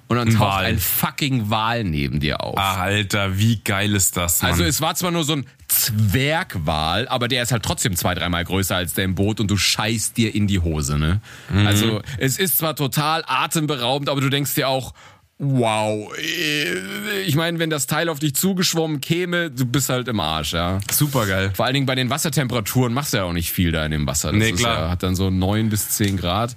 und 0.09 0.17
dann 0.17 0.31
taucht 0.31 0.59
Wal. 0.59 0.65
ein 0.67 0.79
fucking 0.79 1.51
Wal 1.51 1.85
neben 1.85 2.21
dir 2.21 2.43
auf. 2.43 2.59
Alter, 2.59 3.39
wie 3.39 3.57
geil 3.57 3.95
ist 3.95 4.17
das, 4.17 4.43
Mann. 4.43 4.53
Also 4.53 4.65
es 4.65 4.81
war 4.81 4.95
zwar 4.95 5.11
nur 5.11 5.25
so 5.25 5.35
ein 5.35 5.47
Zwergwal, 5.69 7.09
aber 7.09 7.27
der 7.27 7.43
ist 7.43 7.53
halt 7.53 7.63
trotzdem 7.63 7.97
zwei, 7.97 8.15
dreimal 8.15 8.45
größer 8.45 8.77
als 8.77 8.95
der 8.95 9.05
im 9.05 9.15
Boot 9.15 9.41
und 9.41 9.51
du 9.51 9.57
scheißt 9.57 10.17
dir 10.17 10.35
in 10.35 10.47
die 10.47 10.61
Hose, 10.61 10.99
ne? 10.99 11.21
Mhm. 11.51 11.67
Also 11.67 12.03
es 12.19 12.39
ist 12.39 12.59
zwar 12.59 12.77
total 12.77 13.25
atemberaubend, 13.27 14.09
aber 14.09 14.21
du 14.21 14.29
denkst 14.29 14.55
dir 14.55 14.69
auch, 14.69 14.95
wow, 15.39 16.13
äh, 16.17 17.21
ich 17.23 17.35
meine, 17.37 17.59
wenn 17.59 17.71
das 17.71 17.87
Teil 17.87 18.09
auf 18.09 18.19
dich 18.19 18.35
zugeschwommen 18.35 19.01
käme, 19.01 19.51
du 19.51 19.67
bist 19.67 19.89
halt 19.89 20.09
im 20.09 20.21
Arsch, 20.21 20.53
ja. 20.53 20.79
super 20.91 21.27
geil. 21.27 21.51
Vor 21.55 21.65
allen 21.65 21.75
Dingen 21.75 21.87
bei 21.87 21.95
den 21.95 22.11
Wassertemperaturen 22.11 22.93
machst 22.95 23.13
du 23.13 23.19
ja 23.19 23.25
auch 23.25 23.33
nicht 23.33 23.51
viel 23.53 23.73
da 23.73 23.85
in 23.85 23.91
dem 23.91 24.07
Wasser. 24.07 24.31
Das 24.31 24.39
Nee, 24.39 24.51
ist 24.51 24.59
klar. 24.61 24.83
Ja, 24.85 24.91
hat 24.91 25.03
dann 25.03 25.17
so 25.17 25.31
neun 25.31 25.69
bis 25.71 25.89
zehn 25.91 26.17
Grad. 26.17 26.55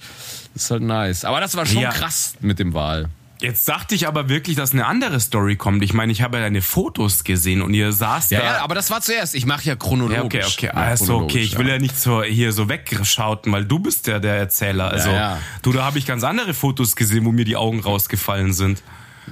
Das 0.54 0.63
ist 0.63 0.72
halt 0.72 0.82
nice. 0.84 1.26
Aber 1.26 1.40
das 1.42 1.56
war 1.56 1.66
schon 1.66 1.82
Ja. 1.82 1.92
krass 1.92 2.36
mit 2.40 2.60
dem 2.60 2.74
Wal. 2.74 3.10
Jetzt 3.39 3.67
dachte 3.67 3.93
ich 3.95 4.08
aber 4.08 4.30
wirklich, 4.30 4.56
dass 4.56 4.73
eine 4.73 4.86
andere 4.86 5.19
Story 5.19 5.56
kommt. 5.56 5.84
Ich 5.84 5.93
meine, 5.93 6.12
ich 6.12 6.21
habe 6.21 6.38
ja 6.38 6.43
deine 6.43 6.62
Fotos 6.62 7.23
gesehen 7.23 7.62
und 7.62 7.73
ihr 7.73 7.91
saßt 7.91 8.32
Ja, 8.32 8.39
da. 8.39 8.45
ja, 8.45 8.62
aber 8.62 8.76
das 8.76 8.89
war 8.89 9.02
zuerst. 9.02 9.36
Ich 9.36 9.45
mache 9.45 9.65
ja 9.65 9.76
chronologisch. 9.76 10.62
Ja, 10.62 10.69
okay, 10.69 10.69
okay. 10.69 10.69
Also, 10.69 11.17
okay. 11.19 11.39
Ich 11.39 11.58
will 11.58 11.67
ja 11.67 11.78
nicht 11.78 12.00
so 12.00 12.23
hier 12.23 12.52
so 12.52 12.67
wegschauten, 12.67 13.52
weil 13.52 13.65
du 13.65 13.80
bist 13.80 14.08
ja 14.08 14.19
der 14.19 14.36
Erzähler. 14.36 14.91
Also, 14.91 15.10
ja. 15.10 15.39
du, 15.62 15.71
da 15.71 15.86
habe 15.86 16.00
ich 16.00 16.06
ganz 16.06 16.23
andere 16.23 16.54
Fotos 16.54 16.95
gesehen, 16.95 17.26
wo 17.26 17.32
mir 17.32 17.45
die 17.45 17.56
Augen 17.56 17.80
rausgefallen 17.80 18.54
sind. 18.54 18.82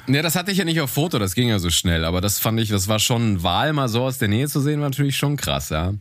Ja, 0.08 0.22
das 0.22 0.36
hatte 0.36 0.52
ich 0.52 0.58
ja 0.58 0.65
nicht 0.65 0.82
auf 0.82 0.91
Foto, 0.91 1.20
das 1.20 1.36
ging 1.36 1.48
ja 1.48 1.58
so 1.58 1.70
schnell, 1.70 2.04
aber 2.04 2.20
das 2.20 2.38
fand 2.38 2.60
ich, 2.60 2.70
das 2.70 2.88
war 2.88 3.00
schon 3.00 3.44
Wahl 3.44 3.72
mal 3.74 3.88
so 3.88 4.04
aus 4.04 4.18
der 4.18 4.28
Nähe 4.28 4.48
zu 4.48 4.60
sehen, 4.60 4.82
war 4.82 4.89
natürlich 4.89 5.18
schon 5.18 5.38
krass, 5.38 5.70
ja. 5.70 5.94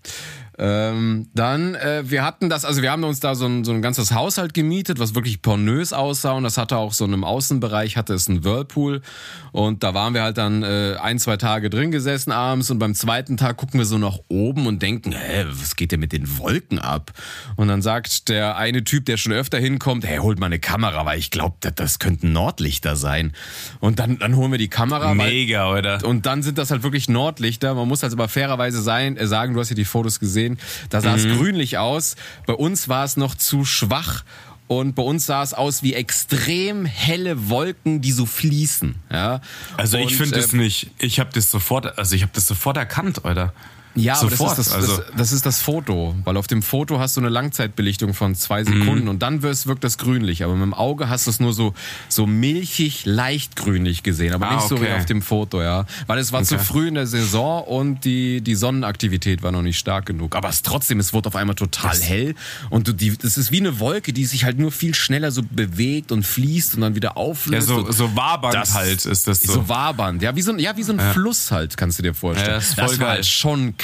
Ähm, 0.56 1.28
dann, 1.34 1.74
äh, 1.74 2.04
wir 2.06 2.24
hatten 2.24 2.48
das, 2.48 2.64
also 2.64 2.80
wir 2.80 2.92
haben 2.92 3.02
uns 3.02 3.18
da 3.20 3.34
so 3.34 3.46
ein, 3.46 3.64
so 3.64 3.72
ein 3.72 3.82
ganzes 3.82 4.12
Haus 4.12 4.38
halt 4.38 4.54
gemietet, 4.54 5.00
was 5.00 5.14
wirklich 5.16 5.42
pornös 5.42 5.92
aussah 5.92 6.32
und 6.32 6.44
das 6.44 6.58
hatte 6.58 6.76
auch 6.76 6.92
so 6.92 7.04
einem 7.04 7.24
Außenbereich, 7.24 7.96
hatte 7.96 8.14
es 8.14 8.28
einen 8.28 8.44
Whirlpool 8.44 9.02
und 9.50 9.82
da 9.82 9.94
waren 9.94 10.14
wir 10.14 10.22
halt 10.22 10.38
dann 10.38 10.62
äh, 10.62 10.94
ein, 11.02 11.18
zwei 11.18 11.36
Tage 11.36 11.70
drin 11.70 11.90
gesessen 11.90 12.30
abends 12.30 12.70
und 12.70 12.78
beim 12.78 12.94
zweiten 12.94 13.36
Tag 13.36 13.56
gucken 13.56 13.80
wir 13.80 13.84
so 13.84 13.98
nach 13.98 14.18
oben 14.28 14.66
und 14.68 14.80
denken, 14.80 15.10
hä, 15.12 15.44
was 15.48 15.74
geht 15.74 15.90
denn 15.90 16.00
mit 16.00 16.12
den 16.12 16.38
Wolken 16.38 16.78
ab? 16.78 17.10
Und 17.56 17.66
dann 17.68 17.82
sagt 17.82 18.28
der 18.28 18.56
eine 18.56 18.84
Typ, 18.84 19.06
der 19.06 19.16
schon 19.16 19.32
öfter 19.32 19.58
hinkommt, 19.58 20.06
hey, 20.06 20.18
holt 20.18 20.38
mal 20.38 20.46
eine 20.46 20.60
Kamera, 20.60 21.04
weil 21.04 21.18
ich 21.18 21.30
glaube, 21.32 21.56
das, 21.60 21.74
das 21.74 21.98
könnten 21.98 22.32
Nordlichter 22.32 22.94
sein. 22.94 23.32
Und 23.80 23.98
dann, 23.98 24.18
dann 24.18 24.36
holen 24.36 24.52
wir 24.52 24.58
die 24.58 24.68
Kamera. 24.68 25.08
weil- 25.18 25.30
Mega, 25.30 25.68
oder? 25.72 25.98
und 26.04 26.26
dann 26.26 26.42
sind 26.44 26.58
das 26.58 26.70
halt 26.70 26.82
wirklich 26.84 27.08
Nordlichter. 27.08 27.74
Man 27.74 27.88
muss 27.88 28.02
halt 28.04 28.12
aber 28.12 28.28
fairerweise 28.28 28.82
sein, 28.82 29.16
äh, 29.16 29.26
sagen, 29.26 29.54
du 29.54 29.60
hast 29.60 29.70
ja 29.70 29.74
die 29.76 29.84
Fotos 29.84 30.20
gesehen, 30.20 30.43
da 30.90 31.00
sah 31.00 31.14
es 31.14 31.24
grünlich 31.24 31.78
aus. 31.78 32.16
Bei 32.46 32.54
uns 32.54 32.88
war 32.88 33.04
es 33.04 33.16
noch 33.16 33.34
zu 33.34 33.64
schwach. 33.64 34.24
Und 34.66 34.94
bei 34.94 35.02
uns 35.02 35.26
sah 35.26 35.42
es 35.42 35.52
aus 35.52 35.82
wie 35.82 35.92
extrem 35.92 36.86
helle 36.86 37.50
Wolken, 37.50 38.00
die 38.00 38.12
so 38.12 38.24
fließen. 38.24 38.94
Ja? 39.10 39.42
Also 39.76 39.98
ich 39.98 40.06
Und, 40.06 40.12
finde 40.12 40.36
äh, 40.36 40.40
es 40.40 40.52
nicht. 40.54 40.90
Ich 40.98 41.20
habe 41.20 41.30
das 41.34 41.50
sofort, 41.50 41.98
also 41.98 42.16
ich 42.16 42.22
habe 42.22 42.32
das 42.34 42.46
sofort 42.46 42.78
erkannt, 42.78 43.24
oder? 43.24 43.52
Ja, 43.96 44.16
aber 44.20 44.30
das, 44.30 44.40
ist 44.40 44.58
das, 44.58 44.72
also. 44.72 44.96
das, 44.96 45.04
das 45.16 45.32
ist 45.32 45.46
das 45.46 45.60
Foto, 45.62 46.14
weil 46.24 46.36
auf 46.36 46.46
dem 46.46 46.62
Foto 46.62 46.98
hast 46.98 47.16
du 47.16 47.20
eine 47.20 47.28
Langzeitbelichtung 47.28 48.12
von 48.14 48.34
zwei 48.34 48.64
Sekunden 48.64 49.06
und 49.08 49.22
dann 49.22 49.42
wirst, 49.42 49.66
wirkt 49.66 49.84
das 49.84 49.98
grünlich. 49.98 50.42
Aber 50.42 50.54
mit 50.54 50.62
dem 50.62 50.74
Auge 50.74 51.08
hast 51.08 51.26
du 51.26 51.30
es 51.30 51.38
nur 51.40 51.52
so, 51.52 51.74
so 52.08 52.26
milchig, 52.26 53.04
leicht 53.06 53.56
grünlich 53.56 54.02
gesehen, 54.02 54.32
aber 54.34 54.48
Ah, 54.48 54.56
nicht 54.56 54.68
so 54.68 54.78
wie 54.80 54.84
okay. 54.86 54.94
auf 54.96 55.06
dem 55.06 55.22
Foto, 55.22 55.62
ja. 55.62 55.86
Weil 56.06 56.18
es 56.18 56.32
war 56.32 56.42
zu 56.42 56.54
Okay. 56.56 56.64
früh 56.64 56.88
in 56.88 56.94
der 56.94 57.06
Saison 57.06 57.62
und 57.64 58.04
die, 58.04 58.40
die 58.40 58.54
Sonnenaktivität 58.54 59.42
war 59.42 59.52
noch 59.52 59.62
nicht 59.62 59.78
stark 59.78 60.06
genug. 60.06 60.34
Aber 60.36 60.48
es 60.48 60.62
trotzdem, 60.62 60.98
es 61.00 61.12
wurde 61.12 61.28
auf 61.28 61.36
einmal 61.36 61.54
total 61.54 61.96
hell 61.98 62.34
und 62.70 62.88
du, 62.88 62.92
die, 62.92 63.16
das 63.16 63.36
ist 63.36 63.52
wie 63.52 63.60
eine 63.60 63.78
Wolke, 63.80 64.12
die 64.12 64.24
sich 64.24 64.44
halt 64.44 64.58
nur 64.58 64.72
viel 64.72 64.94
schneller 64.94 65.30
so 65.30 65.42
bewegt 65.48 66.10
und 66.12 66.24
fließt 66.24 66.74
und 66.74 66.80
dann 66.82 66.94
wieder 66.94 67.10
Ja, 67.10 67.16
auflöst. 67.16 67.68
so, 67.68 67.76
und 67.76 67.92
so 67.92 68.14
wabernd 68.16 68.54
das- 68.54 68.74
halt 68.74 69.04
ist 69.06 69.26
das 69.28 69.40
so. 69.42 69.52
so 69.54 69.68
wabernd, 69.68 70.22
ja, 70.22 70.34
wie 70.36 70.42
so 70.42 70.52
ein, 70.52 70.58
ja, 70.58 70.76
wie 70.76 70.82
so 70.82 70.92
ein 70.92 71.00
Fluss 71.12 71.50
halt, 71.50 71.76
kannst 71.76 71.98
du 71.98 72.02
dir 72.02 72.14
vorstellen. 72.14 72.48
Ja, 72.50 72.54
das 72.56 72.68
ist 72.70 72.74
voll 72.80 72.98
war 73.00 73.08
halt 73.10 73.26
schon 73.26 73.76
krass, 73.76 73.83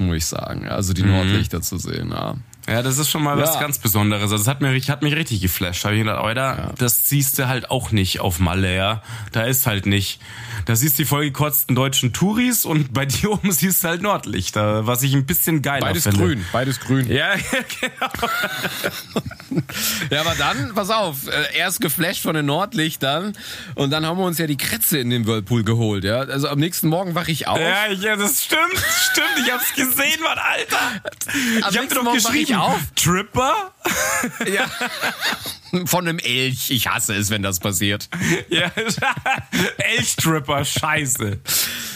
muss 0.00 0.16
ich 0.16 0.26
sagen. 0.26 0.68
Also 0.68 0.92
die 0.92 1.02
Nordlichter 1.02 1.62
zu 1.62 1.78
sehen, 1.78 2.10
ja. 2.10 2.36
Ja, 2.68 2.82
das 2.82 2.98
ist 2.98 3.08
schon 3.10 3.22
mal 3.22 3.36
was 3.38 3.54
Ja. 3.54 3.60
ganz 3.60 3.78
Besonderes. 3.78 4.22
Also 4.24 4.38
das 4.38 4.46
hat, 4.48 4.60
mir, 4.60 4.74
hat 4.78 5.02
mich 5.02 5.14
richtig 5.14 5.40
geflasht. 5.40 5.84
Hab 5.84 5.92
ich 5.92 6.00
gedacht, 6.00 6.22
Alter, 6.22 6.74
das 6.78 7.08
siehst 7.08 7.38
du 7.38 7.46
halt 7.48 7.70
auch 7.70 7.92
nicht 7.92 8.20
auf 8.20 8.38
Malle, 8.40 8.74
ja. 8.74 9.02
Da 9.32 9.42
ist 9.42 9.66
halt 9.66 9.86
nicht. 9.86 10.20
Da 10.64 10.74
siehst 10.74 10.98
du 10.98 11.02
die 11.02 11.08
vollgekotzten 11.08 11.76
deutschen 11.76 12.12
Touris 12.12 12.64
und 12.64 12.92
bei 12.92 13.06
dir 13.06 13.30
oben 13.32 13.52
siehst 13.52 13.84
du 13.84 13.88
halt 13.88 14.02
Nordlichter, 14.02 14.86
was 14.86 15.02
ich 15.02 15.14
ein 15.14 15.26
bisschen 15.26 15.62
geiler 15.62 15.86
Beides 15.86 16.02
finde. 16.04 16.18
grün, 16.18 16.44
beides 16.52 16.80
grün. 16.80 17.08
Ja, 17.10 17.34
genau. 17.80 18.10
Ja, 20.10 20.20
aber 20.22 20.34
dann, 20.36 20.74
pass 20.74 20.90
auf, 20.90 21.28
äh, 21.28 21.56
erst 21.56 21.80
geflasht 21.80 22.22
von 22.22 22.34
den 22.34 22.46
Nordlichtern 22.46 23.34
und 23.74 23.90
dann 23.90 24.04
haben 24.04 24.18
wir 24.18 24.24
uns 24.24 24.38
ja 24.38 24.46
die 24.46 24.56
Kretze 24.56 24.98
in 24.98 25.10
den 25.10 25.26
Whirlpool 25.26 25.62
geholt, 25.64 26.04
ja. 26.04 26.18
Also 26.18 26.48
am 26.48 26.58
nächsten 26.58 26.88
Morgen 26.88 27.14
wache 27.14 27.30
ich 27.30 27.46
auf. 27.46 27.58
Ja, 27.58 27.86
ja, 27.92 28.16
das 28.16 28.42
stimmt, 28.44 28.60
stimmt. 29.12 29.46
Ich 29.46 29.52
hab's 29.52 29.72
gesehen, 29.74 30.20
Mann, 30.22 30.38
Alter. 30.38 30.78
Am 31.62 31.70
ich 31.70 31.78
hab 31.78 31.88
dir 31.88 31.94
doch 31.94 32.14
ich 32.14 32.24
geschrieben. 32.24 32.55
Auf. 32.56 32.80
Tripper? 32.94 33.72
Ja. 34.52 34.66
Von 35.86 36.08
einem 36.08 36.18
Elch. 36.18 36.70
Ich 36.70 36.88
hasse 36.88 37.14
es, 37.14 37.30
wenn 37.30 37.42
das 37.42 37.60
passiert. 37.60 38.08
Ja, 38.48 38.70
Elchtripper, 39.78 40.64
scheiße. 40.64 41.38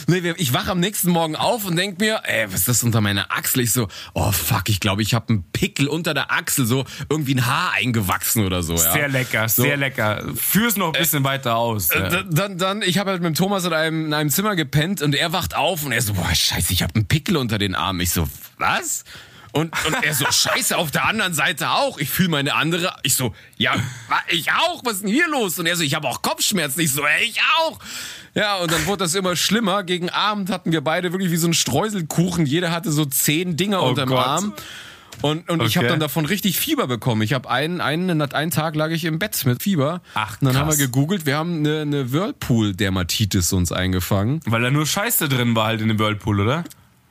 Nee, 0.07 0.35
ich 0.39 0.53
wache 0.53 0.73
am 0.73 0.81
nächsten 0.81 1.11
Morgen 1.11 1.37
auf 1.37 1.65
und 1.65 1.77
denk 1.77 2.01
mir, 2.01 2.21
ey, 2.25 2.47
was 2.49 2.61
ist 2.61 2.69
das 2.69 2.83
unter 2.83 3.01
meiner 3.01 3.31
Achsel? 3.31 3.63
Ich 3.63 3.73
so, 3.73 3.89
oh 4.13 4.33
fuck, 4.33 4.69
ich 4.69 4.81
glaube, 4.81 5.03
ich 5.03 5.15
habe 5.15 5.29
einen 5.29 5.45
Pickel 5.53 5.87
unter 5.87 6.15
der 6.15 6.33
Achsel, 6.33 6.67
so 6.67 6.85
irgendwie 7.09 7.37
ein 7.37 7.47
Haar 7.47 7.73
eingewachsen 7.75 8.45
oder 8.45 8.63
so. 8.63 8.75
Ja. 8.75 8.93
Sehr 8.93 9.09
lecker, 9.09 9.49
sehr 9.49 9.77
lecker. 9.77 10.25
Führ's 10.35 10.77
noch 10.77 10.93
ein 10.93 11.01
bisschen 11.01 11.23
weiter 11.23 11.57
aus. 11.57 11.91
Ja. 11.95 12.07
Äh, 12.07 12.11
Dann, 12.11 12.35
dann, 12.35 12.59
dann 12.59 12.83
ich 12.83 12.99
habe 12.99 13.11
halt 13.11 13.23
mit 13.23 13.37
Thomas 13.37 13.65
in 13.65 13.73
einem, 13.73 14.07
in 14.07 14.15
einem 14.15 14.31
Zimmer 14.31 14.57
gepennt 14.57 15.01
und 15.01 15.15
er 15.15 15.33
wacht 15.33 15.55
auf 15.55 15.85
und 15.85 15.93
er 15.93 16.03
so, 16.03 16.15
boah, 16.15 16.35
scheiße, 16.35 16.73
ich 16.73 16.83
habe 16.83 16.95
einen 16.97 17.07
Pickel 17.07 17.37
unter 17.37 17.59
den 17.59 17.75
Armen. 17.77 18.01
Ich 18.01 18.11
so, 18.11 18.29
was? 18.59 19.05
Und, 19.53 19.73
und 19.87 20.05
er 20.05 20.15
so, 20.15 20.27
scheiße, 20.31 20.77
auf 20.77 20.91
der 20.91 21.07
anderen 21.07 21.35
Seite 21.35 21.71
auch. 21.71 21.99
Ich 21.99 22.09
fühle 22.09 22.29
meine 22.29 22.55
andere. 22.55 22.95
Ich 23.03 23.15
so, 23.15 23.35
ja, 23.57 23.75
ich 24.29 24.51
auch. 24.53 24.85
Was 24.85 24.95
ist 24.95 25.03
denn 25.03 25.11
hier 25.11 25.29
los? 25.29 25.59
Und 25.59 25.67
er 25.67 25.75
so, 25.77 25.83
ich 25.83 25.95
habe 25.95 26.07
auch 26.09 26.23
Kopfschmerzen. 26.23 26.81
Ich 26.81 26.93
so, 26.93 27.05
ey, 27.05 27.25
ich 27.25 27.41
auch. 27.59 27.79
Ja, 28.35 28.59
und 28.59 28.71
dann 28.71 28.87
wurde 28.87 28.99
das 29.05 29.15
immer 29.15 29.35
schlimmer. 29.35 29.83
Gegen 29.83 30.09
Abend 30.09 30.51
hatten 30.51 30.71
wir 30.71 30.83
beide 30.83 31.13
wirklich 31.13 31.33
wie 31.33 31.37
so 31.37 31.49
ein 31.49 31.55
Streuselkuchen. 31.55 32.47
Jeder 32.47 32.71
hatte 32.71 32.93
so 32.93 33.05
zehn 33.05 33.57
Dinger 33.57 33.83
Oh 33.83 33.89
unterm 33.89 34.09
Gott. 34.11 34.25
Arm. 34.27 34.55
Und, 35.23 35.51
und 35.51 35.63
ich 35.65 35.77
habe 35.77 35.87
Okay. 35.87 35.93
dann 35.95 36.01
davon 36.01 36.25
richtig 36.25 36.59
Fieber 36.59 36.87
bekommen. 36.87 37.21
Ich 37.23 37.33
habe 37.35 37.51
einen, 37.51 37.81
einen, 37.83 38.23
einen 38.23 38.51
Tag 38.53 38.75
lag 38.77 38.91
ich 38.91 39.05
im 39.05 39.19
Bett 39.19 39.45
mit 39.45 39.63
Fieber. 39.63 40.01
Ach, 40.15 40.41
Und 40.41 40.47
dann 40.47 40.57
haben 40.57 40.71
wir 40.71 40.79
gegoogelt, 40.79 41.27
wir 41.27 41.37
haben 41.37 41.59
eine, 41.59 41.81
eine 41.83 42.13
Whirlpool-Dermatitis 42.13 43.53
uns 43.53 43.73
eingefangen. 43.73 44.41
Weil 44.47 44.63
da 44.63 44.71
nur 44.71 44.87
Scheiße 44.87 45.29
drin 45.29 45.55
war 45.57 45.67
halt 45.67 45.81
in 45.83 45.89
dem 45.89 45.99
Whirlpool, 45.99 46.41
oder? 46.41 46.65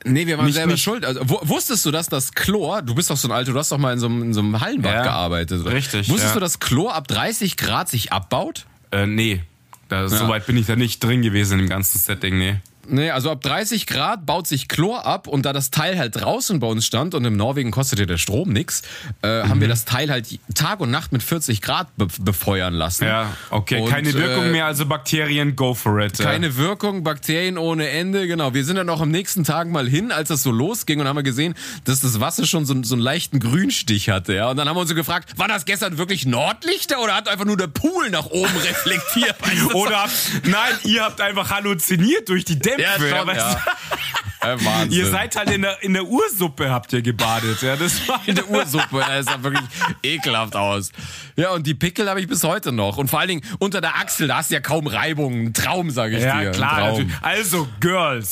Nee, 0.04 0.26
wir 0.26 0.38
waren 0.38 0.46
Nicht- 0.46 0.54
selber 0.54 0.72
nicht- 0.72 0.82
schuld. 0.82 1.04
Also, 1.04 1.28
wu- 1.28 1.40
wusstest 1.42 1.84
du, 1.84 1.90
dass 1.90 2.08
das 2.08 2.32
Chlor, 2.32 2.80
du 2.82 2.94
bist 2.94 3.10
doch 3.10 3.16
so 3.18 3.28
ein 3.28 3.32
Alter, 3.32 3.52
du 3.52 3.58
hast 3.58 3.70
doch 3.70 3.78
mal 3.78 3.92
in 3.92 3.98
so 3.98 4.06
einem, 4.06 4.22
in 4.22 4.32
so 4.34 4.40
einem 4.40 4.60
Hallenbad 4.60 4.92
Ja, 4.94 5.02
gearbeitet. 5.02 5.60
oder? 5.60 5.72
richtig, 5.74 6.08
Wusstest 6.08 6.30
ja. 6.30 6.34
du, 6.34 6.40
dass 6.40 6.58
Chlor 6.58 6.94
ab 6.94 7.06
30 7.08 7.56
Grad 7.58 7.88
sich 7.88 8.12
abbaut? 8.12 8.64
Äh, 8.92 9.06
nee. 9.06 9.42
Da, 9.88 10.08
So 10.08 10.28
weit 10.28 10.46
bin 10.46 10.56
ich 10.56 10.66
da 10.66 10.76
nicht 10.76 11.02
drin 11.02 11.20
gewesen 11.20 11.54
in 11.54 11.66
dem 11.66 11.68
ganzen 11.68 11.98
Setting, 11.98 12.38
nee. 12.38 12.60
Nee, 12.92 13.10
also 13.10 13.30
ab 13.30 13.40
30 13.42 13.86
Grad 13.86 14.26
baut 14.26 14.46
sich 14.46 14.68
Chlor 14.68 15.06
ab 15.06 15.26
und 15.26 15.46
da 15.46 15.52
das 15.52 15.70
Teil 15.70 15.98
halt 15.98 16.16
draußen 16.16 16.60
bei 16.60 16.66
uns 16.66 16.84
stand 16.86 17.14
und 17.14 17.24
in 17.24 17.36
Norwegen 17.36 17.70
kostete 17.70 18.06
der 18.06 18.18
Strom 18.18 18.50
nix, 18.52 18.82
äh, 19.22 19.42
haben 19.44 19.60
wir 19.60 19.66
Mhm. 19.66 19.70
das 19.70 19.84
Teil 19.84 20.10
halt 20.10 20.26
Tag 20.54 20.80
und 20.80 20.90
Nacht 20.90 21.12
mit 21.12 21.22
40 21.22 21.60
Grad 21.62 21.88
be 21.96 22.06
befeuern 22.20 22.74
lassen. 22.74 23.04
Ja, 23.04 23.34
okay. 23.50 23.80
Und, 23.80 23.90
Keine 23.90 24.12
Wirkung 24.12 24.46
äh, 24.46 24.50
mehr, 24.50 24.66
also 24.66 24.86
Bakterien, 24.86 25.56
go 25.56 25.74
for 25.74 26.00
it. 26.00 26.18
Keine 26.18 26.56
Wirkung, 26.56 27.02
Bakterien 27.04 27.56
ohne 27.58 27.88
Ende, 27.88 28.26
genau. 28.26 28.54
Wir 28.54 28.64
sind 28.64 28.76
dann 28.76 28.88
auch 28.90 29.00
am 29.00 29.10
nächsten 29.10 29.44
Tag 29.44 29.68
mal 29.68 29.88
hin, 29.88 30.12
als 30.12 30.28
das 30.28 30.42
so 30.42 30.50
losging 30.50 31.00
und 31.00 31.06
haben 31.08 31.16
wir 31.16 31.22
gesehen, 31.22 31.54
dass 31.84 32.00
das 32.00 32.20
Wasser 32.20 32.46
schon 32.46 32.66
so, 32.66 32.74
so 32.82 32.94
einen 32.94 33.02
leichten 33.02 33.38
Grünstich 33.40 34.10
hatte, 34.10 34.34
ja. 34.34 34.50
Und 34.50 34.56
dann 34.56 34.68
haben 34.68 34.76
wir 34.76 34.80
uns 34.80 34.90
so 34.90 34.94
gefragt, 34.96 35.38
war 35.38 35.48
das 35.48 35.64
gestern 35.64 35.98
wirklich 35.98 36.26
Nordlichter 36.26 37.00
oder 37.00 37.14
hat 37.14 37.28
einfach 37.28 37.44
nur 37.44 37.56
der 37.56 37.68
Pool 37.68 38.10
nach 38.10 38.26
oben 38.26 38.56
reflektiert? 38.64 39.36
Oder 39.74 40.06
nein, 40.44 40.72
ihr 40.84 41.02
habt 41.04 41.20
einfach 41.20 41.50
halluziniert 41.50 42.28
durch 42.28 42.44
die 42.44 42.58
Ja, 42.80 42.94
schon, 42.94 43.08
ja. 43.08 43.34
ja. 44.42 44.64
Wahnsinn. 44.64 44.92
Ihr 44.92 45.06
seid 45.06 45.36
halt 45.36 45.50
in 45.50 45.62
der, 45.62 45.82
in 45.82 45.92
der 45.92 46.04
Ursuppe 46.04 46.70
habt 46.70 46.92
ihr 46.92 47.02
gebadet. 47.02 47.60
Ja, 47.62 47.76
das 47.76 48.08
war 48.08 48.20
in 48.26 48.34
der 48.34 48.48
Ursuppe, 48.48 49.04
das 49.06 49.26
sah 49.26 49.42
wirklich 49.42 49.64
ekelhaft 50.02 50.56
aus. 50.56 50.92
Ja, 51.36 51.50
und 51.50 51.66
die 51.66 51.74
Pickel 51.74 52.08
habe 52.08 52.20
ich 52.20 52.28
bis 52.28 52.42
heute 52.42 52.72
noch. 52.72 52.96
Und 52.96 53.08
vor 53.08 53.20
allen 53.20 53.28
Dingen 53.28 53.42
unter 53.58 53.80
der 53.80 53.96
Achsel, 53.96 54.28
da 54.28 54.38
hast 54.38 54.50
du 54.50 54.54
ja 54.54 54.60
kaum 54.60 54.86
Reibung. 54.86 55.46
Ein 55.46 55.54
Traum, 55.54 55.90
sage 55.90 56.16
ich 56.16 56.22
dir. 56.22 56.42
Ja, 56.42 56.50
klar. 56.50 56.98
Also, 57.22 57.68
Girls, 57.80 58.30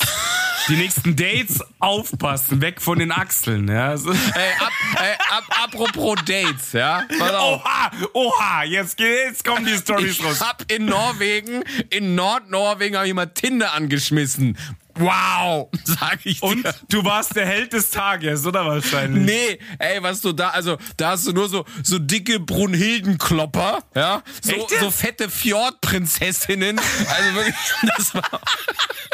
die 0.69 0.75
nächsten 0.75 1.15
Dates 1.15 1.61
aufpassen, 1.79 2.61
weg 2.61 2.81
von 2.81 2.99
den 2.99 3.11
Achseln. 3.11 3.67
Ja. 3.67 3.97
So. 3.97 4.11
Ey, 4.11 4.17
ab, 4.17 4.71
ey, 4.95 5.15
ab, 5.31 5.43
apropos 5.63 6.17
Dates, 6.25 6.73
ja. 6.73 7.03
Pass 7.17 7.33
auf. 7.33 7.61
Oha, 7.65 7.91
oha, 8.13 8.63
jetzt, 8.63 8.99
jetzt 8.99 9.43
kommen 9.43 9.65
die 9.65 9.75
Stories 9.75 10.19
Ich 10.19 10.23
raus. 10.23 10.41
hab 10.41 10.71
in 10.71 10.85
Norwegen, 10.85 11.63
in 11.89 12.15
Nordnorwegen 12.15 12.97
hab 12.97 13.05
ich 13.05 13.13
mal 13.13 13.25
Tinder 13.27 13.73
angeschmissen. 13.73 14.57
Wow, 14.99 15.69
sag 15.85 16.19
ich 16.25 16.39
dir. 16.41 16.45
Und 16.45 16.65
du 16.89 17.03
warst 17.05 17.35
der 17.35 17.45
Held 17.45 17.73
des 17.73 17.89
Tages, 17.89 18.45
oder 18.45 18.65
wahrscheinlich? 18.65 19.23
Nee, 19.23 19.59
ey, 19.79 20.03
was 20.03 20.21
du 20.21 20.33
da, 20.33 20.49
also 20.49 20.77
da 20.97 21.11
hast 21.11 21.25
du 21.27 21.31
nur 21.31 21.47
so 21.49 21.65
so 21.83 21.99
dicke 21.99 22.39
Brunhildenklopper, 22.39 23.79
ja, 23.95 24.21
so, 24.41 24.67
so 24.79 24.91
fette 24.91 25.29
Fjordprinzessinnen, 25.29 26.79
also 26.79 27.33
wirklich, 27.35 27.55
das 27.97 28.13
war 28.13 28.41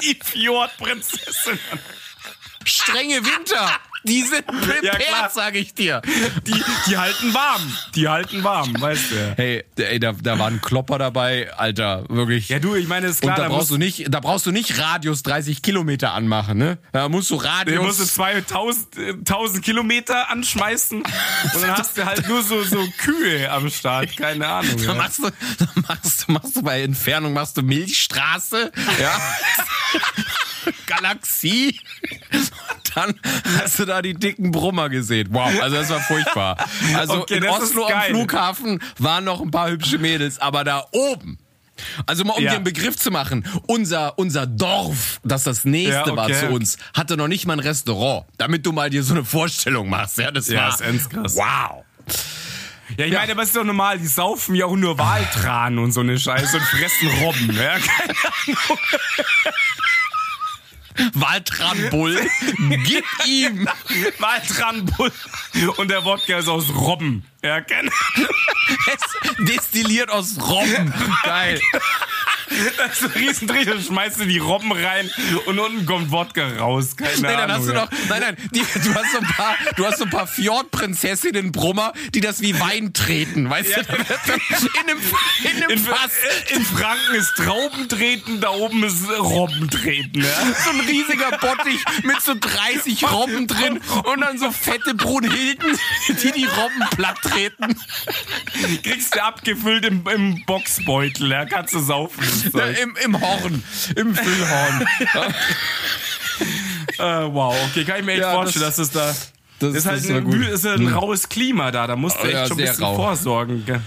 Die 0.02 0.20
Fjordprinzessin. 0.24 1.60
strenge 2.66 3.24
Winter, 3.24 3.70
die 4.08 4.22
sind 4.22 4.46
Ja, 4.82 4.92
prepared, 4.94 5.32
sag 5.34 5.56
ich 5.56 5.74
dir. 5.74 6.02
Die, 6.46 6.64
die 6.88 6.98
halten 6.98 7.34
warm. 7.34 7.62
Die 7.96 8.08
halten 8.08 8.44
warm, 8.44 8.74
weißt 8.80 9.12
du. 9.12 9.34
Hey, 9.38 9.64
ey, 9.78 10.00
da, 10.00 10.14
da 10.14 10.38
war 10.40 10.48
ein 10.48 10.62
Klopper 10.62 10.98
dabei, 10.98 11.52
Alter, 11.58 12.06
wirklich. 12.10 12.50
Ja, 12.50 12.60
du, 12.60 12.76
ich 12.76 12.88
meine, 12.88 13.08
ist 13.08 13.22
klar, 13.22 13.34
Und 13.36 13.40
da 13.40 13.44
da 13.50 13.50
brauchst 13.56 13.72
du 13.72 13.78
nicht, 13.78 14.06
da 14.14 14.20
brauchst 14.20 14.46
du 14.46 14.52
nicht 14.52 14.80
Radius 14.80 15.24
30 15.24 15.62
Kilometer 15.62 16.14
anmachen, 16.14 16.58
ne? 16.58 16.78
Da 16.92 17.10
musst 17.10 17.30
du 17.32 17.38
du 17.38 17.44
Radius. 17.46 17.84
musst 17.84 18.00
du 18.00 18.06
2000 18.06 18.98
äh, 18.98 19.10
1000 19.12 19.64
Kilometer 19.66 20.30
anschmeißen 20.30 21.02
und 21.02 21.62
dann 21.62 21.72
hast 21.78 21.98
du 21.98 22.06
halt 22.06 22.28
nur 22.28 22.44
so, 22.44 22.64
so 22.64 22.86
Kühe 22.98 23.50
am 23.52 23.70
Start, 23.70 24.16
keine 24.18 24.48
Ahnung. 24.48 24.76
Da 24.86 24.92
Ja. 24.92 24.94
machst 24.94 25.20
du, 25.20 25.30
da 25.60 25.68
machst 25.88 26.26
du, 26.28 26.32
machst 26.32 26.56
du 26.56 26.62
bei 26.62 26.82
Entfernung 26.84 27.34
machst 27.34 27.58
du 27.58 27.62
Milchstraße, 27.62 28.72
ja. 29.02 29.20
Galaxie. 30.88 31.80
Und 32.32 32.96
dann 32.96 33.20
hast 33.62 33.80
du 33.80 33.86
da 33.86 33.95
die 34.02 34.14
dicken 34.14 34.52
Brummer 34.52 34.90
gesehen. 34.90 35.28
Wow, 35.32 35.52
also 35.62 35.76
das 35.76 35.90
war 35.90 36.00
furchtbar. 36.02 36.58
Also 36.96 37.22
Okay, 37.22 37.38
in 37.38 37.46
Oslo 37.48 37.86
am. 37.88 38.02
Flughafen 38.04 38.82
waren 39.00 39.24
noch 39.24 39.42
ein 39.42 39.52
paar 39.52 39.70
hübsche 39.70 39.98
Mädels, 39.98 40.40
aber 40.40 40.64
da 40.64 40.86
oben. 40.92 41.38
Also 42.06 42.24
mal 42.24 42.34
um 42.34 42.42
Ja. 42.44 42.52
dir 42.52 42.56
einen 42.56 42.64
Begriff 42.64 42.96
zu 42.96 43.12
machen, 43.12 43.46
unser, 43.68 44.18
unser 44.18 44.46
Dorf, 44.48 45.20
das 45.26 45.44
das 45.44 45.66
nächste 45.66 45.92
Ja, 45.94 46.08
okay. 46.08 46.16
war 46.16 46.32
zu 46.32 46.48
uns, 46.48 46.78
hatte 46.94 47.18
noch 47.18 47.28
nicht 47.28 47.46
mal 47.46 47.54
ein 47.54 47.60
Restaurant, 47.60 48.26
damit 48.38 48.66
du 48.66 48.72
mal 48.72 48.90
dir 48.90 49.04
so 49.04 49.14
eine 49.14 49.26
Vorstellung 49.26 49.90
machst. 49.90 50.18
Ja, 50.18 50.32
das 50.32 50.48
Ja, 50.48 50.70
war 50.80 50.82
ist 50.90 51.10
krass. 51.10 51.36
wow. 51.36 51.84
Ja, 52.98 53.06
ich 53.06 53.14
meine, 53.14 53.32
aber 53.34 53.42
es 53.42 53.50
ist 53.50 53.58
doch 53.58 53.64
normal, 53.66 53.98
die 53.98 54.06
saufen 54.08 54.56
ja 54.56 54.68
auch 54.68 54.76
nur 54.76 54.98
Waltran 55.00 55.80
und 55.80 55.92
so 55.92 56.00
eine 56.02 56.18
Scheiße 56.20 56.56
und 56.58 56.64
fressen 56.64 57.10
Robben. 57.24 57.52
Ja, 57.56 57.78
keine 57.80 58.14
Waltranbull, 61.14 62.20
gib 62.86 63.06
ihm. 63.26 63.68
Waltranbull 64.20 65.12
und 65.78 65.90
der 65.90 66.06
Wodka 66.06 66.38
ist 66.40 66.48
aus 66.48 66.74
Robben. 66.76 67.26
Ja, 67.46 67.62
keine 67.62 67.92
Es 68.92 69.46
destilliert 69.48 70.10
aus 70.10 70.36
Robben. 70.42 70.92
Geil. 71.24 71.60
Das 72.78 73.02
ist 73.02 73.04
ein 73.04 73.12
Riesendreh, 73.12 73.66
dann 73.66 73.82
schmeißt 73.82 74.20
du 74.20 74.26
die 74.26 74.38
Robben 74.38 74.72
rein 74.72 75.10
und 75.46 75.58
unten 75.60 75.86
kommt 75.86 76.12
Wodka 76.12 76.48
raus. 76.60 76.96
Keine 76.96 77.12
Nein, 77.20 77.22
dann 77.24 77.52
Ahnung. 77.52 77.56
hast 77.58 77.68
du 77.68 77.74
ja. 77.74 77.82
noch, 77.82 77.92
nein, 78.08 78.22
nein, 78.22 78.38
die, 78.52 78.60
du 78.60 78.94
hast 78.96 79.12
so 79.12 79.18
ein 79.18 79.26
paar, 79.26 79.56
du 79.76 79.86
hast 79.86 79.98
so 79.98 80.04
ein 80.06 80.10
paar 80.12 80.28
Fjordprinzessinnen 80.28 81.52
Brummer, 81.52 81.94
die 82.14 82.22
das 82.22 82.42
wie 82.42 82.58
Wein 82.60 82.94
treten, 82.94 83.50
weißt 83.50 83.78
du? 83.78 83.84
Da 83.84 83.98
wird 83.98 84.20
dann 84.28 84.40
In 84.50 84.90
einem, 84.90 85.00
in 85.44 85.64
einem 85.64 85.70
in, 85.72 85.80
Fass. 85.80 86.12
in 86.50 86.66
Franken 86.66 87.16
ist 87.16 87.34
Traubentreten, 87.36 88.40
da 88.42 88.50
oben 88.52 88.84
ist 88.84 89.10
Robbentreten. 89.10 90.24
Ja? 90.24 90.54
So 90.64 90.70
ein 90.70 90.80
riesiger 90.82 91.32
Bottich 91.40 91.84
mit 92.04 92.22
so 92.22 92.36
30 92.40 93.12
Robben 93.12 93.48
drin 93.48 93.82
und 94.04 94.22
dann 94.22 94.38
so 94.38 94.52
fette 94.52 94.94
Brunhilden, 94.94 95.78
die 96.08 96.32
die 96.32 96.46
Robben 96.46 96.84
platt 96.96 97.18
treten. 97.24 97.35
Kriegst 98.84 99.16
du 99.16 99.24
abgefüllt 99.24 99.86
im, 99.86 100.06
im 100.08 100.44
Boxbeutel, 100.46 101.32
ja? 101.32 101.46
kannst 101.46 101.74
du 101.74 101.80
saufen. 101.80 102.24
Zeug. 102.52 102.78
im, 102.80 102.96
Im 103.04 103.20
Horn, 103.22 103.64
im 103.96 104.16
Füllhorn. 104.16 104.88
Äh, 106.98 107.04
wow, 107.04 107.56
okay, 107.70 107.84
kann 107.86 108.00
ich 108.00 108.06
mir 108.06 108.14
echt 108.14 108.22
Ja, 108.22 108.34
vorstellen, 108.34 108.66
das- 108.66 108.76
dass 108.76 108.88
es 108.88 108.92
da. 108.92 109.16
das- 109.60 109.76
ist 109.76 109.86
halt 109.86 109.98
das 110.04 110.10
ein, 110.10 110.32
ist 110.32 110.66
ein 110.66 110.88
raues 110.88 111.30
Klima 111.30 111.72
da, 111.72 111.88
da 111.88 111.96
musst 111.96 112.18
du 112.18 112.22
Oh, 112.22 112.26
echt 112.26 112.34
ja, 112.34 112.48
schon 112.48 112.60
ein 112.60 112.66
bisschen 112.66 112.84
rau. 112.84 112.96
vorsorgen. 112.96 113.66
gell? 113.66 113.82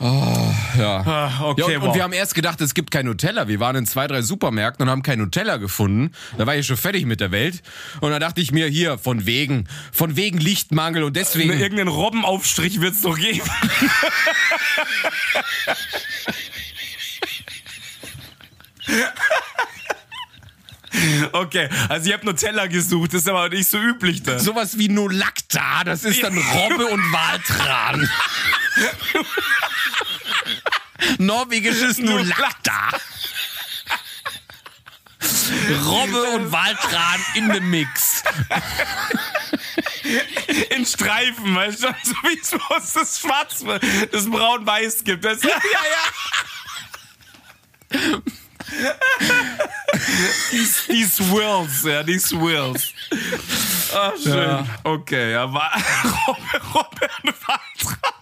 Ja. 0.00 1.02
Ah, 1.06 1.40
okay, 1.42 1.60
ja, 1.60 1.66
und, 1.66 1.82
wow. 1.82 1.88
und 1.88 1.94
wir 1.94 2.02
haben 2.02 2.12
erst 2.12 2.34
gedacht, 2.34 2.60
es 2.60 2.74
gibt 2.74 2.90
kein 2.90 3.06
Nutella. 3.06 3.46
Wir 3.46 3.60
waren 3.60 3.76
in 3.76 3.86
zwei, 3.86 4.08
drei 4.08 4.22
Supermärkten 4.22 4.86
und 4.86 4.90
haben 4.90 5.02
kein 5.02 5.20
Nutella 5.20 5.56
gefunden. 5.58 6.10
Da 6.36 6.46
war 6.46 6.56
ich 6.56 6.66
schon 6.66 6.76
fertig 6.76 7.06
mit 7.06 7.20
der 7.20 7.30
Welt. 7.30 7.62
Und 8.00 8.10
da 8.10 8.18
dachte 8.18 8.40
ich 8.40 8.50
mir, 8.50 8.66
hier, 8.66 8.98
von 8.98 9.24
wegen, 9.24 9.68
von 9.92 10.16
wegen 10.16 10.38
Lichtmangel 10.38 11.04
und 11.04 11.14
deswegen. 11.14 11.52
Irgendeinen 11.52 11.88
Robbenaufstrich 11.88 12.80
wird 12.80 12.94
es 12.94 13.02
doch 13.02 13.16
geben. 13.16 13.40
Okay, 21.32 21.68
also 21.88 22.08
ihr 22.08 22.14
habt 22.14 22.24
Nutella 22.24 22.66
gesucht, 22.66 23.12
das 23.12 23.22
ist 23.22 23.28
aber 23.28 23.48
nicht 23.48 23.68
so 23.68 23.78
üblich 23.78 24.22
da. 24.22 24.38
Sowas 24.38 24.78
wie 24.78 24.88
Nolacta, 24.88 25.82
das 25.84 26.04
ist 26.04 26.22
dann 26.22 26.38
Robbe 26.38 26.86
und 26.86 27.12
Waltran. 27.12 28.08
Norwegisches 31.18 31.98
Nolacta. 31.98 32.90
Robbe 35.86 36.22
und 36.34 36.52
Waltran 36.52 37.24
in 37.34 37.48
dem 37.48 37.70
Mix. 37.70 38.22
In 40.70 40.84
Streifen, 40.84 41.54
weißt 41.54 41.84
du, 41.84 41.88
so 42.02 42.14
wie 42.24 42.38
es 42.38 42.50
bei 42.50 42.76
uns 42.76 42.92
das 42.92 43.18
Schwarz, 43.20 43.64
das 44.12 44.30
Braun-Weiß 44.30 45.04
gibt. 45.04 45.24
Das, 45.24 45.42
ja, 45.42 45.50
ja. 45.50 45.60
die, 50.52 50.68
die 50.92 51.04
Swirls, 51.04 51.84
ja, 51.84 52.02
die 52.02 52.18
Swirls. 52.18 52.92
Ah, 53.94 54.12
schön. 54.22 54.36
Ja. 54.36 54.66
Okay, 54.82 55.32
ja, 55.32 55.52
war 55.52 55.72
Robbe, 56.26 56.60
Robbe 56.74 57.08
und 57.22 57.34
Waltran. 57.48 58.14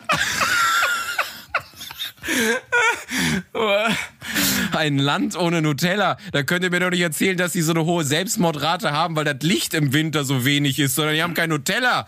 Ein 4.73 4.99
Land 4.99 5.37
ohne 5.37 5.61
Nutella. 5.63 6.17
Da 6.33 6.43
könnt 6.43 6.65
ihr 6.65 6.71
mir 6.71 6.81
doch 6.81 6.91
nicht 6.91 7.01
erzählen, 7.01 7.37
dass 7.37 7.53
die 7.53 7.63
so 7.63 7.73
eine 7.73 7.85
hohe 7.85 8.05
Selbstmordrate 8.05 8.93
haben, 8.93 9.17
weil 9.17 9.25
das 9.25 9.37
Licht 9.43 9.75
im 9.75 9.93
Winter 9.93 10.25
so 10.25 10.45
wenig 10.45 10.79
ist, 10.79 10.95
sondern 10.95 11.15
die 11.15 11.23
haben 11.23 11.35
kein 11.35 11.51
Nutella. 11.51 12.07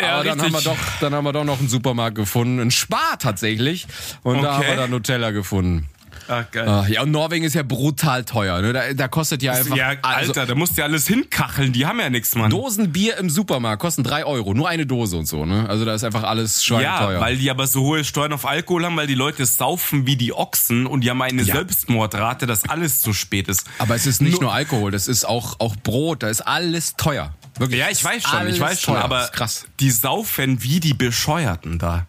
Ja, 0.00 0.14
Aber 0.16 0.24
dann 0.24 0.40
haben, 0.40 0.52
wir 0.52 0.60
doch, 0.60 0.76
dann 1.00 1.14
haben 1.14 1.24
wir 1.24 1.32
doch 1.32 1.44
noch 1.44 1.58
einen 1.58 1.68
Supermarkt 1.68 2.16
gefunden, 2.16 2.60
einen 2.60 2.70
Spar 2.70 3.18
tatsächlich. 3.18 3.86
Und 4.22 4.42
da 4.42 4.56
Okay. 4.56 4.64
haben 4.64 4.66
wir 4.68 4.76
dann 4.76 4.90
Nutella 4.90 5.30
gefunden. 5.32 5.86
Ach, 6.28 6.44
geil. 6.50 6.68
Ah, 6.68 6.86
Ja, 6.88 7.02
und 7.02 7.10
Norwegen 7.10 7.44
ist 7.44 7.54
ja 7.54 7.62
brutal 7.62 8.24
teuer. 8.24 8.60
Ne? 8.62 8.72
Da, 8.72 8.92
da 8.92 9.08
kostet 9.08 9.42
ja 9.42 9.52
einfach. 9.52 9.76
ja, 9.76 9.94
also, 10.02 10.32
Alter, 10.32 10.46
da 10.46 10.54
musst 10.54 10.76
du 10.76 10.80
ja 10.80 10.86
alles 10.86 11.06
hinkacheln, 11.06 11.72
die 11.72 11.86
haben 11.86 12.00
ja 12.00 12.10
nichts, 12.10 12.34
Mann. 12.34 12.50
Dosen 12.50 12.92
Bier 12.92 13.16
im 13.18 13.30
Supermarkt 13.30 13.80
kosten 13.80 14.02
drei 14.04 14.24
Euro. 14.24 14.54
Nur 14.54 14.68
eine 14.68 14.86
Dose 14.86 15.16
und 15.16 15.26
so. 15.26 15.44
Ne? 15.46 15.68
Also 15.68 15.84
da 15.84 15.94
ist 15.94 16.04
einfach 16.04 16.24
alles 16.24 16.66
Ja, 16.66 16.78
schweineteuer. 16.78 17.20
weil 17.20 17.36
die 17.36 17.50
aber 17.50 17.66
so 17.66 17.82
hohe 17.82 18.04
Steuern 18.04 18.32
auf 18.32 18.46
Alkohol 18.46 18.84
haben, 18.84 18.96
weil 18.96 19.06
die 19.06 19.14
Leute 19.14 19.46
saufen 19.46 20.06
wie 20.06 20.16
die 20.16 20.32
Ochsen 20.32 20.86
und 20.86 21.02
die 21.02 21.10
haben 21.10 21.22
eine 21.22 21.42
Ja. 21.42 21.54
Selbstmordrate, 21.54 22.46
dass 22.46 22.68
alles 22.68 23.00
zu 23.00 23.12
spät 23.12 23.48
ist. 23.48 23.64
Aber 23.78 23.94
es 23.94 24.06
ist 24.06 24.20
nicht 24.20 24.40
nur 24.40 24.52
Alkohol, 24.52 24.90
das 24.90 25.08
ist 25.08 25.24
auch, 25.24 25.60
auch 25.60 25.76
Brot, 25.76 26.22
da 26.22 26.28
ist 26.28 26.40
alles 26.40 26.96
teuer. 26.96 27.34
Wirklich. 27.58 27.80
Ja, 27.80 27.86
ich 27.90 28.04
weiß 28.04 28.22
schon, 28.22 28.46
ich 28.48 28.60
weiß 28.60 28.80
schon, 28.82 28.96
aber 28.96 29.28
krass. 29.32 29.66
die 29.80 29.90
saufen 29.90 30.62
wie 30.62 30.80
die 30.80 30.92
Bescheuerten 30.94 31.78
da. 31.78 32.06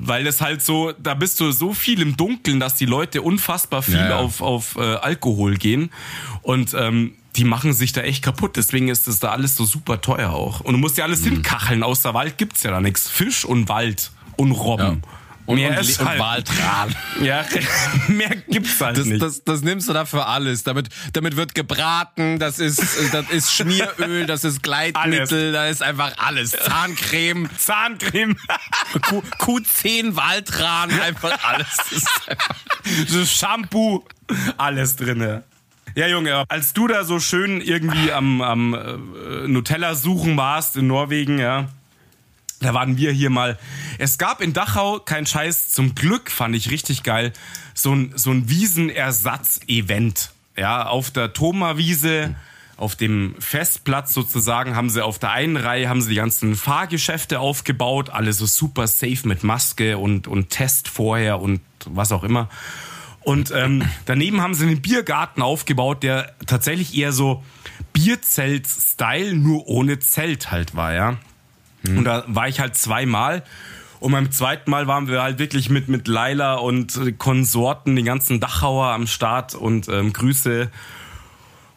Weil 0.00 0.22
das 0.24 0.40
halt 0.40 0.62
so, 0.62 0.92
da 0.92 1.14
bist 1.14 1.40
du 1.40 1.50
so 1.50 1.74
viel 1.74 2.00
im 2.00 2.16
Dunkeln, 2.16 2.60
dass 2.60 2.76
die 2.76 2.86
Leute 2.86 3.20
unfassbar 3.20 3.82
viel 3.82 3.94
Ja, 3.96 4.10
ja. 4.10 4.16
auf, 4.18 4.40
auf 4.40 4.76
äh, 4.76 4.80
Alkohol 4.80 5.56
gehen. 5.56 5.90
Und 6.42 6.72
ähm, 6.74 7.14
die 7.36 7.42
machen 7.44 7.72
sich 7.72 7.92
da 7.92 8.02
echt 8.02 8.22
kaputt. 8.22 8.56
Deswegen 8.56 8.88
ist 8.88 9.08
das 9.08 9.18
da 9.18 9.30
alles 9.32 9.56
so 9.56 9.64
super 9.64 10.00
teuer 10.00 10.30
auch. 10.30 10.60
Und 10.60 10.72
du 10.74 10.78
musst 10.78 10.98
ja 10.98 11.04
alles 11.04 11.22
Mhm. 11.22 11.30
hinkacheln. 11.30 11.82
Außer 11.82 12.14
Wald 12.14 12.38
gibt's 12.38 12.62
ja 12.62 12.70
da 12.70 12.80
nichts. 12.80 13.08
Fisch 13.08 13.44
und 13.44 13.68
Wald 13.68 14.12
und 14.36 14.52
Robben. 14.52 15.02
Und, 15.48 15.56
Mehr 15.56 15.70
und, 15.70 15.78
ist 15.78 15.98
und 15.98 16.06
halt, 16.06 16.20
Waltran. 16.20 16.94
Ja, 17.22 17.42
mehr 18.08 18.36
gibt's 18.50 18.78
halt 18.82 18.98
Das, 18.98 19.06
nicht. 19.06 19.22
das, 19.22 19.44
das 19.44 19.62
nimmst 19.62 19.88
du 19.88 19.94
da 19.94 20.04
für 20.04 20.26
alles. 20.26 20.62
Damit, 20.62 20.90
damit 21.14 21.36
wird 21.36 21.54
gebraten, 21.54 22.38
das 22.38 22.58
ist, 22.58 22.82
das 23.12 23.30
ist 23.30 23.54
Schmieröl, 23.54 24.26
das 24.26 24.44
ist 24.44 24.62
Gleitmittel, 24.62 25.52
da 25.52 25.66
ist 25.68 25.82
einfach 25.82 26.12
alles. 26.18 26.50
Zahncreme, 26.50 27.48
Zahncreme. 27.56 28.36
Q, 29.08 29.22
Q10 29.38 30.16
Waltran, 30.16 30.90
einfach 31.00 31.42
alles. 31.42 31.76
Das 31.78 31.92
ist 31.92 32.28
einfach 32.28 32.56
das 33.10 33.32
Shampoo, 33.32 34.04
alles 34.58 34.96
drinne. 34.96 35.44
Ja, 35.94 36.08
Junge, 36.08 36.44
als 36.48 36.74
du 36.74 36.88
da 36.88 37.04
so 37.04 37.20
schön 37.20 37.62
irgendwie 37.62 38.12
am, 38.12 38.42
am 38.42 38.74
äh, 38.74 39.48
Nutella 39.48 39.94
suchen 39.94 40.36
warst 40.36 40.76
in 40.76 40.88
Norwegen, 40.88 41.38
ja, 41.38 41.68
da 42.60 42.74
waren 42.74 42.96
wir 42.96 43.12
hier 43.12 43.30
mal. 43.30 43.58
Es 43.98 44.18
gab 44.18 44.40
in 44.40 44.52
Dachau, 44.52 45.00
kein 45.00 45.26
Scheiß, 45.26 45.70
zum 45.70 45.94
Glück 45.94 46.30
fand 46.30 46.56
ich 46.56 46.70
richtig 46.70 47.02
geil, 47.02 47.32
so 47.74 47.94
ein, 47.94 48.12
so 48.16 48.30
ein 48.30 48.48
Wiesenersatz-Event. 48.48 50.30
Ja, 50.56 50.86
auf 50.86 51.12
der 51.12 51.32
Thoma-Wiese, 51.32 52.34
auf 52.76 52.96
dem 52.96 53.36
Festplatz 53.38 54.12
sozusagen, 54.12 54.74
haben 54.74 54.90
sie 54.90 55.04
auf 55.04 55.18
der 55.18 55.30
einen 55.30 55.56
Reihe 55.56 55.88
haben 55.88 56.02
sie 56.02 56.10
die 56.10 56.16
ganzen 56.16 56.56
Fahrgeschäfte 56.56 57.38
aufgebaut, 57.38 58.10
alle 58.10 58.32
so 58.32 58.46
super 58.46 58.86
safe 58.86 59.26
mit 59.26 59.44
Maske 59.44 59.98
und, 59.98 60.26
und 60.26 60.50
Test 60.50 60.88
vorher 60.88 61.40
und 61.40 61.60
was 61.86 62.10
auch 62.10 62.24
immer. 62.24 62.48
Und 63.20 63.50
ähm, 63.50 63.82
daneben 64.06 64.40
haben 64.40 64.54
sie 64.54 64.66
einen 64.66 64.80
Biergarten 64.80 65.42
aufgebaut, 65.42 66.02
der 66.02 66.34
tatsächlich 66.46 66.96
eher 66.96 67.12
so 67.12 67.44
Bierzelt-Style, 67.92 69.34
nur 69.34 69.66
ohne 69.68 69.98
Zelt 69.98 70.50
halt 70.50 70.74
war, 70.74 70.94
ja. 70.94 71.18
Und 71.84 72.04
da 72.04 72.24
war 72.26 72.48
ich 72.48 72.60
halt 72.60 72.76
zweimal. 72.76 73.42
Und 74.00 74.12
beim 74.12 74.30
zweiten 74.30 74.70
Mal 74.70 74.86
waren 74.86 75.08
wir 75.08 75.22
halt 75.22 75.38
wirklich 75.38 75.70
mit, 75.70 75.88
mit 75.88 76.06
Laila 76.06 76.54
und 76.54 77.18
Konsorten, 77.18 77.96
den 77.96 78.04
ganzen 78.04 78.40
Dachauer 78.40 78.88
am 78.88 79.06
Start 79.06 79.54
und 79.54 79.88
ähm, 79.88 80.12
Grüße. 80.12 80.70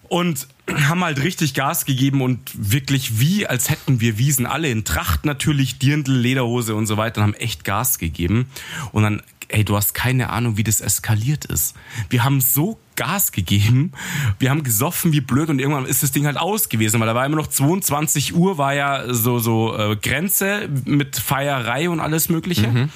Und 0.07 0.47
haben 0.87 1.03
halt 1.03 1.23
richtig 1.23 1.53
Gas 1.53 1.85
gegeben 1.85 2.21
und 2.21 2.39
wirklich 2.53 3.19
wie, 3.19 3.47
als 3.47 3.69
hätten 3.69 4.01
wir 4.01 4.17
Wiesen 4.17 4.45
alle 4.45 4.69
in 4.69 4.85
Tracht 4.85 5.25
natürlich, 5.25 5.79
Dirndl, 5.79 6.13
Lederhose 6.13 6.75
und 6.75 6.85
so 6.85 6.97
weiter 6.97 7.21
und 7.21 7.27
haben 7.27 7.33
echt 7.33 7.63
Gas 7.63 7.97
gegeben. 7.97 8.49
Und 8.91 9.03
dann, 9.03 9.23
ey, 9.47 9.65
du 9.65 9.75
hast 9.75 9.93
keine 9.93 10.29
Ahnung, 10.29 10.57
wie 10.57 10.63
das 10.63 10.79
eskaliert 10.79 11.45
ist. 11.45 11.75
Wir 12.09 12.23
haben 12.23 12.39
so 12.39 12.79
Gas 13.01 13.31
gegeben, 13.31 13.93
wir 14.37 14.51
haben 14.51 14.61
gesoffen 14.61 15.11
wie 15.11 15.21
blöd 15.21 15.49
und 15.49 15.57
irgendwann 15.57 15.87
ist 15.87 16.03
das 16.03 16.11
Ding 16.11 16.27
halt 16.27 16.37
aus 16.37 16.69
gewesen, 16.69 16.99
weil 16.99 17.07
da 17.07 17.15
war 17.15 17.25
immer 17.25 17.37
noch 17.37 17.47
22 17.47 18.35
Uhr, 18.35 18.59
war 18.59 18.75
ja 18.75 19.11
so, 19.11 19.39
so 19.39 19.75
äh, 19.75 19.95
Grenze 19.95 20.69
mit 20.85 21.15
Feierei 21.17 21.89
und 21.89 21.99
alles 21.99 22.29
mögliche. 22.29 22.89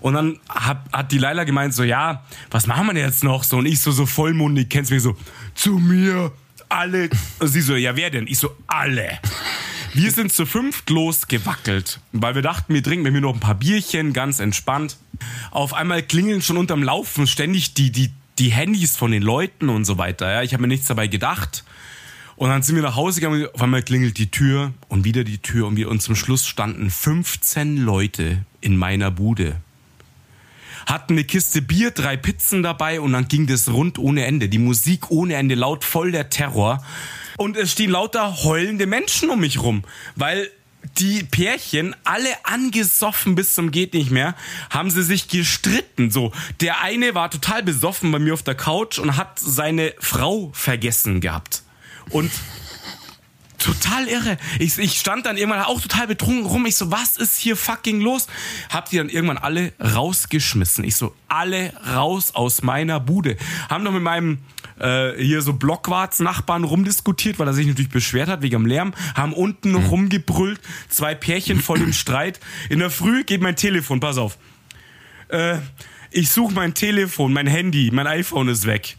Und 0.00 0.14
dann 0.14 0.38
hat, 0.48 0.78
hat 0.90 1.12
die 1.12 1.18
Leila 1.18 1.44
gemeint 1.44 1.74
so, 1.74 1.82
ja, 1.82 2.24
was 2.50 2.66
machen 2.66 2.86
wir 2.86 2.94
denn 2.94 3.04
jetzt 3.04 3.24
noch? 3.24 3.44
So, 3.44 3.58
und 3.58 3.66
ich 3.66 3.80
so, 3.80 3.90
so 3.90 4.06
vollmundig, 4.06 4.70
kennst 4.70 4.90
mich 4.90 5.02
so, 5.02 5.16
zu 5.54 5.72
mir, 5.72 6.32
alle. 6.70 7.10
Und 7.38 7.48
sie 7.48 7.60
so, 7.60 7.76
ja, 7.76 7.94
wer 7.94 8.08
denn? 8.08 8.26
Ich 8.26 8.38
so, 8.38 8.56
alle. 8.66 9.18
Wir 9.92 10.10
sind 10.10 10.32
zu 10.32 10.46
fünft 10.46 10.90
losgewackelt, 10.90 12.00
weil 12.12 12.34
wir 12.34 12.42
dachten, 12.42 12.72
wir 12.72 12.82
trinken 12.82 13.02
mit 13.02 13.12
mir 13.12 13.20
noch 13.20 13.34
ein 13.34 13.40
paar 13.40 13.54
Bierchen, 13.54 14.12
ganz 14.12 14.40
entspannt. 14.40 14.96
Auf 15.50 15.74
einmal 15.74 16.02
klingeln 16.02 16.42
schon 16.42 16.56
unterm 16.56 16.82
Laufen 16.82 17.26
ständig 17.26 17.74
die, 17.74 17.90
die, 17.90 18.10
die 18.38 18.50
Handys 18.50 18.96
von 18.96 19.10
den 19.10 19.22
Leuten 19.22 19.68
und 19.68 19.84
so 19.84 19.98
weiter. 19.98 20.30
Ja, 20.30 20.42
ich 20.42 20.52
habe 20.52 20.62
mir 20.62 20.68
nichts 20.68 20.86
dabei 20.86 21.06
gedacht. 21.06 21.64
Und 22.36 22.50
dann 22.50 22.62
sind 22.62 22.76
wir 22.76 22.82
nach 22.82 22.96
Hause 22.96 23.20
gegangen, 23.20 23.48
auf 23.54 23.62
einmal 23.62 23.82
klingelt 23.82 24.18
die 24.18 24.30
Tür 24.30 24.74
und 24.88 25.04
wieder 25.04 25.24
die 25.24 25.38
Tür 25.38 25.66
und 25.66 25.76
wir 25.76 25.88
und 25.88 26.02
zum 26.02 26.14
Schluss 26.16 26.46
standen 26.46 26.90
15 26.90 27.78
Leute 27.78 28.44
in 28.60 28.76
meiner 28.76 29.10
Bude 29.10 29.56
hatten 30.86 31.14
eine 31.14 31.24
Kiste 31.24 31.60
Bier, 31.60 31.90
drei 31.90 32.16
Pizzen 32.16 32.62
dabei 32.62 33.00
und 33.00 33.12
dann 33.12 33.28
ging 33.28 33.46
das 33.46 33.68
rund 33.72 33.98
ohne 33.98 34.24
Ende. 34.24 34.48
Die 34.48 34.58
Musik 34.58 35.10
ohne 35.10 35.34
Ende, 35.34 35.56
laut 35.56 35.84
voll 35.84 36.12
der 36.12 36.30
Terror. 36.30 36.82
Und 37.36 37.56
es 37.56 37.72
stehen 37.72 37.90
lauter 37.90 38.44
heulende 38.44 38.86
Menschen 38.86 39.28
um 39.28 39.40
mich 39.40 39.60
rum, 39.60 39.82
weil 40.14 40.48
die 40.98 41.22
Pärchen, 41.24 41.94
alle 42.04 42.28
angesoffen 42.44 43.34
bis 43.34 43.54
zum 43.54 43.70
geht 43.70 43.94
nicht 43.94 44.10
mehr, 44.10 44.34
haben 44.70 44.90
sie 44.90 45.02
sich 45.02 45.28
gestritten. 45.28 46.10
So, 46.10 46.32
der 46.60 46.80
eine 46.82 47.14
war 47.14 47.30
total 47.30 47.62
besoffen 47.62 48.12
bei 48.12 48.18
mir 48.18 48.34
auf 48.34 48.42
der 48.42 48.54
Couch 48.54 48.98
und 48.98 49.16
hat 49.16 49.38
seine 49.38 49.94
Frau 49.98 50.50
vergessen 50.52 51.20
gehabt. 51.20 51.62
Und 52.10 52.30
total 53.58 54.06
irre. 54.06 54.38
Ich, 54.58 54.78
ich 54.78 54.98
stand 54.98 55.26
dann 55.26 55.36
irgendwann 55.36 55.62
auch 55.62 55.80
total 55.80 56.06
betrunken 56.06 56.46
rum. 56.46 56.66
Ich 56.66 56.76
so, 56.76 56.90
was 56.90 57.16
ist 57.16 57.36
hier 57.36 57.56
fucking 57.56 58.00
los? 58.00 58.26
Hab 58.70 58.90
die 58.90 58.96
dann 58.96 59.08
irgendwann 59.08 59.38
alle 59.38 59.72
rausgeschmissen. 59.80 60.84
Ich 60.84 60.96
so, 60.96 61.14
alle 61.28 61.72
raus 61.94 62.34
aus 62.34 62.62
meiner 62.62 63.00
Bude. 63.00 63.36
Haben 63.68 63.84
noch 63.84 63.92
mit 63.92 64.02
meinem 64.02 64.38
äh, 64.78 65.12
hier 65.22 65.42
so 65.42 65.52
Blockwarts-Nachbarn 65.52 66.64
rumdiskutiert, 66.64 67.38
weil 67.38 67.48
er 67.48 67.54
sich 67.54 67.66
natürlich 67.66 67.90
beschwert 67.90 68.28
hat 68.28 68.42
wegen 68.42 68.62
dem 68.62 68.66
Lärm. 68.66 68.94
Haben 69.14 69.32
unten 69.32 69.72
noch 69.72 69.90
rumgebrüllt. 69.90 70.60
Zwei 70.88 71.14
Pärchen 71.14 71.60
voll 71.60 71.80
im 71.80 71.92
Streit. 71.92 72.40
In 72.68 72.78
der 72.78 72.90
Früh 72.90 73.24
geht 73.24 73.40
mein 73.40 73.56
Telefon, 73.56 74.00
pass 74.00 74.18
auf. 74.18 74.38
Äh, 75.28 75.58
ich 76.10 76.30
suche 76.30 76.54
mein 76.54 76.74
Telefon, 76.74 77.32
mein 77.32 77.46
Handy, 77.46 77.90
mein 77.92 78.06
iPhone 78.06 78.48
ist 78.48 78.66
weg 78.66 78.96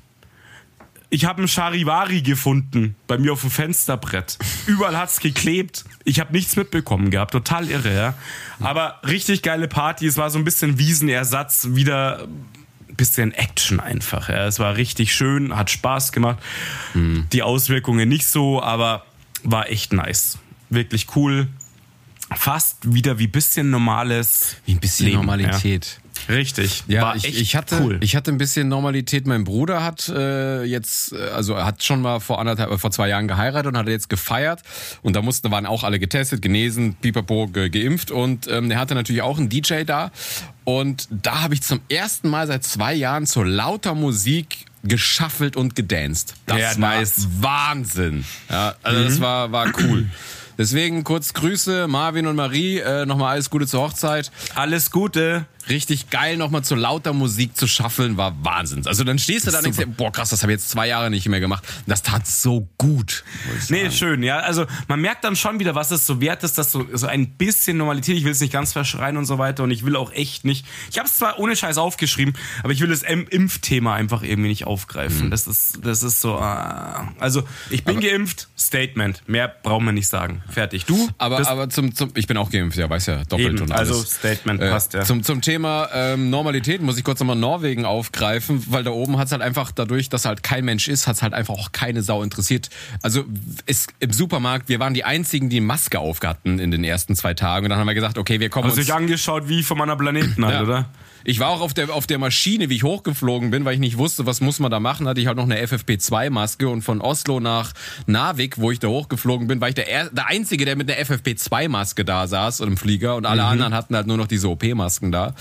ich 1.09 1.25
habe 1.25 1.39
einen 1.39 1.47
Charivari 1.47 2.21
gefunden 2.21 2.95
bei 3.07 3.17
mir 3.17 3.33
auf 3.33 3.41
dem 3.41 3.51
Fensterbrett. 3.51 4.37
Überall 4.65 4.97
hat's 4.97 5.19
geklebt. 5.19 5.85
Ich 6.03 6.19
habe 6.19 6.33
nichts 6.33 6.55
mitbekommen 6.55 7.11
gehabt. 7.11 7.31
Total 7.31 7.69
irre, 7.69 7.93
ja. 7.93 8.13
Aber 8.59 8.99
richtig 9.07 9.41
geile 9.41 9.67
Party. 9.67 10.05
Es 10.05 10.17
war 10.17 10.29
so 10.29 10.37
ein 10.37 10.43
bisschen 10.43 10.79
Wiesenersatz, 10.79 11.69
wieder 11.71 12.27
bisschen 12.97 13.33
Action 13.33 13.79
einfach. 13.79 14.29
Ja. 14.29 14.45
Es 14.45 14.59
war 14.59 14.75
richtig 14.75 15.13
schön, 15.13 15.55
hat 15.55 15.69
Spaß 15.69 16.11
gemacht. 16.11 16.39
Mhm. 16.93 17.27
Die 17.31 17.43
Auswirkungen 17.43 18.09
nicht 18.09 18.27
so, 18.27 18.61
aber 18.61 19.05
war 19.43 19.69
echt 19.69 19.93
nice. 19.93 20.39
Wirklich 20.69 21.15
cool. 21.15 21.47
Fast 22.35 22.93
wieder 22.93 23.19
wie 23.19 23.27
bisschen 23.27 23.69
normales. 23.69 24.57
Wie 24.65 24.73
ein 24.73 24.79
bisschen 24.79 25.07
Leben, 25.07 25.19
Normalität. 25.19 25.99
Ja. 26.01 26.07
Richtig. 26.29 26.83
Ja, 26.87 27.01
War 27.03 27.15
ich, 27.15 27.25
ich 27.25 27.55
hatte, 27.55 27.81
cool. 27.81 27.97
ich 28.01 28.15
hatte 28.15 28.31
ein 28.31 28.37
bisschen 28.37 28.67
Normalität. 28.67 29.27
Mein 29.27 29.43
Bruder 29.43 29.83
hat 29.83 30.09
äh, 30.09 30.63
jetzt, 30.63 31.13
äh, 31.13 31.29
also 31.29 31.53
er 31.53 31.65
hat 31.65 31.83
schon 31.83 32.01
mal 32.01 32.19
vor 32.19 32.39
anderthalb, 32.39 32.71
äh, 32.71 32.77
vor 32.77 32.91
zwei 32.91 33.07
Jahren 33.07 33.27
geheiratet 33.27 33.67
und 33.67 33.77
hat 33.77 33.87
jetzt 33.87 34.09
gefeiert. 34.09 34.61
Und 35.01 35.15
da 35.15 35.21
mussten, 35.21 35.49
waren 35.51 35.65
auch 35.65 35.83
alle 35.83 35.99
getestet, 35.99 36.41
genesen, 36.41 36.95
pipapo, 36.95 37.47
ge, 37.47 37.69
geimpft. 37.69 38.11
Und 38.11 38.47
ähm, 38.49 38.71
er 38.71 38.79
hatte 38.79 38.95
natürlich 38.95 39.21
auch 39.21 39.37
einen 39.37 39.49
DJ 39.49 39.83
da. 39.83 40.11
Und 40.65 41.07
da 41.09 41.43
habe 41.43 41.53
ich 41.53 41.61
zum 41.61 41.79
ersten 41.87 42.29
Mal 42.29 42.47
seit 42.47 42.63
zwei 42.63 42.93
Jahren 42.93 43.25
zur 43.25 43.45
lauter 43.45 43.95
Musik 43.95 44.65
geschaffelt 44.83 45.55
und 45.55 45.75
gedanced. 45.75 46.33
Das 46.45 46.59
ja, 46.59 46.81
war 46.81 46.95
nice. 46.97 47.27
Wahnsinn. 47.39 48.25
Ja, 48.49 48.75
also 48.83 48.99
mhm. 48.99 49.05
das 49.05 49.21
war, 49.21 49.51
war 49.51 49.71
cool. 49.79 50.07
Deswegen 50.57 51.03
kurz 51.03 51.33
Grüße, 51.33 51.87
Marvin 51.87 52.25
und 52.27 52.35
Marie. 52.35 52.79
Äh, 52.79 53.05
Nochmal 53.05 53.33
alles 53.33 53.49
Gute 53.49 53.67
zur 53.67 53.81
Hochzeit. 53.81 54.31
Alles 54.55 54.91
Gute 54.91 55.45
richtig 55.69 56.09
geil, 56.09 56.37
nochmal 56.37 56.63
zu 56.63 56.75
lauter 56.75 57.13
Musik 57.13 57.55
zu 57.55 57.67
schaffeln, 57.67 58.17
war 58.17 58.35
Wahnsinn. 58.43 58.85
Also 58.85 59.03
dann 59.03 59.19
stehst 59.19 59.47
du 59.47 59.51
da 59.51 59.57
und 59.57 59.65
denkst, 59.65 59.85
boah 59.97 60.11
krass, 60.11 60.29
das 60.29 60.43
habe 60.43 60.51
ich 60.51 60.59
jetzt 60.59 60.69
zwei 60.69 60.87
Jahre 60.87 61.09
nicht 61.09 61.27
mehr 61.27 61.39
gemacht. 61.39 61.63
Das 61.85 62.03
tat 62.03 62.27
so 62.27 62.69
gut. 62.77 63.23
Nee, 63.69 63.91
schön, 63.91 64.23
ja. 64.23 64.39
Also 64.39 64.65
man 64.87 65.01
merkt 65.01 65.23
dann 65.23 65.35
schon 65.35 65.59
wieder, 65.59 65.75
was 65.75 65.91
es 65.91 66.05
so 66.05 66.21
wert 66.21 66.43
ist, 66.43 66.57
dass 66.57 66.71
so, 66.71 66.85
so 66.93 67.07
ein 67.07 67.31
bisschen 67.37 67.77
Normalität, 67.77 68.17
ich 68.17 68.23
will 68.23 68.31
es 68.31 68.41
nicht 68.41 68.53
ganz 68.53 68.73
verschreien 68.73 69.17
und 69.17 69.25
so 69.25 69.37
weiter 69.37 69.63
und 69.63 69.71
ich 69.71 69.85
will 69.85 69.95
auch 69.95 70.11
echt 70.11 70.45
nicht, 70.45 70.65
ich 70.91 70.97
habe 70.97 71.07
es 71.07 71.15
zwar 71.15 71.39
ohne 71.39 71.55
Scheiß 71.55 71.77
aufgeschrieben, 71.77 72.35
aber 72.63 72.73
ich 72.73 72.81
will 72.81 72.89
das 72.89 73.03
Impfthema 73.03 73.93
einfach 73.93 74.23
irgendwie 74.23 74.49
nicht 74.49 74.65
aufgreifen. 74.65 75.25
Mhm. 75.25 75.31
Das 75.31 75.47
ist, 75.47 75.79
das 75.83 76.03
ist 76.03 76.21
so, 76.21 76.37
äh, 76.37 76.41
also 77.19 77.43
ich 77.69 77.83
bin 77.83 77.97
aber, 77.97 78.07
geimpft, 78.07 78.47
Statement. 78.57 79.27
Mehr 79.27 79.47
brauchen 79.47 79.85
wir 79.85 79.91
nicht 79.91 80.07
sagen. 80.07 80.43
Fertig. 80.49 80.85
Du? 80.85 81.09
Aber, 81.17 81.47
aber 81.47 81.69
zum, 81.69 81.93
zum, 81.93 82.11
ich 82.15 82.27
bin 82.27 82.37
auch 82.37 82.49
geimpft, 82.49 82.77
ja, 82.77 82.89
weiß 82.89 83.07
ja, 83.07 83.23
doppelt 83.25 83.53
eben, 83.53 83.61
und 83.61 83.71
alles. 83.71 83.89
Also 83.89 84.03
Statement 84.03 84.61
äh, 84.61 84.69
passt, 84.69 84.93
ja. 84.93 85.03
Zum, 85.03 85.23
zum 85.23 85.41
Thema 85.41 85.56
Thema 85.57 85.89
ähm, 85.91 86.29
Normalität 86.29 86.83
muss 86.83 86.99
ich 86.99 87.03
kurz 87.03 87.19
nochmal 87.19 87.35
Norwegen 87.35 87.83
aufgreifen, 87.83 88.63
weil 88.67 88.83
da 88.83 88.91
oben 88.91 89.17
hat 89.17 89.25
es 89.25 89.31
halt 89.31 89.41
einfach, 89.41 89.71
dadurch, 89.71 90.07
dass 90.07 90.25
halt 90.25 90.43
kein 90.43 90.63
Mensch 90.63 90.87
ist, 90.87 91.07
hat 91.07 91.15
es 91.15 91.23
halt 91.23 91.33
einfach 91.33 91.55
auch 91.55 91.71
keine 91.71 92.03
Sau 92.03 92.21
interessiert. 92.21 92.69
Also 93.01 93.25
ist 93.65 93.91
im 93.99 94.13
Supermarkt, 94.13 94.69
wir 94.69 94.79
waren 94.79 94.93
die 94.93 95.03
einzigen, 95.03 95.49
die 95.49 95.59
Maske 95.59 95.97
aufgatten 95.97 96.59
in 96.59 96.69
den 96.69 96.83
ersten 96.83 97.15
zwei 97.15 97.33
Tagen 97.33 97.65
und 97.65 97.71
dann 97.71 97.79
haben 97.79 97.87
wir 97.87 97.95
gesagt, 97.95 98.19
okay, 98.19 98.39
wir 98.39 98.49
kommen 98.49 98.67
Hast 98.67 98.77
uns... 98.77 98.85
dich 98.85 98.93
angeschaut 98.93 99.49
wie 99.49 99.63
von 99.63 99.79
meiner 99.79 99.95
Planeten 99.95 100.45
halt, 100.45 100.53
ja. 100.53 100.61
oder? 100.61 100.89
Ich 101.29 101.41
war 101.41 101.49
auch 101.49 101.59
auf 101.59 101.73
der, 101.73 101.89
auf 101.89 102.07
der 102.07 102.19
Maschine, 102.19 102.69
wie 102.69 102.75
ich 102.75 102.83
hochgeflogen 102.83 103.51
bin, 103.51 103.65
weil 103.65 103.73
ich 103.73 103.81
nicht 103.81 103.97
wusste, 103.97 104.25
was 104.25 104.39
muss 104.39 104.59
man 104.59 104.71
da 104.71 104.79
machen, 104.79 105.09
hatte 105.09 105.19
ich 105.19 105.27
halt 105.27 105.35
noch 105.35 105.43
eine 105.43 105.61
FFP2-Maske 105.61 106.69
und 106.69 106.83
von 106.83 107.01
Oslo 107.01 107.41
nach 107.41 107.73
Narvik, 108.05 108.59
wo 108.59 108.71
ich 108.71 108.79
da 108.79 108.87
hochgeflogen 108.87 109.45
bin, 109.45 109.59
war 109.59 109.67
ich 109.67 109.75
der, 109.75 110.09
der 110.09 110.27
Einzige, 110.27 110.63
der 110.63 110.77
mit 110.77 110.89
einer 110.89 111.03
FFP2-Maske 111.03 112.05
da 112.05 112.27
saß 112.27 112.61
und 112.61 112.69
im 112.69 112.77
Flieger 112.77 113.17
und 113.17 113.25
alle 113.25 113.41
mhm. 113.41 113.49
anderen 113.49 113.73
hatten 113.73 113.93
halt 113.93 114.07
nur 114.07 114.15
noch 114.15 114.27
diese 114.27 114.47
OP-Masken 114.49 115.11
da. 115.11 115.35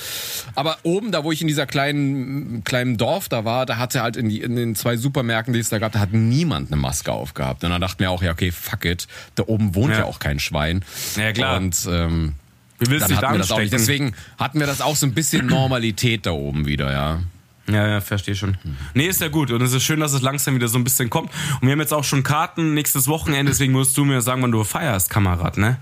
Aber 0.56 0.76
oben, 0.82 1.12
da 1.12 1.22
wo 1.22 1.30
ich 1.30 1.40
in 1.40 1.46
dieser 1.46 1.66
kleinen, 1.66 2.64
kleinen 2.64 2.96
Dorf 2.96 3.28
da 3.28 3.44
war, 3.44 3.64
da 3.64 3.76
hatte 3.76 4.02
halt 4.02 4.16
in, 4.16 4.28
die, 4.28 4.40
in 4.40 4.56
den 4.56 4.74
zwei 4.74 4.96
Supermärkten, 4.96 5.54
die 5.54 5.60
es 5.60 5.68
da 5.68 5.78
gab, 5.78 5.92
da 5.92 6.00
hat 6.00 6.12
niemand 6.12 6.72
eine 6.72 6.80
Maske 6.80 7.12
aufgehabt. 7.12 7.62
Und 7.62 7.70
dann 7.70 7.80
dachte 7.80 8.02
mir 8.02 8.10
auch, 8.10 8.24
ja, 8.24 8.32
okay, 8.32 8.50
fuck 8.50 8.84
it, 8.86 9.06
da 9.36 9.44
oben 9.46 9.76
wohnt 9.76 9.92
ja, 9.92 10.00
ja 10.00 10.04
auch 10.06 10.18
kein 10.18 10.40
Schwein. 10.40 10.84
Ja, 11.14 11.32
klar. 11.32 11.58
Und 11.58 11.86
ähm, 11.88 12.34
wie 12.78 12.90
willst 12.90 13.10
dann 13.10 13.16
hatten 13.16 13.48
wir 13.48 13.58
nicht. 13.58 13.72
Deswegen 13.72 14.14
hatten 14.38 14.60
wir 14.60 14.66
das 14.66 14.80
auch 14.80 14.96
so 14.96 15.06
ein 15.06 15.14
bisschen 15.14 15.46
Normalität 15.46 16.26
da 16.26 16.32
oben 16.32 16.66
wieder, 16.66 16.92
ja. 16.92 17.20
Ja, 17.68 17.86
ja, 17.88 18.00
verstehe 18.00 18.36
schon. 18.36 18.56
Nee, 18.94 19.08
ist 19.08 19.20
ja 19.20 19.26
gut. 19.26 19.50
Und 19.50 19.60
es 19.60 19.72
ist 19.72 19.82
schön, 19.82 19.98
dass 19.98 20.12
es 20.12 20.22
langsam 20.22 20.54
wieder 20.54 20.68
so 20.68 20.78
ein 20.78 20.84
bisschen 20.84 21.10
kommt. 21.10 21.30
Und 21.60 21.66
wir 21.66 21.72
haben 21.72 21.80
jetzt 21.80 21.92
auch 21.92 22.04
schon 22.04 22.22
Karten 22.22 22.74
nächstes 22.74 23.08
Wochenende, 23.08 23.50
deswegen 23.50 23.72
musst 23.72 23.96
du 23.96 24.04
mir 24.04 24.20
sagen, 24.22 24.40
wann 24.42 24.52
du 24.52 24.62
feierst, 24.62 25.10
Kamerad, 25.10 25.58
ne? 25.58 25.76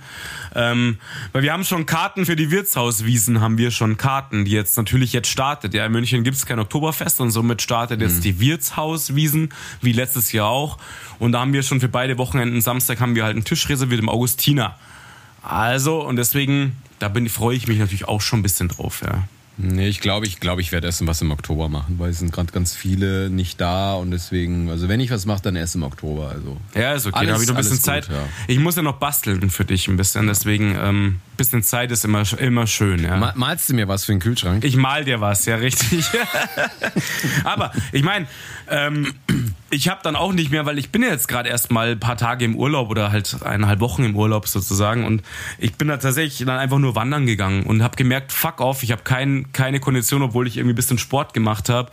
Ähm, 0.54 0.98
weil 1.32 1.42
wir 1.42 1.52
haben 1.52 1.64
schon 1.64 1.84
Karten 1.84 2.24
für 2.24 2.36
die 2.36 2.50
Wirtshauswiesen, 2.50 3.42
haben 3.42 3.58
wir 3.58 3.70
schon 3.70 3.98
Karten, 3.98 4.46
die 4.46 4.52
jetzt 4.52 4.78
natürlich 4.78 5.12
jetzt 5.12 5.28
startet. 5.28 5.74
Ja, 5.74 5.84
in 5.84 5.92
München 5.92 6.24
gibt's 6.24 6.46
kein 6.46 6.58
Oktoberfest 6.58 7.20
und 7.20 7.30
somit 7.32 7.60
startet 7.60 8.00
jetzt 8.00 8.18
mhm. 8.18 8.22
die 8.22 8.40
Wirtshauswiesen, 8.40 9.50
wie 9.82 9.92
letztes 9.92 10.32
Jahr 10.32 10.48
auch. 10.48 10.78
Und 11.18 11.32
da 11.32 11.40
haben 11.40 11.52
wir 11.52 11.62
schon 11.62 11.80
für 11.80 11.88
beide 11.88 12.16
Wochenenden, 12.16 12.62
Samstag 12.62 13.00
haben 13.00 13.14
wir 13.14 13.24
halt 13.24 13.36
einen 13.36 13.44
Tisch 13.44 13.68
reserviert 13.68 14.00
im 14.00 14.08
Augustiner. 14.08 14.78
Also, 15.44 16.02
und 16.02 16.16
deswegen, 16.16 16.76
da 16.98 17.08
bin, 17.08 17.28
freue 17.28 17.56
ich 17.56 17.68
mich 17.68 17.78
natürlich 17.78 18.08
auch 18.08 18.20
schon 18.20 18.40
ein 18.40 18.42
bisschen 18.42 18.68
drauf, 18.68 19.02
ja. 19.04 19.28
Nee, 19.56 19.86
ich 19.86 20.00
glaube, 20.00 20.26
ich 20.26 20.40
glaube, 20.40 20.62
ich 20.62 20.72
werde 20.72 20.88
erst 20.88 21.06
was 21.06 21.20
im 21.22 21.30
Oktober 21.30 21.68
machen, 21.68 21.96
weil 21.98 22.10
es 22.10 22.18
sind 22.18 22.32
gerade 22.32 22.50
ganz 22.50 22.74
viele 22.74 23.30
nicht 23.30 23.60
da 23.60 23.94
und 23.94 24.10
deswegen, 24.10 24.68
also 24.68 24.88
wenn 24.88 24.98
ich 24.98 25.12
was 25.12 25.26
mache, 25.26 25.42
dann 25.42 25.54
erst 25.54 25.76
im 25.76 25.84
Oktober. 25.84 26.30
Also 26.30 26.56
ja, 26.74 26.92
ist 26.92 27.06
okay. 27.06 27.18
Alles, 27.18 27.28
da 27.28 27.34
habe 27.34 27.44
ich 27.44 27.48
noch 27.48 27.56
ein 27.56 27.62
bisschen 27.62 27.78
Zeit. 27.78 28.08
Gut, 28.08 28.16
ja. 28.16 28.24
Ich 28.48 28.58
muss 28.58 28.74
ja 28.74 28.82
noch 28.82 28.96
basteln 28.96 29.50
für 29.50 29.64
dich 29.64 29.86
ein 29.86 29.96
bisschen, 29.96 30.26
deswegen 30.26 30.76
ähm, 30.76 31.20
bisschen 31.36 31.62
Zeit 31.62 31.90
ist 31.90 32.04
immer 32.04 32.24
immer 32.38 32.66
schön. 32.66 33.02
Ja. 33.02 33.32
Malst 33.34 33.68
du 33.68 33.74
mir 33.74 33.88
was 33.88 34.04
für 34.04 34.12
den 34.12 34.20
Kühlschrank? 34.20 34.64
Ich 34.64 34.76
mal 34.76 35.04
dir 35.04 35.20
was, 35.20 35.44
ja 35.46 35.56
richtig. 35.56 36.06
Aber 37.44 37.72
ich 37.92 38.02
meine, 38.02 38.26
ähm, 38.68 39.12
ich 39.70 39.88
habe 39.88 40.00
dann 40.02 40.16
auch 40.16 40.32
nicht 40.32 40.50
mehr, 40.50 40.66
weil 40.66 40.78
ich 40.78 40.90
bin 40.90 41.02
jetzt 41.02 41.28
gerade 41.28 41.48
erst 41.48 41.70
mal 41.70 41.92
ein 41.92 42.00
paar 42.00 42.16
Tage 42.16 42.44
im 42.44 42.56
Urlaub 42.56 42.90
oder 42.90 43.10
halt 43.10 43.42
eineinhalb 43.42 43.80
Wochen 43.80 44.04
im 44.04 44.16
Urlaub 44.16 44.48
sozusagen 44.48 45.04
und 45.04 45.22
ich 45.58 45.74
bin 45.74 45.88
da 45.88 45.96
tatsächlich 45.96 46.46
dann 46.46 46.58
einfach 46.58 46.78
nur 46.78 46.94
wandern 46.94 47.26
gegangen 47.26 47.64
und 47.64 47.82
habe 47.82 47.96
gemerkt, 47.96 48.32
fuck 48.32 48.60
off, 48.60 48.82
ich 48.82 48.92
habe 48.92 49.02
kein, 49.02 49.52
keine 49.52 49.80
Kondition, 49.80 50.22
obwohl 50.22 50.46
ich 50.46 50.56
irgendwie 50.56 50.74
ein 50.74 50.76
bisschen 50.76 50.98
Sport 50.98 51.34
gemacht 51.34 51.68
habe. 51.68 51.90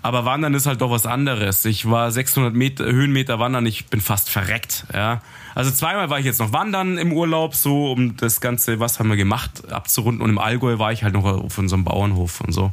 Aber 0.00 0.24
Wandern 0.24 0.54
ist 0.54 0.66
halt 0.66 0.80
doch 0.80 0.90
was 0.90 1.06
anderes. 1.06 1.64
Ich 1.64 1.90
war 1.90 2.10
600 2.10 2.54
Meter, 2.54 2.84
Höhenmeter 2.84 3.38
wandern, 3.38 3.66
ich 3.66 3.86
bin 3.86 4.00
fast 4.00 4.30
verreckt. 4.30 4.84
Ja. 4.92 5.20
Also 5.54 5.70
zweimal 5.70 6.10
war 6.10 6.18
ich 6.18 6.24
jetzt 6.24 6.40
noch 6.40 6.52
wandern 6.52 6.98
im 6.98 7.12
Urlaub, 7.12 7.54
so 7.54 7.92
um 7.92 8.16
das 8.16 8.40
Ganze, 8.40 8.80
was 8.80 8.98
haben 8.98 9.08
wir 9.08 9.16
gemacht, 9.16 9.70
abzurunden. 9.72 10.22
Und 10.22 10.30
im 10.30 10.38
Allgäu 10.38 10.78
war 10.78 10.92
ich 10.92 11.02
halt 11.04 11.14
noch 11.14 11.24
auf 11.24 11.58
unserem 11.58 11.84
Bauernhof 11.84 12.40
und 12.40 12.52
so. 12.52 12.72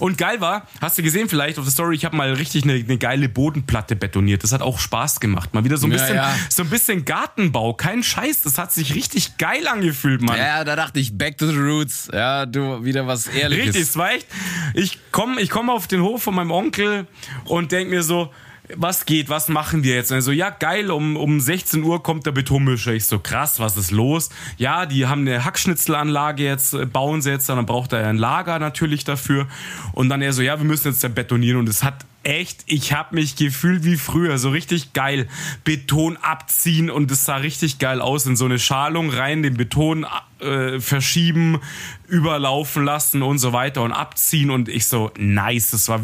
Und 0.00 0.16
geil 0.16 0.40
war, 0.40 0.66
hast 0.80 0.96
du 0.96 1.02
gesehen 1.02 1.28
vielleicht 1.28 1.58
auf 1.58 1.64
der 1.64 1.72
Story, 1.72 1.94
ich 1.94 2.06
habe 2.06 2.16
mal 2.16 2.32
richtig 2.32 2.64
eine, 2.64 2.72
eine, 2.72 2.96
geile 2.96 3.28
Bodenplatte 3.28 3.96
betoniert. 3.96 4.42
Das 4.42 4.50
hat 4.52 4.62
auch 4.62 4.78
Spaß 4.78 5.20
gemacht. 5.20 5.52
Mal 5.52 5.62
wieder 5.64 5.76
so 5.76 5.86
ein 5.86 5.90
bisschen, 5.90 6.16
ja, 6.16 6.30
ja. 6.30 6.36
so 6.48 6.62
ein 6.62 6.70
bisschen 6.70 7.04
Gartenbau. 7.04 7.74
Kein 7.74 8.02
Scheiß, 8.02 8.40
das 8.42 8.56
hat 8.56 8.72
sich 8.72 8.94
richtig 8.94 9.36
geil 9.36 9.68
angefühlt, 9.68 10.22
Mann. 10.22 10.38
Ja, 10.38 10.64
da 10.64 10.74
dachte 10.74 11.00
ich, 11.00 11.18
back 11.18 11.36
to 11.36 11.46
the 11.46 11.56
roots. 11.56 12.08
Ja, 12.12 12.46
du, 12.46 12.82
wieder 12.82 13.06
was 13.06 13.26
Ehrliches. 13.26 13.66
Richtig, 13.66 13.82
es 13.82 13.96
war 13.98 14.12
echt, 14.12 14.26
ich 14.72 14.98
komme 15.12 15.38
ich 15.40 15.50
komm 15.50 15.68
auf 15.68 15.86
den 15.86 16.00
Hof 16.00 16.22
von 16.22 16.34
meinem 16.34 16.50
Onkel 16.50 17.06
und 17.44 17.70
denk 17.70 17.90
mir 17.90 18.02
so, 18.02 18.32
was 18.76 19.06
geht, 19.06 19.28
was 19.28 19.48
machen 19.48 19.82
wir 19.84 19.94
jetzt? 19.94 20.10
Und 20.10 20.18
er 20.18 20.22
so, 20.22 20.32
ja, 20.32 20.50
geil, 20.50 20.90
um, 20.90 21.16
um 21.16 21.40
16 21.40 21.82
Uhr 21.82 22.02
kommt 22.02 22.26
der 22.26 22.32
Betonmischer. 22.32 22.92
Ich 22.92 23.06
so, 23.06 23.18
krass, 23.18 23.60
was 23.60 23.76
ist 23.76 23.90
los? 23.90 24.30
Ja, 24.56 24.86
die 24.86 25.06
haben 25.06 25.22
eine 25.22 25.44
Hackschnitzelanlage 25.44 26.44
jetzt, 26.44 26.74
äh, 26.74 26.86
bauen 26.86 27.22
sie 27.22 27.30
jetzt, 27.30 27.48
dann 27.48 27.64
braucht 27.66 27.92
er 27.92 28.06
ein 28.06 28.18
Lager 28.18 28.58
natürlich 28.58 29.04
dafür. 29.04 29.46
Und 29.92 30.08
dann 30.08 30.22
er 30.22 30.32
so, 30.32 30.42
ja, 30.42 30.58
wir 30.58 30.64
müssen 30.64 30.88
jetzt 30.88 31.14
betonieren. 31.14 31.58
Und 31.58 31.68
es 31.68 31.82
hat 31.82 32.04
echt, 32.22 32.64
ich 32.66 32.92
habe 32.92 33.14
mich 33.14 33.36
gefühlt 33.36 33.84
wie 33.84 33.96
früher, 33.96 34.38
so 34.38 34.50
richtig 34.50 34.92
geil. 34.92 35.28
Beton 35.64 36.16
abziehen 36.18 36.90
und 36.90 37.10
es 37.10 37.24
sah 37.24 37.36
richtig 37.36 37.78
geil 37.78 38.00
aus. 38.00 38.26
In 38.26 38.36
so 38.36 38.44
eine 38.44 38.58
Schalung 38.58 39.10
rein, 39.10 39.42
den 39.42 39.54
Beton 39.54 40.06
äh, 40.40 40.80
verschieben, 40.80 41.60
überlaufen 42.08 42.84
lassen 42.84 43.22
und 43.22 43.38
so 43.38 43.52
weiter 43.52 43.82
und 43.82 43.92
abziehen. 43.92 44.50
Und 44.50 44.68
ich 44.68 44.86
so, 44.86 45.10
nice, 45.18 45.70
das 45.70 45.88
war 45.88 46.00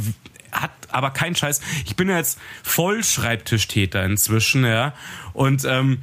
hat 0.52 0.70
aber 0.90 1.10
keinen 1.10 1.34
Scheiß. 1.34 1.60
Ich 1.84 1.96
bin 1.96 2.08
ja 2.08 2.16
jetzt 2.16 2.38
voll 2.62 3.04
Schreibtischtäter 3.04 4.04
inzwischen, 4.04 4.64
ja. 4.64 4.94
Und 5.32 5.64
ähm, 5.64 5.98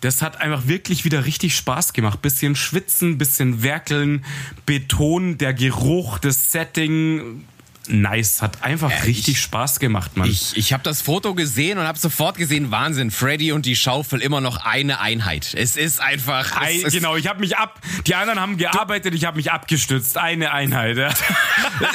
das 0.00 0.22
hat 0.22 0.40
einfach 0.40 0.68
wirklich 0.68 1.04
wieder 1.04 1.24
richtig 1.24 1.56
Spaß 1.56 1.92
gemacht. 1.92 2.22
Bisschen 2.22 2.54
schwitzen, 2.54 3.18
bisschen 3.18 3.62
werkeln, 3.62 4.24
Beton, 4.66 5.38
der 5.38 5.54
Geruch, 5.54 6.18
das 6.18 6.52
Setting, 6.52 7.44
nice. 7.88 8.42
Hat 8.42 8.62
einfach 8.62 8.90
Äh, 8.90 9.02
richtig 9.02 9.34
ich- 9.34 9.40
Spaß 9.42 9.78
gemacht, 9.80 10.16
Mann. 10.16 10.28
Ich, 10.30 10.56
ich 10.56 10.72
habe 10.72 10.82
das 10.82 11.02
Foto 11.02 11.34
gesehen 11.34 11.78
und 11.78 11.84
habe 11.86 11.98
sofort 11.98 12.36
gesehen, 12.36 12.70
Wahnsinn, 12.70 13.10
Freddy 13.10 13.52
und 13.52 13.66
die 13.66 13.76
Schaufel 13.76 14.20
immer 14.20 14.40
noch 14.40 14.64
eine 14.64 15.00
Einheit. 15.00 15.54
Es 15.56 15.76
ist 15.76 16.00
einfach... 16.00 16.60
Ei, 16.60 16.76
Es 16.78 16.84
ist, 16.84 16.92
genau, 16.94 17.16
ich 17.16 17.26
habe 17.28 17.40
mich 17.40 17.56
ab. 17.56 17.80
Die 18.06 18.14
anderen 18.14 18.40
haben 18.40 18.56
gearbeitet, 18.56 19.14
ich 19.14 19.24
habe 19.24 19.36
mich 19.36 19.50
abgestützt. 19.52 20.18
Eine 20.18 20.52
Einheit. 20.52 20.96
Ja. 20.96 21.12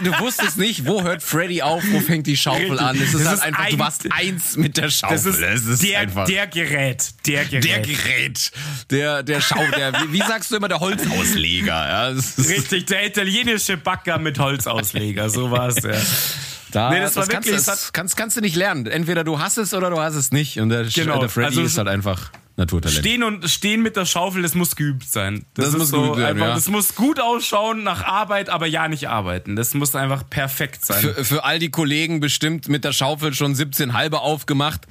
Du 0.04 0.12
wusstest 0.20 0.58
nicht, 0.58 0.86
wo 0.86 1.02
hört 1.02 1.24
Freddy 1.24 1.62
auf, 1.64 1.84
wo 1.92 2.00
fängt 2.00 2.28
die 2.28 2.38
Schaufel 2.38 2.72
Richtig. 2.72 2.82
an. 2.82 2.96
Es 3.02 3.14
ist 3.14 3.26
Das 3.26 3.28
halt 3.28 3.38
ist 3.38 3.44
einfach, 3.44 3.64
ein- 3.66 3.72
du 3.72 3.80
warst 3.80 4.12
eins 4.12 4.58
mit 4.58 4.78
der 4.78 4.90
Schaufel. 4.90 5.16
Das 5.18 5.26
ist, 5.26 5.40
Es 5.42 5.66
ist 5.66 5.84
der, 5.84 6.00
einfach... 6.00 6.26
der 6.26 6.48
Gerät. 6.48 7.10
Der 7.26 7.46
Gerät. 7.46 7.64
der 7.66 7.80
Gerät, 7.82 8.52
der, 8.92 9.24
der 9.24 9.42
Schau, 9.42 9.64
der, 9.76 9.94
wie, 9.94 10.14
wie 10.14 10.18
sagst 10.20 10.52
du 10.52 10.56
immer, 10.58 10.68
der 10.68 10.80
Holzausleger. 10.80 11.68
Ja, 11.74 12.14
das 12.14 12.38
ist, 12.38 12.50
Richtig, 12.50 12.88
der 12.88 13.08
italienische 13.08 13.78
Backer 13.78 14.18
mit 14.20 14.38
Holzausleger. 14.40 15.30
So 15.30 15.50
war 15.52 15.68
es, 15.70 15.81
ja. 15.84 15.92
da, 16.72 16.90
Nee, 16.90 17.00
das 17.02 17.16
war 17.16 17.26
kannst, 17.28 17.48
wirklich- 17.48 17.64
du- 17.66 17.72
das 17.72 17.94
kannst, 17.94 18.16
kannst 18.18 18.38
du 18.38 18.42
nicht 18.42 18.56
lernen. 18.56 18.86
Entweder 18.88 19.24
du 19.24 19.40
hast 19.40 19.58
es 19.58 19.74
oder 19.74 19.90
du 19.90 20.00
hast 20.00 20.16
es 20.16 20.32
nicht. 20.32 20.60
Und 20.60 20.70
der, 20.70 20.84
Genau. 20.86 21.20
der 21.20 21.30
Freddy 21.30 21.48
Also- 21.48 21.62
ist 21.64 21.78
halt 21.78 21.88
einfach 21.88 22.32
Naturtalent. 22.58 23.00
Stehen 23.00 23.24
und 23.24 23.50
stehen 23.50 23.82
mit 23.82 23.96
der 23.96 24.06
Schaufel, 24.06 24.42
das 24.42 24.56
muss 24.56 24.76
geübt 24.76 25.10
sein. 25.10 25.46
Das 25.54 25.70
ist 25.70 25.78
muss 25.78 25.90
so 25.90 26.02
geübt 26.02 26.18
werden, 26.18 26.32
einfach, 26.38 26.48
ja. 26.50 26.54
Das 26.56 26.68
muss 26.68 26.96
gut 26.96 27.20
ausschauen 27.20 27.84
nach 27.84 28.04
Arbeit, 28.04 28.50
aber 28.50 28.68
ja 28.68 28.88
nicht 28.90 29.08
arbeiten. 29.08 29.56
Das 29.56 29.74
muss 29.74 29.96
einfach 29.96 30.30
perfekt 30.30 30.86
sein. 30.86 31.02
Für, 31.02 31.24
für 31.26 31.44
all 31.46 31.60
die 31.60 31.72
Kollegen 31.72 32.20
bestimmt 32.20 32.68
mit 32.68 32.84
der 32.84 32.92
Schaufel 32.92 33.34
schon 33.34 33.56
17 33.56 33.94
halbe 33.94 34.20
aufgemacht. 34.20 34.82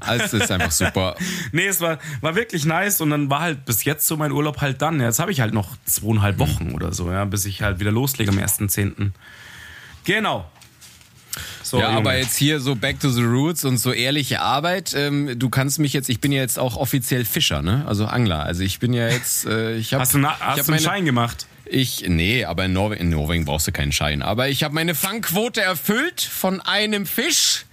Also 0.00 0.38
ist 0.38 0.50
einfach 0.50 0.70
super. 0.72 1.14
Nee, 1.52 1.66
es 1.66 1.80
war, 1.80 1.98
war 2.22 2.34
wirklich 2.34 2.64
nice 2.64 3.00
und 3.02 3.10
dann 3.10 3.30
war 3.30 3.40
halt 3.40 3.64
bis 3.66 3.84
jetzt 3.84 4.06
so 4.06 4.16
mein 4.16 4.32
Urlaub 4.32 4.60
halt 4.62 4.80
dann. 4.82 4.98
Jetzt 5.00 5.18
habe 5.18 5.30
ich 5.30 5.40
halt 5.40 5.52
noch 5.54 5.76
zweieinhalb 5.84 6.38
Wochen 6.38 6.72
oder 6.72 6.92
so, 6.92 7.10
ja, 7.12 7.24
bis 7.26 7.44
ich 7.44 7.62
halt 7.62 7.80
wieder 7.80 7.92
loslege 7.92 8.30
am 8.32 8.38
1.10. 8.38 9.10
Genau. 10.04 10.44
So, 11.62 11.78
Ja, 11.78 11.88
aber 11.90 12.16
jetzt 12.18 12.36
hier 12.36 12.60
so 12.60 12.74
back 12.74 13.00
to 13.00 13.08
the 13.08 13.22
roots 13.22 13.64
und 13.64 13.78
so 13.78 13.92
ehrliche 13.92 14.40
Arbeit. 14.40 14.92
Ähm, 14.94 15.38
du 15.38 15.48
kannst 15.48 15.78
mich 15.78 15.92
jetzt, 15.94 16.10
ich 16.10 16.20
bin 16.20 16.30
ja 16.32 16.42
jetzt 16.42 16.58
auch 16.58 16.76
offiziell 16.76 17.24
Fischer, 17.24 17.62
ne? 17.62 17.84
Also 17.86 18.04
Angler. 18.06 18.42
Also 18.44 18.62
ich 18.62 18.78
bin 18.78 18.92
ja 18.92 19.08
jetzt, 19.08 19.46
äh, 19.46 19.76
ich 19.76 19.94
habe 19.94 20.02
Hast 20.02 20.12
du, 20.14 20.18
na, 20.18 20.30
hast 20.38 20.40
hab 20.40 20.54
du 20.56 20.60
einen 20.60 20.66
meine- 20.68 20.80
Schein 20.82 21.04
gemacht? 21.06 21.46
Ich, 21.64 22.04
nee, 22.06 22.44
aber 22.44 22.66
in, 22.66 22.74
Norwe 22.74 22.96
in 22.96 23.08
Norwegen 23.08 23.46
brauchst 23.46 23.66
du 23.66 23.72
keinen 23.72 23.92
Schein. 23.92 24.20
Aber 24.20 24.48
ich 24.50 24.62
habe 24.62 24.74
meine 24.74 24.94
Fangquote 24.94 25.62
erfüllt 25.62 26.20
von 26.20 26.60
einem 26.60 27.06
Fisch. 27.06 27.64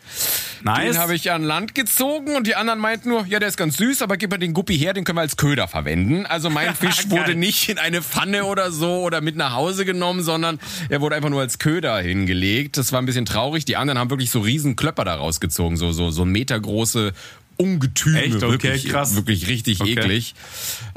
Nice. 0.64 0.94
Den 0.94 0.98
habe 0.98 1.16
ich 1.16 1.32
an 1.32 1.44
Land 1.44 1.76
gezogen 1.76 2.36
und 2.36 2.48
die 2.48 2.56
anderen 2.56 2.80
meinten 2.80 3.10
nur, 3.10 3.26
ja, 3.26 3.40
der 3.40 3.48
ist 3.48 3.58
ganz 3.58 3.78
süß, 3.78 4.02
aber 4.02 4.18
gib 4.18 4.32
mal 4.32 4.38
den 4.38 4.54
Guppi 4.54 4.78
her, 4.78 4.94
den 4.94 5.04
können 5.04 5.18
wir 5.18 5.22
als 5.22 5.38
Köder 5.38 5.68
verwenden. 5.68 6.26
Also 6.26 6.50
mein 6.50 6.76
Fisch 6.80 7.10
wurde 7.10 7.36
nicht 7.36 7.70
in 7.70 7.78
eine 7.78 8.02
Pfanne 8.02 8.46
oder 8.46 8.72
so 8.72 9.02
oder 9.02 9.22
mit 9.22 9.36
nach 9.36 9.54
Hause 9.54 9.86
genommen, 9.86 10.24
sondern 10.24 10.60
er 10.90 11.02
wurde 11.02 11.16
einfach 11.16 11.30
nur 11.30 11.42
als 11.42 11.60
Köder 11.60 12.00
hingelegt. 12.00 12.78
Das 12.78 12.92
war 12.92 13.02
ein 13.02 13.06
bisschen 13.06 13.26
traurig. 13.26 13.66
Die 13.66 13.78
anderen 13.78 14.00
haben 14.00 14.10
wirklich 14.10 14.32
so 14.32 14.40
riesen 14.40 14.76
Klöpper 14.76 15.06
da 15.06 15.16
rausgezogen, 15.16 15.78
so, 15.78 15.92
so, 15.92 16.12
so 16.12 16.26
metergroße 16.26 17.14
Ungetüme. 17.62 18.22
Echt? 18.22 18.36
Okay, 18.36 18.52
wirklich, 18.52 18.88
krass. 18.88 19.16
Wirklich 19.16 19.48
richtig 19.50 19.82
Okay. 19.82 19.92
eklig. 19.92 20.34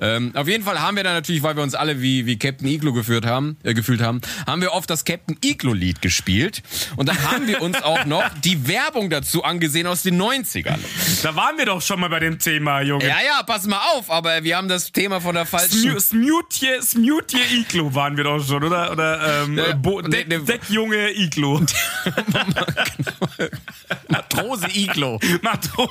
Ähm, 0.01 0.31
auf 0.37 0.47
jeden 0.47 0.63
Fall 0.63 0.81
haben 0.81 0.97
wir 0.97 1.03
dann 1.03 1.15
natürlich, 1.15 1.43
weil 1.43 1.57
wir 1.57 1.63
uns 1.65 1.75
alle 1.75 2.01
wie, 2.01 2.25
wie 2.27 2.39
Captain 2.39 2.69
Iglo 2.69 2.93
geführt 2.93 3.27
haben, 3.27 3.57
äh, 3.65 3.75
gefühlt 3.75 4.01
haben, 4.01 4.21
haben 4.47 4.61
wir 4.63 4.73
oft 4.73 4.89
das 4.89 5.05
Captain 5.05 5.37
Iglo 5.45 5.73
Lied 5.73 6.01
gespielt. 6.03 6.63
Und 6.97 7.09
dann 7.09 7.21
haben 7.31 7.49
wir 7.49 7.63
uns 7.63 7.83
auch 7.83 8.05
noch 8.05 8.23
die 8.45 8.69
Werbung 8.69 9.11
dazu 9.11 9.43
angesehen 9.43 9.89
aus 9.89 10.03
den 10.03 10.21
90ern. 10.23 10.79
Da 11.25 11.35
waren 11.35 11.59
wir 11.59 11.67
doch 11.67 11.83
schon 11.83 11.99
mal 11.99 12.09
bei 12.11 12.21
dem 12.21 12.39
Thema, 12.39 12.81
Junge. 12.83 13.09
Ja, 13.09 13.17
ja, 13.27 13.43
pass 13.43 13.67
mal 13.67 13.81
auf, 13.97 14.09
aber 14.11 14.45
wir 14.45 14.57
haben 14.57 14.69
das 14.69 14.93
Thema 14.93 15.21
von 15.21 15.35
der 15.35 15.47
falschen... 15.47 15.99
Smu- 15.99 16.01
Smutje, 16.01 16.81
Smutje 16.81 17.41
Iglo 17.53 17.93
waren 17.95 18.17
wir 18.17 18.23
doch 18.25 18.47
schon, 18.47 18.63
oder? 18.63 18.93
Oder 18.93 19.43
ähm, 19.45 19.59
Ja, 19.59 19.75
Bo 19.75 20.01
Deck, 20.01 20.29
nee. 20.29 20.39
Deckjunge 20.39 21.11
Iglo. 21.17 21.61
Matrose 24.09 24.67
Iglo. 24.75 25.19
Matrose. 25.43 25.91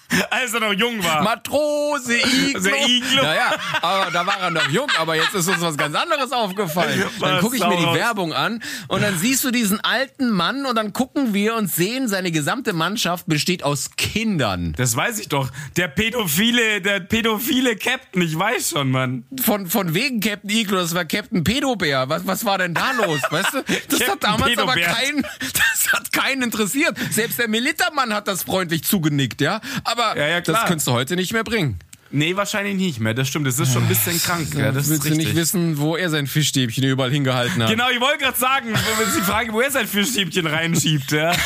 Als 0.29 0.53
er 0.53 0.59
noch 0.59 0.73
jung 0.73 1.03
war. 1.03 1.23
Matrose 1.23 2.17
Iglo. 2.17 2.75
Iglo. 2.87 3.23
Ja, 3.23 3.33
ja, 3.35 3.51
aber 3.81 4.11
da 4.11 4.25
war 4.25 4.39
er 4.39 4.51
noch 4.51 4.67
jung, 4.69 4.87
aber 4.97 5.15
jetzt 5.15 5.33
ist 5.33 5.47
uns 5.47 5.61
was 5.61 5.77
ganz 5.77 5.95
anderes 5.95 6.31
aufgefallen. 6.31 7.03
Dann 7.19 7.39
gucke 7.41 7.55
ich 7.55 7.65
mir 7.65 7.77
die. 7.77 7.91
Werbung 7.91 8.33
an 8.33 8.63
und 8.87 9.01
dann 9.01 9.17
siehst 9.17 9.43
du 9.43 9.51
diesen 9.51 9.79
alten 9.81 10.29
Mann 10.29 10.65
und 10.65 10.75
dann 10.75 10.93
gucken 10.93 11.33
wir 11.33 11.55
und 11.55 11.67
sehen, 11.69 12.07
seine 12.07 12.31
gesamte 12.31 12.73
Mannschaft 12.73 13.25
besteht 13.27 13.63
aus 13.63 13.91
Kindern. 13.97 14.73
das 14.77 14.95
weiß 14.95 15.19
ich 15.19 15.27
doch. 15.27 15.49
Der 15.75 15.87
pädophile, 15.89 16.81
der 16.81 17.01
pädophile 17.01 17.75
Captain, 17.75 18.21
ich 18.21 18.37
weiß 18.37 18.69
schon, 18.71 18.91
Mann. 18.91 19.25
Von, 19.41 19.67
von 19.67 19.93
wegen 19.93 20.19
Captain 20.21 20.49
Iglo, 20.49 20.77
das 20.77 20.95
war 20.95 21.05
Captain 21.05 21.43
Pedobär. 21.43 22.07
Was, 22.07 22.25
was 22.25 22.45
war 22.45 22.57
denn 22.57 22.73
da 22.73 22.91
los? 22.93 23.19
Weißt 23.29 23.53
du? 23.53 23.63
Das 23.89 24.01
hat 24.01 24.21
Captain 24.21 24.31
damals 24.31 24.57
aber 24.57 24.73
Pedobär. 24.73 24.95
keinen, 24.95 25.21
das 25.39 25.93
hat 25.93 26.11
keinen 26.11 26.41
interessiert. 26.43 26.97
Selbst 27.11 27.37
der 27.39 27.49
Militermann 27.49 28.13
hat 28.13 28.27
das 28.27 28.43
freundlich 28.43 28.83
zugenickt, 28.83 29.41
ja. 29.41 29.59
Aber 29.83 30.00
Ja, 30.15 30.27
ja, 30.27 30.41
das 30.41 30.65
könntest 30.65 30.87
du 30.87 30.91
heute 30.91 31.15
nicht 31.15 31.33
mehr 31.33 31.43
bringen. 31.43 31.79
Nee, 32.13 32.35
wahrscheinlich 32.35 32.75
nicht 32.75 32.99
mehr. 32.99 33.13
Das 33.13 33.29
stimmt, 33.29 33.47
das 33.47 33.57
ist 33.57 33.71
schon 33.71 33.83
ein 33.83 33.87
bisschen 33.87 34.21
krank. 34.21 34.53
Ja, 34.53 34.73
das 34.73 34.89
Willst 34.89 35.05
du 35.05 35.15
nicht 35.15 35.33
wissen, 35.33 35.77
wo 35.77 35.95
er 35.95 36.09
sein 36.09 36.27
Fischstäbchen 36.27 36.83
überall 36.83 37.09
hingehalten 37.11 37.63
hat? 37.63 37.69
Genau, 37.69 37.89
ich 37.89 38.01
wollte 38.01 38.17
gerade 38.25 38.37
sagen, 38.37 38.67
wenn 38.73 39.09
Sie 39.11 39.19
die 39.19 39.25
Frage, 39.25 39.53
wo 39.53 39.61
er 39.61 39.71
sein 39.71 39.87
Fischstäbchen 39.87 40.45
reinschiebt, 40.45 41.11
ja. 41.13 41.31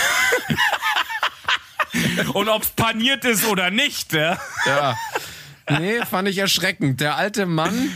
Und 2.33 2.49
ob's 2.49 2.69
paniert 2.71 3.23
ist 3.25 3.45
oder 3.47 3.69
nicht, 3.71 4.13
ja. 4.13 4.39
Ja. 4.65 4.97
Nee, 5.69 5.99
fand 6.09 6.27
ich 6.27 6.37
erschreckend. 6.39 6.99
Der 6.99 7.15
alte 7.15 7.45
Mann 7.45 7.91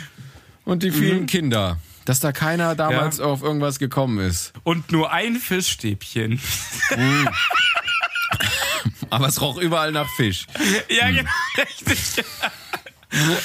und 0.64 0.84
die 0.84 0.92
vielen 0.92 1.26
Kinder. 1.26 1.78
Dass 2.06 2.20
da 2.20 2.32
keiner 2.32 2.76
damals 2.76 3.18
Ja. 3.18 3.26
auf 3.26 3.42
irgendwas 3.44 3.78
gekommen 3.80 4.20
ist. 4.20 4.54
Und 4.64 4.92
nur 4.92 5.12
ein 5.12 5.36
Fischstäbchen. 5.36 6.40
Aber 9.10 9.28
es 9.28 9.42
roch 9.42 9.58
überall 9.60 9.92
nach 9.92 10.10
Fisch. 10.16 10.46
Ja, 10.90 11.10
genau, 11.12 11.30
richtig. 11.58 12.26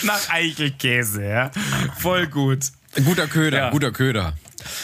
Nach 0.03 0.29
Eichelkäse, 0.31 1.25
ja. 1.27 1.51
Voll 1.99 2.27
gut. 2.27 2.61
Guter 3.05 3.27
Köder, 3.27 3.59
Ja. 3.59 3.71
guter 3.71 3.93
Köder. 3.93 4.35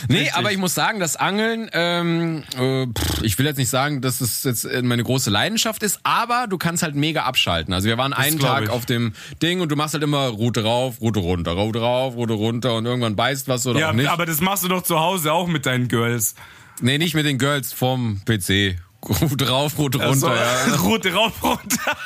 Nee, 0.08 0.16
Richtig. 0.18 0.34
aber 0.34 0.52
ich 0.52 0.58
muss 0.58 0.74
sagen, 0.74 1.00
das 1.00 1.16
Angeln, 1.16 1.70
ähm, 1.72 2.42
äh, 2.58 2.86
pff, 2.86 3.22
ich 3.22 3.38
will 3.38 3.46
jetzt 3.46 3.56
nicht 3.56 3.70
sagen, 3.70 4.02
dass 4.02 4.20
es 4.20 4.44
jetzt 4.44 4.64
äh, 4.66 4.82
meine 4.82 5.02
große 5.02 5.30
Leidenschaft 5.30 5.82
ist, 5.82 6.00
aber 6.02 6.46
du 6.48 6.58
kannst 6.58 6.82
halt 6.82 6.96
mega 6.96 7.22
abschalten. 7.22 7.72
Also 7.72 7.88
wir 7.88 7.96
waren 7.96 8.12
einen 8.12 8.38
Tag 8.38 8.64
ich. 8.64 8.68
auf 8.68 8.84
dem 8.84 9.14
Ding 9.42 9.60
und 9.62 9.70
du 9.70 9.76
machst 9.76 9.94
halt 9.94 10.02
immer 10.04 10.26
Route 10.26 10.64
rauf, 10.64 11.00
Route 11.00 11.20
runter, 11.20 11.52
Route 11.52 11.80
rauf, 11.80 12.14
Route 12.14 12.34
runter 12.34 12.74
und 12.74 12.84
irgendwann 12.84 13.16
beißt 13.16 13.48
was 13.48 13.66
oder 13.66 13.80
Ja, 13.80 13.88
auch 13.90 13.94
nicht. 13.94 14.08
aber 14.10 14.26
das 14.26 14.40
machst 14.42 14.64
du 14.64 14.68
doch 14.68 14.82
zu 14.82 14.98
Hause 15.00 15.32
auch 15.32 15.46
mit 15.46 15.64
deinen 15.64 15.88
Girls. 15.88 16.34
nee, 16.82 16.98
nicht 16.98 17.14
mit 17.14 17.24
den 17.24 17.38
Girls 17.38 17.72
vom 17.72 18.20
PC. 18.26 18.76
Route 19.02 19.48
rauf, 19.48 19.78
Route 19.78 19.98
runter, 19.98 20.14
So, 20.16 20.28
ja. 20.28 20.74
Route 20.82 21.12
rauf, 21.14 21.42
runter. 21.42 21.96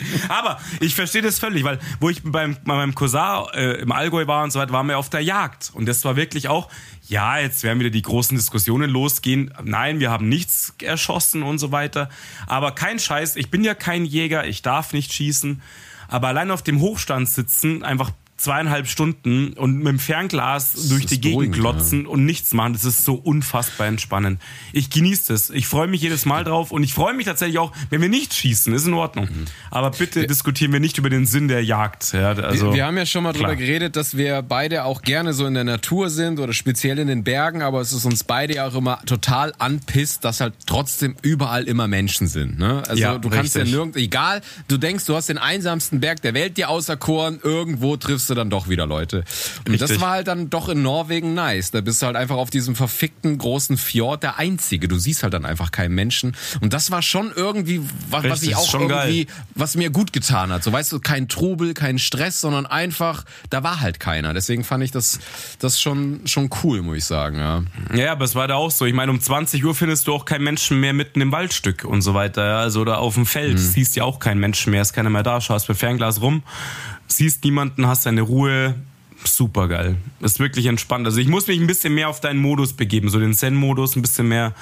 Aber 0.28 0.58
ich 0.80 0.94
verstehe 0.94 1.22
das 1.22 1.38
völlig, 1.38 1.64
weil 1.64 1.78
wo 2.00 2.08
ich 2.08 2.22
beim, 2.24 2.56
bei 2.64 2.74
meinem 2.74 2.94
Cousin 2.94 3.44
äh, 3.54 3.80
im 3.80 3.92
Allgäu 3.92 4.26
war 4.26 4.42
und 4.42 4.50
so 4.50 4.58
weiter, 4.58 4.72
waren 4.72 4.88
wir 4.88 4.98
auf 4.98 5.10
der 5.10 5.20
Jagd. 5.20 5.70
Und 5.74 5.86
das 5.86 6.04
war 6.04 6.16
wirklich 6.16 6.48
auch, 6.48 6.68
ja, 7.08 7.38
jetzt 7.38 7.62
werden 7.62 7.78
wieder 7.78 7.90
die 7.90 8.02
großen 8.02 8.36
Diskussionen 8.36 8.90
losgehen. 8.90 9.52
Nein, 9.62 10.00
wir 10.00 10.10
haben 10.10 10.28
nichts 10.28 10.74
erschossen 10.82 11.42
und 11.42 11.58
so 11.58 11.72
weiter. 11.72 12.08
Aber 12.46 12.72
kein 12.72 12.98
Scheiß, 12.98 13.36
ich 13.36 13.50
bin 13.50 13.64
ja 13.64 13.74
kein 13.74 14.04
Jäger, 14.04 14.46
ich 14.46 14.62
darf 14.62 14.92
nicht 14.92 15.12
schießen. 15.12 15.62
Aber 16.08 16.28
allein 16.28 16.50
auf 16.50 16.62
dem 16.62 16.80
Hochstand 16.80 17.28
sitzen, 17.28 17.84
einfach 17.84 18.10
zweieinhalb 18.42 18.88
Stunden 18.88 19.52
und 19.52 19.78
mit 19.78 19.86
dem 19.86 19.98
Fernglas 19.98 20.88
durch 20.88 21.06
die 21.06 21.20
Gegend 21.20 21.54
glotzen 21.54 22.06
und 22.06 22.24
nichts 22.24 22.52
machen, 22.54 22.72
das 22.72 22.84
ist 22.84 23.04
so 23.04 23.14
unfassbar 23.14 23.86
entspannend. 23.86 24.40
Ich 24.72 24.90
genieße 24.90 25.32
das. 25.32 25.50
Ich 25.50 25.66
freue 25.68 25.86
mich 25.86 26.02
jedes 26.02 26.26
Mal 26.26 26.44
drauf 26.44 26.72
und 26.72 26.82
ich 26.82 26.92
freue 26.92 27.14
mich 27.14 27.26
tatsächlich 27.26 27.58
auch, 27.58 27.72
wenn 27.90 28.00
wir 28.00 28.08
nicht 28.08 28.34
schießen, 28.34 28.74
ist 28.74 28.86
in 28.86 28.94
Ordnung. 28.94 29.28
Aber 29.70 29.90
bitte 29.90 30.26
diskutieren 30.26 30.72
wir 30.72 30.80
nicht 30.80 30.98
über 30.98 31.08
den 31.08 31.26
Sinn 31.26 31.48
der 31.48 31.64
Jagd. 31.64 32.12
Ja, 32.12 32.32
also, 32.32 32.74
wir 32.74 32.84
haben 32.84 32.96
ja 32.96 33.06
schon 33.06 33.22
mal 33.22 33.32
klar. 33.32 33.50
drüber 33.50 33.56
geredet, 33.56 33.96
dass 33.96 34.16
wir 34.16 34.42
beide 34.42 34.84
auch 34.84 35.02
gerne 35.02 35.32
so 35.32 35.46
in 35.46 35.54
der 35.54 35.64
Natur 35.64 36.10
sind 36.10 36.40
oder 36.40 36.52
speziell 36.52 36.98
in 36.98 37.06
den 37.06 37.22
Bergen, 37.24 37.62
aber 37.62 37.80
es 37.80 37.92
ist 37.92 38.04
uns 38.04 38.24
beide 38.24 38.56
ja 38.56 38.66
auch 38.66 38.74
immer 38.74 39.00
total 39.06 39.52
anpisst, 39.58 40.24
dass 40.24 40.40
halt 40.40 40.54
trotzdem 40.66 41.14
überall 41.22 41.64
immer 41.64 41.86
Menschen 41.86 42.26
sind. 42.26 42.58
Ne? 42.58 42.82
Also 42.88 43.00
Ja, 43.00 43.18
du 43.18 43.30
kannst 43.30 43.54
ja 43.54 43.62
richtig. 43.62 43.76
nirgends, 43.76 43.96
egal, 43.96 44.40
du 44.68 44.78
denkst, 44.78 45.04
du 45.06 45.14
hast 45.14 45.28
den 45.28 45.38
einsamsten 45.38 46.00
Berg 46.00 46.22
der 46.22 46.34
Welt 46.34 46.56
dir 46.56 46.68
auserkoren, 46.68 47.38
irgendwo 47.42 47.96
triffst 47.96 48.28
du 48.30 48.31
du 48.32 48.34
dann 48.34 48.50
doch 48.50 48.68
wieder 48.68 48.86
Leute. 48.86 49.24
Und 49.66 49.80
das 49.80 49.90
Richtig. 49.90 50.00
war 50.00 50.10
halt 50.10 50.28
dann 50.28 50.50
doch 50.50 50.68
in 50.68 50.82
Norwegen 50.82 51.34
nice. 51.34 51.70
Da 51.70 51.80
bist 51.80 52.02
du 52.02 52.06
halt 52.06 52.16
einfach 52.16 52.36
auf 52.36 52.50
diesem 52.50 52.74
verfickten 52.74 53.38
großen 53.38 53.76
Fjord 53.76 54.22
der 54.22 54.38
Einzige. 54.38 54.88
Du 54.88 54.98
siehst 54.98 55.22
halt 55.22 55.34
dann 55.34 55.44
einfach 55.44 55.70
keinen 55.70 55.94
Menschen. 55.94 56.36
Und 56.60 56.72
das 56.72 56.90
war 56.90 57.02
schon 57.02 57.32
irgendwie, 57.34 57.80
was, 58.10 58.24
was 58.24 58.32
Richtig, 58.42 58.50
ich 58.50 58.56
auch 58.56 58.74
irgendwie, 58.74 59.26
was 59.54 59.76
mir 59.76 59.90
gut 59.90 60.12
getan 60.12 60.52
hat. 60.52 60.64
So 60.64 60.72
weißt 60.72 60.92
du, 60.92 61.00
kein 61.00 61.28
Trubel, 61.28 61.74
kein 61.74 61.98
Stress, 61.98 62.40
sondern 62.40 62.66
einfach, 62.66 63.24
da 63.50 63.62
war 63.62 63.80
halt 63.80 64.00
keiner. 64.00 64.34
Deswegen 64.34 64.64
fand 64.64 64.84
ich 64.84 64.90
das, 64.90 65.20
das 65.58 65.80
schon, 65.80 66.26
schon 66.26 66.50
cool, 66.62 66.82
muss 66.82 66.98
ich 66.98 67.04
sagen, 67.04 67.38
ja. 67.38 67.62
Ja, 67.94 68.12
aber 68.12 68.24
es 68.24 68.34
war 68.34 68.48
da 68.48 68.56
auch 68.56 68.70
so. 68.70 68.84
Ich 68.86 68.94
meine, 68.94 69.12
um 69.12 69.20
20 69.20 69.64
Uhr 69.64 69.74
findest 69.74 70.06
du 70.06 70.14
auch 70.14 70.24
keinen 70.24 70.44
Menschen 70.44 70.80
mehr 70.80 70.92
mitten 70.92 71.20
im 71.20 71.32
Waldstück 71.32 71.84
und 71.84 72.02
so 72.02 72.14
weiter. 72.14 72.58
Also 72.58 72.80
oder 72.80 72.98
auf 72.98 73.14
dem 73.14 73.26
Feld 73.26 73.58
siehst 73.58 73.96
ja 73.96 74.04
auch 74.04 74.18
keinen 74.18 74.40
Menschen 74.40 74.70
mehr, 74.70 74.82
ist 74.82 74.92
keiner 74.92 75.10
mehr 75.10 75.22
da. 75.22 75.40
Schaust 75.40 75.68
mit 75.68 75.78
Fernglas 75.78 76.20
rum, 76.20 76.42
siehst 77.16 77.44
niemanden, 77.44 77.86
hast 77.86 78.06
deine 78.06 78.22
Ruhe. 78.22 78.74
Super 79.24 79.68
geil. 79.68 79.96
Ist 80.20 80.40
wirklich 80.40 80.66
entspannt. 80.66 81.06
Also 81.06 81.18
ich 81.18 81.28
muss 81.28 81.46
mich 81.46 81.60
ein 81.60 81.66
bisschen 81.68 81.94
mehr 81.94 82.08
auf 82.08 82.20
deinen 82.20 82.40
Modus 82.40 82.72
begeben, 82.72 83.08
so 83.08 83.20
den 83.20 83.34
Zen-Modus 83.34 83.94
ein 83.96 84.02
bisschen 84.02 84.26
mehr 84.28 84.52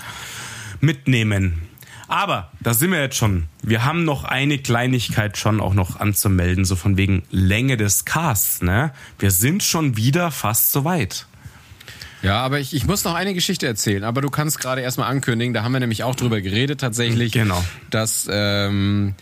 mitnehmen. 0.80 1.62
Aber 2.08 2.50
da 2.60 2.74
sind 2.74 2.90
wir 2.90 3.00
jetzt 3.00 3.16
schon. 3.16 3.44
Wir 3.62 3.84
haben 3.84 4.04
noch 4.04 4.24
eine 4.24 4.58
Kleinigkeit 4.58 5.38
schon 5.38 5.60
auch 5.60 5.74
noch 5.74 6.00
anzumelden, 6.00 6.64
so 6.64 6.74
von 6.76 6.96
wegen 6.96 7.22
Länge 7.30 7.76
des 7.76 8.04
Casts. 8.04 8.62
Ne? 8.62 8.92
Wir 9.18 9.30
sind 9.30 9.62
schon 9.62 9.96
wieder 9.96 10.30
fast 10.30 10.72
so 10.72 10.84
weit. 10.84 11.26
Ja, 12.22 12.40
aber 12.42 12.60
ich, 12.60 12.74
ich 12.74 12.84
muss 12.84 13.04
noch 13.04 13.14
eine 13.14 13.32
Geschichte 13.32 13.66
erzählen, 13.66 14.04
aber 14.04 14.20
du 14.20 14.28
kannst 14.28 14.58
gerade 14.60 14.82
erstmal 14.82 15.08
ankündigen, 15.10 15.54
da 15.54 15.62
haben 15.62 15.72
wir 15.72 15.80
nämlich 15.80 16.02
auch 16.02 16.14
drüber 16.14 16.42
geredet 16.42 16.80
tatsächlich, 16.80 17.32
Genau. 17.32 17.64
dass 17.88 18.28
ähm, 18.30 19.14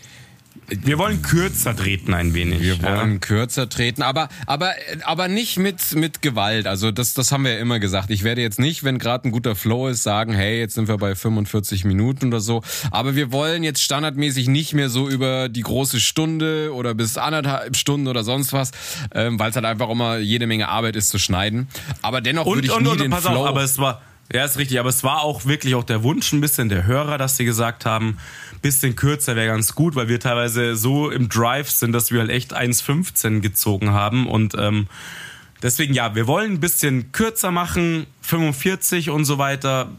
Wir 0.68 0.98
wollen 0.98 1.22
kürzer 1.22 1.74
treten 1.74 2.12
ein 2.12 2.34
wenig. 2.34 2.60
wir 2.60 2.74
ja. 2.74 2.98
wollen 2.98 3.20
kürzer 3.20 3.68
treten, 3.70 4.02
aber 4.02 4.28
aber 4.46 4.72
aber 5.04 5.26
nicht 5.28 5.58
mit 5.58 5.94
mit 5.94 6.20
Gewalt. 6.20 6.66
Also 6.66 6.90
das 6.90 7.14
das 7.14 7.32
haben 7.32 7.44
wir 7.44 7.54
ja 7.54 7.58
immer 7.58 7.78
gesagt. 7.78 8.10
Ich 8.10 8.22
werde 8.22 8.42
jetzt 8.42 8.58
nicht, 8.58 8.84
wenn 8.84 8.98
gerade 8.98 9.28
ein 9.28 9.32
guter 9.32 9.56
Flow 9.56 9.88
ist, 9.88 10.02
sagen, 10.02 10.34
hey, 10.34 10.58
jetzt 10.58 10.74
sind 10.74 10.86
wir 10.88 10.98
bei 10.98 11.14
45 11.14 11.84
Minuten 11.84 12.28
oder 12.28 12.40
so. 12.40 12.62
Aber 12.90 13.16
wir 13.16 13.32
wollen 13.32 13.62
jetzt 13.64 13.82
standardmäßig 13.82 14.48
nicht 14.48 14.74
mehr 14.74 14.90
so 14.90 15.08
über 15.08 15.48
die 15.48 15.62
große 15.62 16.00
Stunde 16.00 16.70
oder 16.74 16.94
bis 16.94 17.16
anderthalb 17.16 17.74
Stunden 17.74 18.06
oder 18.06 18.22
sonst 18.22 18.52
was, 18.52 18.70
ähm, 19.14 19.38
weil 19.38 19.50
es 19.50 19.56
halt 19.56 19.64
einfach 19.64 19.88
immer 19.88 20.18
jede 20.18 20.46
Menge 20.46 20.68
Arbeit 20.68 20.96
ist 20.96 21.08
zu 21.08 21.18
schneiden. 21.18 21.68
Aber 22.02 22.20
dennoch 22.20 22.44
würde 22.44 22.58
Und, 22.58 22.64
ich 22.64 22.72
und, 22.72 22.82
nie 22.82 22.88
und, 22.90 23.00
den 23.00 23.10
pass 23.10 23.22
Flow. 23.24 23.40
auf, 23.40 23.46
aber 23.46 23.62
es 23.62 23.78
war, 23.78 24.02
ja, 24.30 24.44
ist 24.44 24.58
richtig, 24.58 24.78
aber 24.78 24.90
es 24.90 25.02
war 25.02 25.22
auch 25.22 25.46
wirklich 25.46 25.74
auch 25.74 25.84
der 25.84 26.02
Wunsch 26.02 26.32
ein 26.32 26.42
bisschen 26.42 26.68
der 26.68 26.84
Hörer, 26.84 27.16
dass 27.16 27.38
sie 27.38 27.46
gesagt 27.46 27.86
haben, 27.86 28.18
bisschen 28.60 28.96
kürzer 28.96 29.36
wäre 29.36 29.48
ganz 29.48 29.74
gut, 29.74 29.94
weil 29.94 30.08
wir 30.08 30.20
teilweise 30.20 30.76
so 30.76 31.10
im 31.10 31.28
Drive 31.28 31.70
sind, 31.70 31.92
dass 31.92 32.10
wir 32.10 32.20
halt 32.20 32.30
echt 32.30 32.54
1,15 32.56 33.40
gezogen 33.40 33.90
haben 33.90 34.26
und 34.26 34.54
ähm, 34.58 34.86
deswegen 35.62 35.94
ja, 35.94 36.14
wir 36.14 36.26
wollen 36.26 36.52
ein 36.54 36.60
bisschen 36.60 37.12
kürzer 37.12 37.50
machen, 37.50 38.06
45 38.22 39.10
und 39.10 39.24
so 39.24 39.38
weiter. 39.38 39.90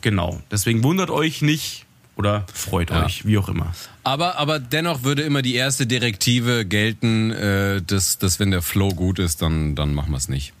Genau, 0.00 0.40
deswegen 0.50 0.82
wundert 0.84 1.10
euch 1.10 1.42
nicht 1.42 1.84
oder 2.16 2.46
freut 2.52 2.90
Ja. 2.90 3.04
euch, 3.04 3.26
wie 3.26 3.38
auch 3.38 3.48
immer. 3.48 3.72
Aber, 4.04 4.36
aber 4.38 4.58
dennoch 4.58 5.02
würde 5.04 5.22
immer 5.22 5.42
die 5.42 5.54
erste 5.54 5.86
Direktive 5.86 6.64
gelten, 6.64 7.30
äh, 7.30 7.82
dass, 7.82 8.18
dass 8.18 8.40
wenn 8.40 8.50
der 8.50 8.62
Flow 8.62 8.88
gut 8.90 9.18
ist, 9.18 9.42
dann, 9.42 9.74
dann 9.74 9.94
machen 9.94 10.10
wir 10.12 10.16
es 10.16 10.28
nicht. 10.28 10.52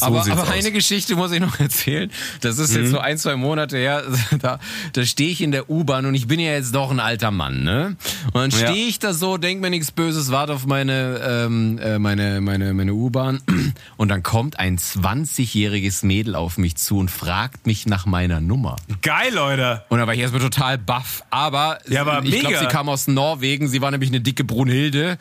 Aber 0.00 0.22
sieht's 0.22 0.36
aber 0.36 0.50
eine 0.50 0.72
Geschichte 0.72 1.16
muss 1.16 1.32
ich 1.32 1.40
noch 1.40 1.58
erzählen. 1.60 2.10
Das 2.40 2.58
ist 2.58 2.74
jetzt 2.74 2.90
so 2.90 2.98
ein, 2.98 3.18
zwei 3.18 3.36
Monate 3.36 3.76
her. 3.76 4.02
Da, 4.38 4.58
da 4.92 5.04
stehe 5.04 5.30
ich 5.30 5.40
in 5.40 5.50
der 5.50 5.68
U-Bahn 5.70 6.06
und 6.06 6.14
ich 6.14 6.26
bin 6.28 6.38
ja 6.38 6.52
jetzt 6.52 6.74
doch 6.74 6.90
ein 6.90 7.00
alter 7.00 7.30
Mann, 7.30 7.64
ne? 7.64 7.96
Und 8.32 8.34
dann 8.34 8.50
Ja. 8.50 8.68
stehe 8.68 8.86
ich 8.86 8.98
da 8.98 9.12
so, 9.12 9.36
denk 9.36 9.60
mir 9.60 9.70
nichts 9.70 9.90
Böses, 9.90 10.30
warte 10.30 10.52
auf 10.52 10.66
meine, 10.66 11.20
ähm, 11.46 11.78
äh, 11.78 11.98
meine, 11.98 12.40
meine, 12.40 12.72
meine 12.74 12.94
U-Bahn. 12.94 13.40
Und 13.96 14.08
dann 14.08 14.22
kommt 14.22 14.58
ein 14.58 14.78
20-jähriges 14.78 16.04
Mädel 16.06 16.34
auf 16.34 16.56
mich 16.58 16.76
zu 16.76 16.98
und 16.98 17.10
fragt 17.10 17.66
mich 17.66 17.86
nach 17.86 18.06
meiner 18.06 18.40
Nummer. 18.40 18.76
Geil, 19.02 19.32
Leute. 19.34 19.82
Und 19.88 19.98
da 19.98 20.06
war 20.06 20.14
ich 20.14 20.20
erstmal 20.20 20.40
total 20.42 20.78
baff. 20.78 21.22
Aber, 21.30 21.78
Ja, 21.88 22.02
aber 22.02 22.22
ich 22.24 22.38
glaube, 22.40 22.58
sie 22.58 22.66
kam 22.66 22.88
aus 22.88 23.08
Norwegen. 23.08 23.68
Sie 23.68 23.80
war 23.80 23.90
nämlich 23.90 24.10
eine 24.10 24.20
dicke 24.20 24.44
Brunhilde. 24.44 25.18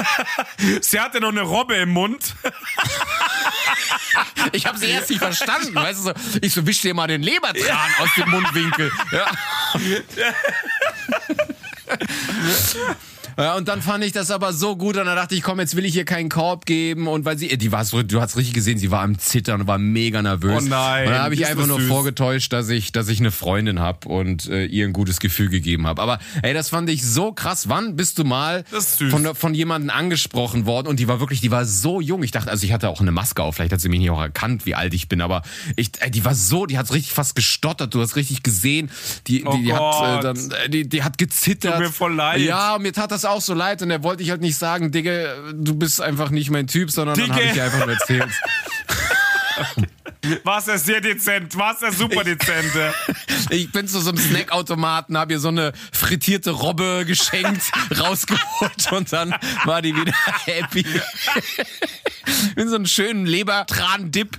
Sie 0.80 0.98
hatte 1.00 1.20
noch 1.20 1.28
eine 1.30 1.42
Robbe 1.42 1.74
im 1.76 1.90
Mund. 1.90 2.34
Ich 4.52 4.66
habe 4.66 4.78
sie 4.78 4.86
erst 4.86 5.10
nicht 5.10 5.20
verstanden. 5.20 5.74
Weißt 5.74 6.00
du, 6.00 6.04
so, 6.04 6.12
ich 6.40 6.52
so, 6.52 6.66
wisch 6.66 6.80
dir 6.80 6.94
mal 6.94 7.06
den 7.06 7.22
Lebertran 7.22 7.90
aus 8.00 8.08
dem 8.16 8.30
Mundwinkel. 8.30 8.90
Ja. 9.12 9.30
Ja, 13.40 13.56
und 13.56 13.68
dann 13.68 13.80
fand 13.82 14.04
ich 14.04 14.12
das 14.12 14.30
aber 14.30 14.52
so 14.52 14.76
gut 14.76 14.96
und 14.96 15.06
dann 15.06 15.16
dachte 15.16 15.34
ich, 15.34 15.42
komm, 15.42 15.60
jetzt 15.60 15.74
will 15.76 15.84
ich 15.84 15.96
ihr 15.96 16.04
keinen 16.04 16.28
Korb 16.28 16.66
geben 16.66 17.08
und 17.08 17.24
weil 17.24 17.38
sie, 17.38 17.56
die 17.56 17.72
war 17.72 17.84
so, 17.84 18.02
du 18.02 18.20
hast 18.20 18.36
richtig 18.36 18.54
gesehen, 18.54 18.78
sie 18.78 18.90
war 18.90 19.00
am 19.02 19.18
Zittern 19.18 19.62
und 19.62 19.66
war 19.66 19.78
mega 19.78 20.20
nervös. 20.22 20.64
Oh 20.64 20.68
nein, 20.68 21.06
Und 21.06 21.12
dann 21.14 21.22
habe 21.22 21.34
ich 21.34 21.46
einfach 21.46 21.66
nur 21.66 21.80
süß. 21.80 21.88
vorgetäuscht, 21.88 22.52
dass 22.52 22.68
ich, 22.68 22.92
dass 22.92 23.08
ich 23.08 23.18
eine 23.20 23.30
Freundin 23.30 23.80
habe 23.80 24.08
und 24.08 24.48
äh, 24.48 24.66
ihr 24.66 24.84
ein 24.86 24.92
gutes 24.92 25.20
Gefühl 25.20 25.48
gegeben 25.48 25.86
habe. 25.86 26.02
Aber 26.02 26.18
ey, 26.42 26.52
das 26.54 26.68
fand 26.68 26.90
ich 26.90 27.04
so 27.06 27.32
krass. 27.32 27.68
Wann 27.68 27.96
bist 27.96 28.18
du 28.18 28.24
mal 28.24 28.64
von, 29.10 29.34
von 29.34 29.54
jemandem 29.54 29.90
angesprochen 29.90 30.66
worden 30.66 30.88
und 30.88 31.00
die 31.00 31.08
war 31.08 31.20
wirklich, 31.20 31.40
die 31.40 31.50
war 31.50 31.64
so 31.64 32.00
jung. 32.00 32.22
Ich 32.22 32.30
dachte, 32.32 32.50
also 32.50 32.66
ich 32.66 32.72
hatte 32.72 32.88
auch 32.90 33.00
eine 33.00 33.12
Maske 33.12 33.42
auf, 33.42 33.56
vielleicht 33.56 33.72
hat 33.72 33.80
sie 33.80 33.88
mich 33.88 34.00
nicht 34.00 34.10
auch 34.10 34.20
erkannt, 34.20 34.66
wie 34.66 34.74
alt 34.74 34.92
ich 34.92 35.08
bin, 35.08 35.20
aber 35.22 35.42
ich, 35.76 35.90
ey, 36.00 36.10
die 36.10 36.24
war 36.24 36.34
so, 36.34 36.66
die 36.66 36.76
hat 36.76 36.92
richtig 36.92 37.12
fast 37.12 37.34
gestottert, 37.34 37.94
du 37.94 38.00
hast 38.02 38.16
richtig 38.16 38.42
gesehen, 38.42 38.90
die, 39.26 39.44
Oh 39.46 39.52
die, 39.52 39.62
die 39.62 39.72
hat, 39.72 40.18
äh, 40.18 40.22
dann, 40.22 40.36
äh, 40.36 40.68
die, 40.68 40.88
die 40.88 41.02
hat 41.02 41.16
gezittert. 41.16 41.74
Tut 41.76 41.80
mir 41.82 41.92
voll 41.92 42.14
leid. 42.14 42.40
Ja, 42.42 42.76
mir 42.78 42.92
tat 42.92 43.10
das 43.10 43.24
auch 43.30 43.40
so 43.40 43.54
leid 43.54 43.82
und 43.82 43.88
der 43.88 44.02
wollte 44.02 44.22
ich 44.22 44.30
halt 44.30 44.40
nicht 44.40 44.56
sagen, 44.56 44.90
Digga, 44.92 45.52
du 45.52 45.74
bist 45.74 46.00
einfach 46.00 46.30
nicht 46.30 46.50
mein 46.50 46.66
Typ, 46.66 46.90
sondern 46.90 47.16
dann 47.16 47.26
Digga. 47.26 47.36
habe 47.36 47.44
ich 47.50 47.56
ihr 47.56 47.64
einfach 47.64 47.86
nur 47.86 47.94
erzählt. 47.94 48.30
War 50.44 50.66
er 50.68 50.78
sehr 50.78 51.00
dezent, 51.00 51.56
war 51.56 51.76
er 51.82 51.92
super 51.92 52.22
dezent. 52.24 52.74
ja. 52.74 52.92
Ich 53.48 53.72
bin 53.72 53.88
zu 53.88 54.00
so 54.00 54.10
einem 54.10 54.18
Snackautomaten, 54.18 55.16
habe 55.16 55.32
ihr 55.32 55.38
so 55.38 55.48
eine 55.48 55.72
frittierte 55.92 56.50
Robbe 56.50 57.04
geschenkt, 57.06 57.62
rausgeholt 57.98 58.92
und 58.92 59.10
dann 59.12 59.34
war 59.64 59.80
die 59.80 59.96
wieder 59.96 60.12
happy. 60.44 60.84
In 62.56 62.68
so 62.68 62.76
einen 62.76 62.86
schönen 62.86 63.24
Lebertran-Dip. 63.24 64.38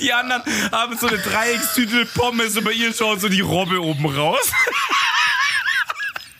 Die 0.00 0.12
anderen 0.12 0.42
haben 0.70 0.96
so 0.98 1.08
eine 1.08 1.18
Dreieckstüte 1.18 2.06
Pommes 2.06 2.56
und 2.56 2.64
bei 2.64 2.72
ihr 2.72 2.92
schaut 2.92 3.20
so 3.20 3.28
die 3.28 3.40
Robbe 3.40 3.80
oben 3.82 4.06
raus. 4.06 4.52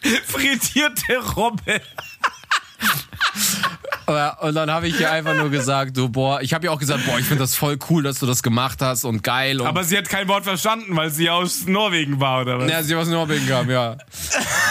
Frittierte 0.26 1.18
Robbe. 1.36 1.80
Und 4.08 4.54
dann 4.54 4.70
habe 4.70 4.88
ich 4.88 4.98
ihr 4.98 5.10
einfach 5.12 5.34
nur 5.34 5.50
gesagt, 5.50 5.96
so, 5.96 6.08
boah, 6.08 6.40
ich 6.40 6.54
habe 6.54 6.66
ihr 6.66 6.72
auch 6.72 6.78
gesagt, 6.78 7.04
boah, 7.04 7.18
ich 7.18 7.26
finde 7.26 7.42
das 7.42 7.54
voll 7.54 7.78
cool, 7.90 8.02
dass 8.02 8.18
du 8.18 8.24
das 8.24 8.42
gemacht 8.42 8.80
hast 8.80 9.04
und 9.04 9.22
geil. 9.22 9.60
Und 9.60 9.66
Aber 9.66 9.84
sie 9.84 9.98
hat 9.98 10.08
kein 10.08 10.26
Wort 10.28 10.44
verstanden, 10.44 10.96
weil 10.96 11.10
sie 11.10 11.28
aus 11.28 11.66
Norwegen 11.66 12.18
war, 12.18 12.40
oder 12.40 12.58
was? 12.58 12.70
Ja, 12.70 12.82
sie 12.82 12.94
aus 12.94 13.08
Norwegen 13.08 13.46
kam, 13.46 13.68
ja. 13.70 13.98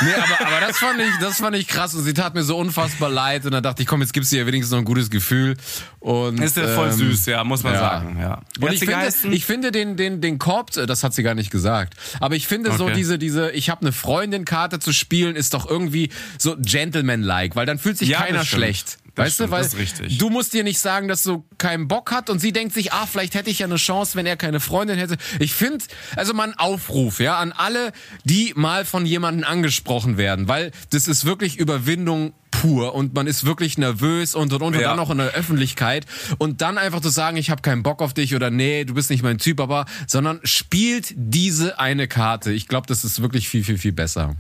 Nee, 0.02 0.14
aber, 0.16 0.48
aber 0.48 0.66
das 0.66 0.80
fand 0.80 1.00
ich, 1.00 1.12
das 1.22 1.38
fand 1.38 1.56
ich 1.56 1.68
krass 1.68 1.94
und 1.94 2.02
sie 2.04 2.16
tat 2.16 2.34
mir 2.34 2.42
so 2.42 2.58
unfassbar 2.58 3.10
leid 3.10 3.46
und 3.46 3.52
dann 3.52 3.62
dachte 3.62 3.84
ich, 3.84 3.88
komm, 3.88 4.02
jetzt 4.02 4.14
gibst 4.14 4.32
du 4.32 4.38
ihr 4.38 4.48
wenigstens 4.48 4.72
noch 4.72 4.80
ein 4.80 4.86
gutes 4.86 5.12
Gefühl 5.12 5.56
und 6.00 6.40
Ist 6.42 6.58
ja 6.58 6.68
voll 6.70 6.88
ähm, 6.90 6.94
süß, 6.94 7.28
ja, 7.28 7.44
muss 7.44 7.62
man 7.62 7.74
ja. 7.74 7.80
sagen. 7.80 8.18
Ja. 8.20 8.42
Und 8.60 8.74
ich 8.74 8.80
finde, 8.80 9.36
ich 9.36 9.46
finde 9.46 9.72
den, 9.72 9.98
den, 9.98 10.20
den 10.20 10.40
Korb, 10.40 10.72
das 10.72 11.04
hat 11.04 11.14
sie 11.14 11.22
gar 11.22 11.36
nicht 11.36 11.52
gesagt, 11.52 11.94
aber 12.20 12.36
ich 12.36 12.48
finde 12.48 12.72
so 12.72 12.86
Okay. 12.88 12.96
diese, 12.96 13.20
diese, 13.20 13.52
ich 13.52 13.70
habe 13.70 13.82
eine 13.82 13.92
Freundin-Karte 13.92 14.80
zu 14.80 14.94
spielen, 14.94 15.36
ist 15.36 15.54
doch 15.54 15.70
irgendwie 15.70 16.10
so 16.38 16.56
Gentleman-like, 16.58 17.56
weil 17.56 17.66
dann 17.66 17.78
fühlt 17.80 17.98
sich 17.98 18.10
Ja, 18.10 18.22
keiner 18.22 18.46
schlecht. 18.46 18.98
Weißt 19.18 19.36
stimmt, 19.36 19.50
du, 19.50 19.52
weil 19.54 20.18
du 20.18 20.30
musst 20.30 20.54
dir 20.54 20.64
nicht 20.64 20.80
sagen, 20.80 21.08
dass 21.08 21.24
du 21.24 21.44
keinen 21.58 21.88
Bock 21.88 22.12
hat 22.12 22.30
und 22.30 22.40
sie 22.40 22.52
denkt 22.54 22.74
sich, 22.74 22.94
ah, 22.94 23.06
vielleicht 23.06 23.34
hätte 23.36 23.50
ich 23.50 23.60
ja 23.60 23.66
eine 23.66 23.78
Chance, 23.78 24.16
wenn 24.16 24.26
er 24.26 24.38
keine 24.38 24.60
Freundin 24.60 24.98
hätte. 24.98 25.18
Ich 25.40 25.54
finde, 25.54 25.84
also 26.16 26.34
mal 26.34 26.50
ein 26.50 26.58
Aufruf, 26.58 27.20
ja, 27.20 27.38
an 27.38 27.52
alle, 27.52 27.92
die 28.24 28.54
mal 28.56 28.86
von 28.86 29.06
jemandem 29.06 29.44
angesprochen 29.46 30.18
werden, 30.18 30.48
weil 30.48 30.72
das 30.92 31.08
ist 31.08 31.26
wirklich 31.26 31.58
Überwindung 31.58 32.34
pur 32.52 32.96
und 32.96 33.14
man 33.14 33.28
ist 33.28 33.46
wirklich 33.46 33.78
nervös 33.78 34.34
und 34.34 34.54
und 34.54 34.62
und, 34.62 34.76
und 34.76 34.82
Ja. 34.82 34.90
dann 34.90 34.98
noch 34.98 35.10
in 35.10 35.18
der 35.20 35.32
Öffentlichkeit 35.34 36.06
und 36.38 36.62
dann 36.62 36.78
einfach 36.78 37.02
zu 37.02 37.10
sagen, 37.10 37.38
ich 37.38 37.50
habe 37.50 37.62
keinen 37.62 37.84
Bock 37.84 38.02
auf 38.02 38.14
dich 38.14 38.36
oder 38.36 38.50
nee, 38.50 38.84
du 38.86 38.94
bist 38.94 39.10
nicht 39.10 39.22
mein 39.24 39.38
Typ, 39.38 39.60
aber 39.60 39.86
sondern 40.08 40.40
spielt 40.44 41.14
diese 41.16 41.80
eine 41.80 42.08
Karte. 42.08 42.52
Ich 42.52 42.68
glaube, 42.68 42.88
das 42.88 43.04
ist 43.04 43.22
wirklich 43.22 43.48
viel 43.50 43.64
viel 43.64 43.78
viel 43.78 43.92
besser. 43.92 44.36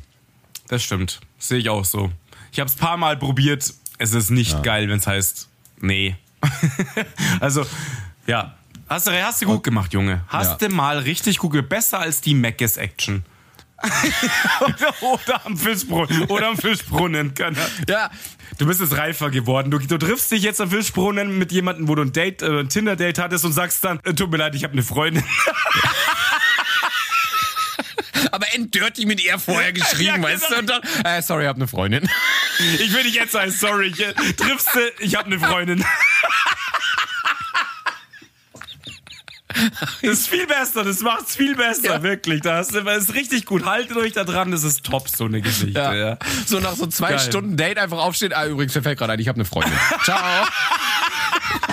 Das 0.68 0.84
stimmt. 0.84 1.20
Sehe 1.38 1.60
ich 1.60 1.70
auch 1.70 1.86
so. 1.86 2.12
Ich 2.52 2.60
habe 2.60 2.70
es 2.70 2.76
paar 2.76 2.98
Mal 2.98 3.18
probiert. 3.18 3.74
Es 3.98 4.14
ist 4.14 4.30
nicht 4.30 4.64
geil, 4.64 4.89
wenn 4.89 5.00
es 5.00 5.08
heißt, 5.08 5.48
nee. 5.82 6.16
also, 7.39 7.66
ja. 8.28 8.54
Hast 8.89 9.08
du, 9.08 9.12
hast 9.24 9.41
du 9.41 9.45
gut 9.48 9.64
gemacht, 9.64 9.93
Junge. 9.93 10.22
Hast 10.28 10.62
Ja. 10.62 10.68
du 10.70 10.74
mal 10.76 11.00
richtig 11.00 11.39
gut 11.39 11.52
gemacht. 11.52 11.70
Besser 11.70 12.00
als 12.00 12.22
die 12.22 12.34
Mackes 12.34 12.78
Action. 12.78 13.26
oder, 15.02 15.45
am 15.45 15.56
Fischbrunnen. 15.58 16.24
Oder 16.26 16.48
am 16.48 16.58
Fischbrunnen. 16.58 17.34
Ja, 17.88 18.10
Du 18.58 18.66
bist 18.66 18.82
jetzt 18.82 18.98
reifer 18.98 19.30
geworden. 19.30 19.70
Du, 19.70 19.78
du 19.78 19.98
triffst 20.00 20.32
dich 20.32 20.41
jetzt 20.41 20.60
am 20.62 20.72
Fischbrunnen 20.72 21.38
mit 21.38 21.52
jemandem, 21.52 21.88
wo 21.88 21.93
du 21.95 22.02
ein 22.02 22.12
Date, 22.12 22.41
äh, 22.41 22.62
ein 22.62 22.70
Tinder-Date 22.70 23.20
hattest 23.20 23.45
und 23.45 23.52
sagst 23.52 23.84
dann, 23.84 24.00
äh, 24.04 24.14
tut 24.16 24.32
mir 24.32 24.38
leid, 24.38 24.56
ich 24.56 24.64
habe 24.64 24.74
eine 24.74 24.82
Freundin. 24.84 25.24
aber 28.32 28.45
enddirty 28.53 29.05
mit 29.05 29.24
ihr 29.24 29.38
vorher 29.39 29.72
geschrieben, 29.74 30.03
Ja, 30.03 30.15
genau. 30.15 30.28
weißt 30.28 30.51
du? 30.51 30.55
Und 30.57 30.70
dann, 30.70 30.82
äh, 31.05 31.22
sorry, 31.22 31.45
hab 31.45 31.55
eine 31.55 31.68
Freundin. 31.68 32.09
Ich 32.80 32.91
will 32.91 33.03
nicht 33.03 33.13
jetzt 33.15 33.34
sagen, 33.34 33.51
sorry, 33.51 33.88
ich, 33.89 33.99
äh, 34.03 34.13
triffst 34.34 34.70
du, 34.74 34.80
ich 34.99 35.15
habe 35.15 35.28
eine 35.28 35.39
Freundin. 35.39 35.86
Das 40.03 40.11
ist 40.20 40.28
viel 40.28 40.45
besser, 40.45 40.84
das 40.84 40.99
macht's 40.99 41.36
viel 41.36 41.55
besser, 41.55 41.84
Ja. 41.95 42.03
wirklich. 42.03 42.41
Das 42.41 42.70
ist, 42.70 42.86
das 42.86 43.03
ist 43.05 43.13
richtig 43.15 43.45
gut. 43.45 43.65
Haltet 43.65 43.97
euch 43.97 44.13
da 44.13 44.24
dran, 44.24 44.51
das 44.51 44.63
ist 44.63 44.84
top, 44.86 45.09
so 45.09 45.26
eine 45.26 45.41
Geschichte. 45.41 45.80
Ja. 45.80 45.93
Ja. 45.95 46.18
So 46.45 46.59
nach 46.59 46.76
so 46.76 46.86
zwei 46.86 47.09
Geil. 47.11 47.20
Stunden 47.20 47.57
Date 47.57 47.80
einfach 47.80 47.97
aufstehen. 47.97 48.34
Ah, 48.34 48.45
übrigens, 48.45 48.76
mir 48.76 48.84
fällt 48.84 48.99
gerade 48.99 49.13
ein, 49.13 49.20
ich 49.20 49.28
habe 49.28 49.38
eine 49.38 49.45
Freundin. 49.45 49.74
Ciao. 50.03 50.20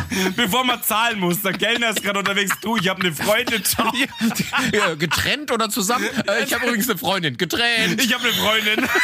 Bevor 0.37 0.65
man 0.65 0.83
zahlen 0.83 1.21
muss, 1.21 1.43
der 1.43 1.53
Kellner 1.53 1.91
ist 1.91 2.03
gerade 2.03 2.19
unterwegs. 2.19 2.53
Du, 2.61 2.77
ich 2.77 2.89
habe 2.89 3.01
eine 3.01 3.13
Freundin, 3.13 3.65
ciao. 3.65 3.93
Ja, 4.73 4.95
getrennt 4.95 5.51
oder 5.53 5.69
zusammen? 5.69 6.07
Äh, 6.27 6.45
ich 6.45 6.55
habe 6.55 6.67
übrigens 6.67 6.89
eine 6.89 6.99
Freundin. 6.99 7.37
Getrennt. 7.37 8.03
Ich 8.03 8.13
habe 8.13 8.25
eine 8.25 8.33
Freundin. 8.33 8.89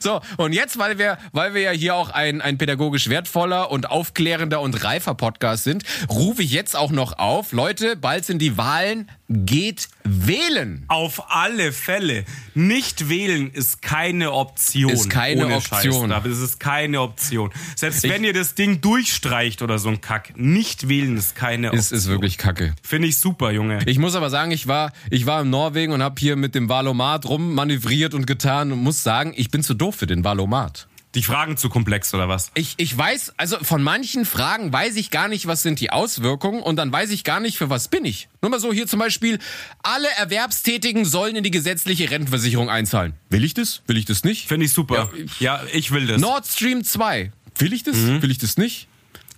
So, 0.00 0.20
und 0.38 0.52
jetzt, 0.52 0.78
weil 0.78 0.98
wir, 0.98 1.18
weil 1.30 1.54
wir 1.54 1.62
ja 1.62 1.70
hier 1.70 1.94
auch 1.94 2.10
ein, 2.10 2.40
ein 2.40 2.58
pädagogisch 2.58 3.08
wertvoller 3.08 3.70
und 3.70 3.90
aufklärender 3.90 4.60
und 4.60 4.82
reifer 4.82 5.14
Podcast 5.14 5.64
sind, 5.64 5.84
rufe 6.10 6.42
ich 6.42 6.50
jetzt 6.50 6.74
auch 6.76 6.90
noch 6.90 7.18
auf. 7.18 7.52
Leute, 7.52 7.94
bald 7.94 8.24
sind 8.24 8.40
die 8.40 8.56
Wahlen. 8.56 9.08
Geht 9.30 9.88
wählen. 10.04 10.84
Auf 10.88 11.30
alle 11.30 11.72
Fälle. 11.72 12.24
Nicht 12.54 13.10
wählen 13.10 13.50
ist 13.50 13.82
keine 13.82 14.32
Option. 14.32 14.90
Ist 14.90 15.10
keine 15.10 15.44
Ohne 15.44 15.56
Option. 15.56 16.12
Aber 16.12 16.30
es 16.30 16.38
ist 16.38 16.58
keine 16.58 17.02
Option. 17.02 17.50
Selbst 17.76 18.04
wenn 18.04 18.24
ihr 18.24 18.32
das 18.32 18.54
Ding 18.54 18.80
durchstreicht 18.80 19.60
oder 19.60 19.78
so 19.78 19.90
ein 19.90 20.00
Kack, 20.00 20.32
nicht 20.36 20.88
wählen 20.88 21.18
ist 21.18 21.36
keine 21.36 21.68
Option. 21.68 21.78
Ist, 21.78 21.92
ist 21.92 22.06
wirklich 22.06 22.38
kacke. 22.38 22.74
Finde 22.82 23.08
ich 23.08 23.18
super, 23.18 23.50
Junge. 23.50 23.80
Ich 23.84 23.98
muss 23.98 24.14
aber 24.14 24.30
sagen, 24.30 24.50
ich 24.50 24.66
war, 24.66 24.92
ich 25.10 25.26
war 25.26 25.42
in 25.42 25.50
Norwegen 25.50 25.92
und 25.92 26.02
habe 26.02 26.18
hier 26.18 26.36
mit 26.36 26.54
dem 26.54 26.70
Valomat 26.70 27.26
rummanövriert 27.26 28.14
und 28.14 28.26
getan 28.26 28.72
und 28.72 28.82
muss 28.82 29.02
sagen, 29.02 29.34
ich 29.36 29.50
bin 29.50 29.62
zu 29.62 29.74
doof 29.74 29.96
für 29.96 30.06
den 30.06 30.24
Valomat. 30.24 30.88
Die 31.18 31.24
Fragen 31.24 31.56
zu 31.56 31.68
komplex 31.68 32.14
oder 32.14 32.28
was? 32.28 32.52
Ich, 32.54 32.74
ich 32.76 32.96
weiß, 32.96 33.32
also 33.38 33.58
von 33.60 33.82
manchen 33.82 34.24
Fragen 34.24 34.72
weiß 34.72 34.94
ich 34.94 35.10
gar 35.10 35.26
nicht, 35.26 35.48
was 35.48 35.64
sind 35.64 35.80
die 35.80 35.90
Auswirkungen 35.90 36.62
und 36.62 36.76
dann 36.76 36.92
weiß 36.92 37.10
ich 37.10 37.24
gar 37.24 37.40
nicht, 37.40 37.58
für 37.58 37.68
was 37.68 37.88
bin 37.88 38.04
ich. 38.04 38.28
Nur 38.40 38.52
mal 38.52 38.60
so 38.60 38.72
hier 38.72 38.86
zum 38.86 39.00
Beispiel, 39.00 39.40
alle 39.82 40.06
Erwerbstätigen 40.16 41.04
sollen 41.04 41.34
in 41.34 41.42
die 41.42 41.50
gesetzliche 41.50 42.08
Rentenversicherung 42.12 42.70
einzahlen. 42.70 43.14
Will 43.30 43.42
ich 43.42 43.52
das? 43.52 43.82
Will 43.88 43.96
ich 43.96 44.04
das 44.04 44.22
nicht? 44.22 44.46
Finde 44.46 44.66
ich 44.66 44.72
super. 44.72 45.10
Ja, 45.40 45.64
ich 45.72 45.90
will 45.90 46.06
das. 46.06 46.20
Nord 46.20 46.46
Stream 46.46 46.84
2. 46.84 47.32
Will 47.58 47.72
ich 47.72 47.82
das? 47.82 47.96
Will 47.96 48.30
ich 48.30 48.38
das 48.38 48.56
nicht? 48.56 48.86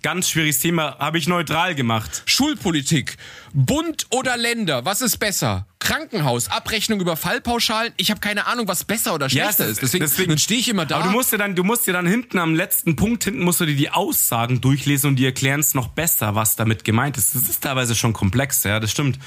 Ganz 0.02 0.28
schwieriges 0.28 0.58
Thema. 0.58 0.98
Habe 0.98 1.16
ich 1.16 1.28
neutral 1.28 1.74
gemacht. 1.74 2.24
Schulpolitik. 2.26 3.16
Bund 3.54 4.06
oder 4.10 4.36
Länder? 4.36 4.84
Was 4.84 5.00
ist 5.00 5.16
besser? 5.16 5.66
Krankenhaus, 5.80 6.48
Abrechnung 6.48 7.00
über 7.00 7.16
Fallpauschalen. 7.16 7.92
Ich 7.96 8.10
habe 8.10 8.20
keine 8.20 8.46
Ahnung, 8.46 8.68
was 8.68 8.84
besser 8.84 9.14
oder 9.14 9.26
Ja, 9.26 9.44
schlechter 9.44 9.64
es- 9.64 9.70
ist. 9.72 9.82
Deswegen, 9.82 10.04
deswegen- 10.04 10.28
dann 10.28 10.38
stehe 10.38 10.60
ich 10.60 10.68
immer 10.68 10.86
da. 10.86 10.96
Aber 10.98 11.06
du 11.06 11.10
musst 11.10 11.32
dir 11.32 11.38
dann, 11.38 11.54
du 11.56 11.64
musst 11.64 11.86
dir 11.86 11.92
dann 11.92 12.06
hinten 12.06 12.38
am 12.38 12.54
letzten 12.54 12.96
Punkt 12.96 13.24
hinten 13.24 13.42
musst 13.42 13.60
du 13.60 13.66
dir 13.66 13.74
die 13.74 13.90
Aussagen 13.90 14.60
durchlesen 14.60 15.08
und 15.10 15.16
die 15.16 15.24
erklären 15.24 15.60
es 15.60 15.74
noch 15.74 15.88
besser, 15.88 16.34
was 16.34 16.54
damit 16.54 16.84
gemeint 16.84 17.16
ist. 17.16 17.34
Das 17.34 17.42
ist 17.42 17.62
teilweise 17.62 17.94
schon 17.94 18.12
komplex, 18.12 18.62
ja, 18.64 18.78
das 18.78 18.90
stimmt. 18.90 19.18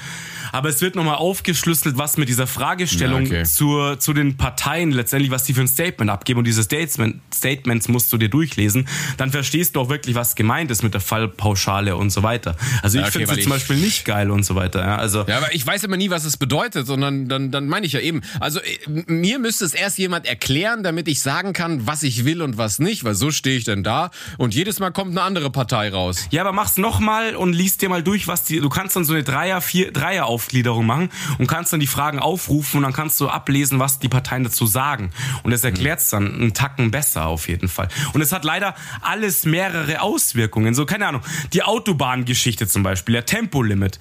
Aber 0.52 0.68
es 0.68 0.80
wird 0.80 0.94
nochmal 0.94 1.16
aufgeschlüsselt, 1.16 1.98
was 1.98 2.16
mit 2.16 2.28
dieser 2.28 2.46
Fragestellung 2.46 3.22
Ja, 3.26 3.40
okay. 3.40 3.44
zur, 3.44 3.98
zu 3.98 4.12
den 4.14 4.36
Parteien 4.36 4.92
letztendlich, 4.92 5.30
was 5.32 5.44
die 5.44 5.54
für 5.54 5.60
ein 5.62 5.68
Statement 5.68 6.10
abgeben. 6.10 6.38
Und 6.38 6.44
diese 6.46 6.62
Statement, 6.62 7.20
Statements 7.34 7.88
musst 7.88 8.12
du 8.12 8.16
dir 8.16 8.28
durchlesen. 8.28 8.86
Dann 9.16 9.32
verstehst 9.32 9.74
du 9.74 9.80
auch 9.80 9.88
wirklich, 9.88 10.14
was 10.14 10.36
gemeint 10.36 10.70
ist 10.70 10.82
mit 10.84 10.94
der 10.94 11.00
Fallpauschale 11.00 11.96
und 11.96 12.10
so 12.10 12.22
weiter. 12.22 12.56
Also 12.82 12.98
ich 12.98 13.02
Ja, 13.02 13.08
okay, 13.08 13.18
finde 13.26 13.34
es 13.34 13.42
zum 13.42 13.50
Beispiel 13.52 13.76
nicht 13.76 14.04
geil 14.04 14.30
und 14.30 14.44
so 14.44 14.54
weiter. 14.54 14.80
Ja, 14.80 14.96
also 14.96 15.24
Ja, 15.26 15.38
aber 15.38 15.52
ich 15.52 15.66
weiß 15.66 15.82
immer 15.84 15.96
nie, 15.96 16.10
was 16.10 16.24
es 16.24 16.36
bedeutet, 16.44 16.86
sondern 16.86 17.26
dann, 17.26 17.50
dann 17.50 17.68
meine 17.68 17.86
ich 17.86 17.92
ja 17.92 18.00
eben. 18.00 18.20
Also 18.38 18.60
äh, 18.60 19.02
mir 19.06 19.38
müsste 19.38 19.64
es 19.64 19.72
erst 19.72 19.96
jemand 19.96 20.26
erklären, 20.26 20.82
damit 20.82 21.08
ich 21.08 21.22
sagen 21.22 21.54
kann, 21.54 21.86
was 21.86 22.02
ich 22.02 22.26
will 22.26 22.42
und 22.42 22.58
was 22.58 22.80
nicht, 22.80 23.02
weil 23.02 23.14
so 23.14 23.30
stehe 23.30 23.56
ich 23.56 23.64
dann 23.64 23.82
da 23.82 24.10
und 24.36 24.54
jedes 24.54 24.78
Mal 24.78 24.90
kommt 24.90 25.12
eine 25.12 25.22
andere 25.22 25.48
Partei 25.48 25.88
raus. 25.88 26.28
Ja, 26.30 26.42
aber 26.42 26.52
mach's 26.52 26.76
nochmal 26.76 27.34
und 27.34 27.54
liest 27.54 27.80
dir 27.80 27.88
mal 27.88 28.02
durch, 28.02 28.28
was 28.28 28.44
die. 28.44 28.60
Du 28.60 28.68
kannst 28.68 28.94
dann 28.94 29.06
so 29.06 29.14
eine 29.14 29.22
Dreier, 29.22 29.62
vier, 29.62 29.90
Dreier-Aufgliederung 29.90 30.84
machen 30.84 31.08
und 31.38 31.46
kannst 31.46 31.72
dann 31.72 31.80
die 31.80 31.86
Fragen 31.86 32.18
aufrufen 32.18 32.78
und 32.78 32.82
dann 32.82 32.92
kannst 32.92 33.18
du 33.22 33.28
ablesen, 33.28 33.78
was 33.78 33.98
die 33.98 34.10
Parteien 34.10 34.44
dazu 34.44 34.66
sagen. 34.66 35.12
Und 35.44 35.50
das 35.50 35.64
erklärt's 35.64 36.10
dann 36.10 36.34
einen 36.34 36.52
Tacken 36.52 36.90
besser 36.90 37.24
auf 37.24 37.48
jeden 37.48 37.68
Fall. 37.68 37.88
Und 38.12 38.20
es 38.20 38.32
hat 38.32 38.44
leider 38.44 38.74
alles 39.00 39.46
mehrere 39.46 40.02
Auswirkungen. 40.02 40.74
So, 40.74 40.84
keine 40.84 41.06
Ahnung, 41.06 41.22
die 41.54 41.62
Autobahngeschichte 41.62 42.66
zum 42.66 42.82
Beispiel, 42.82 43.14
der 43.14 43.24
Tempolimit. 43.24 43.98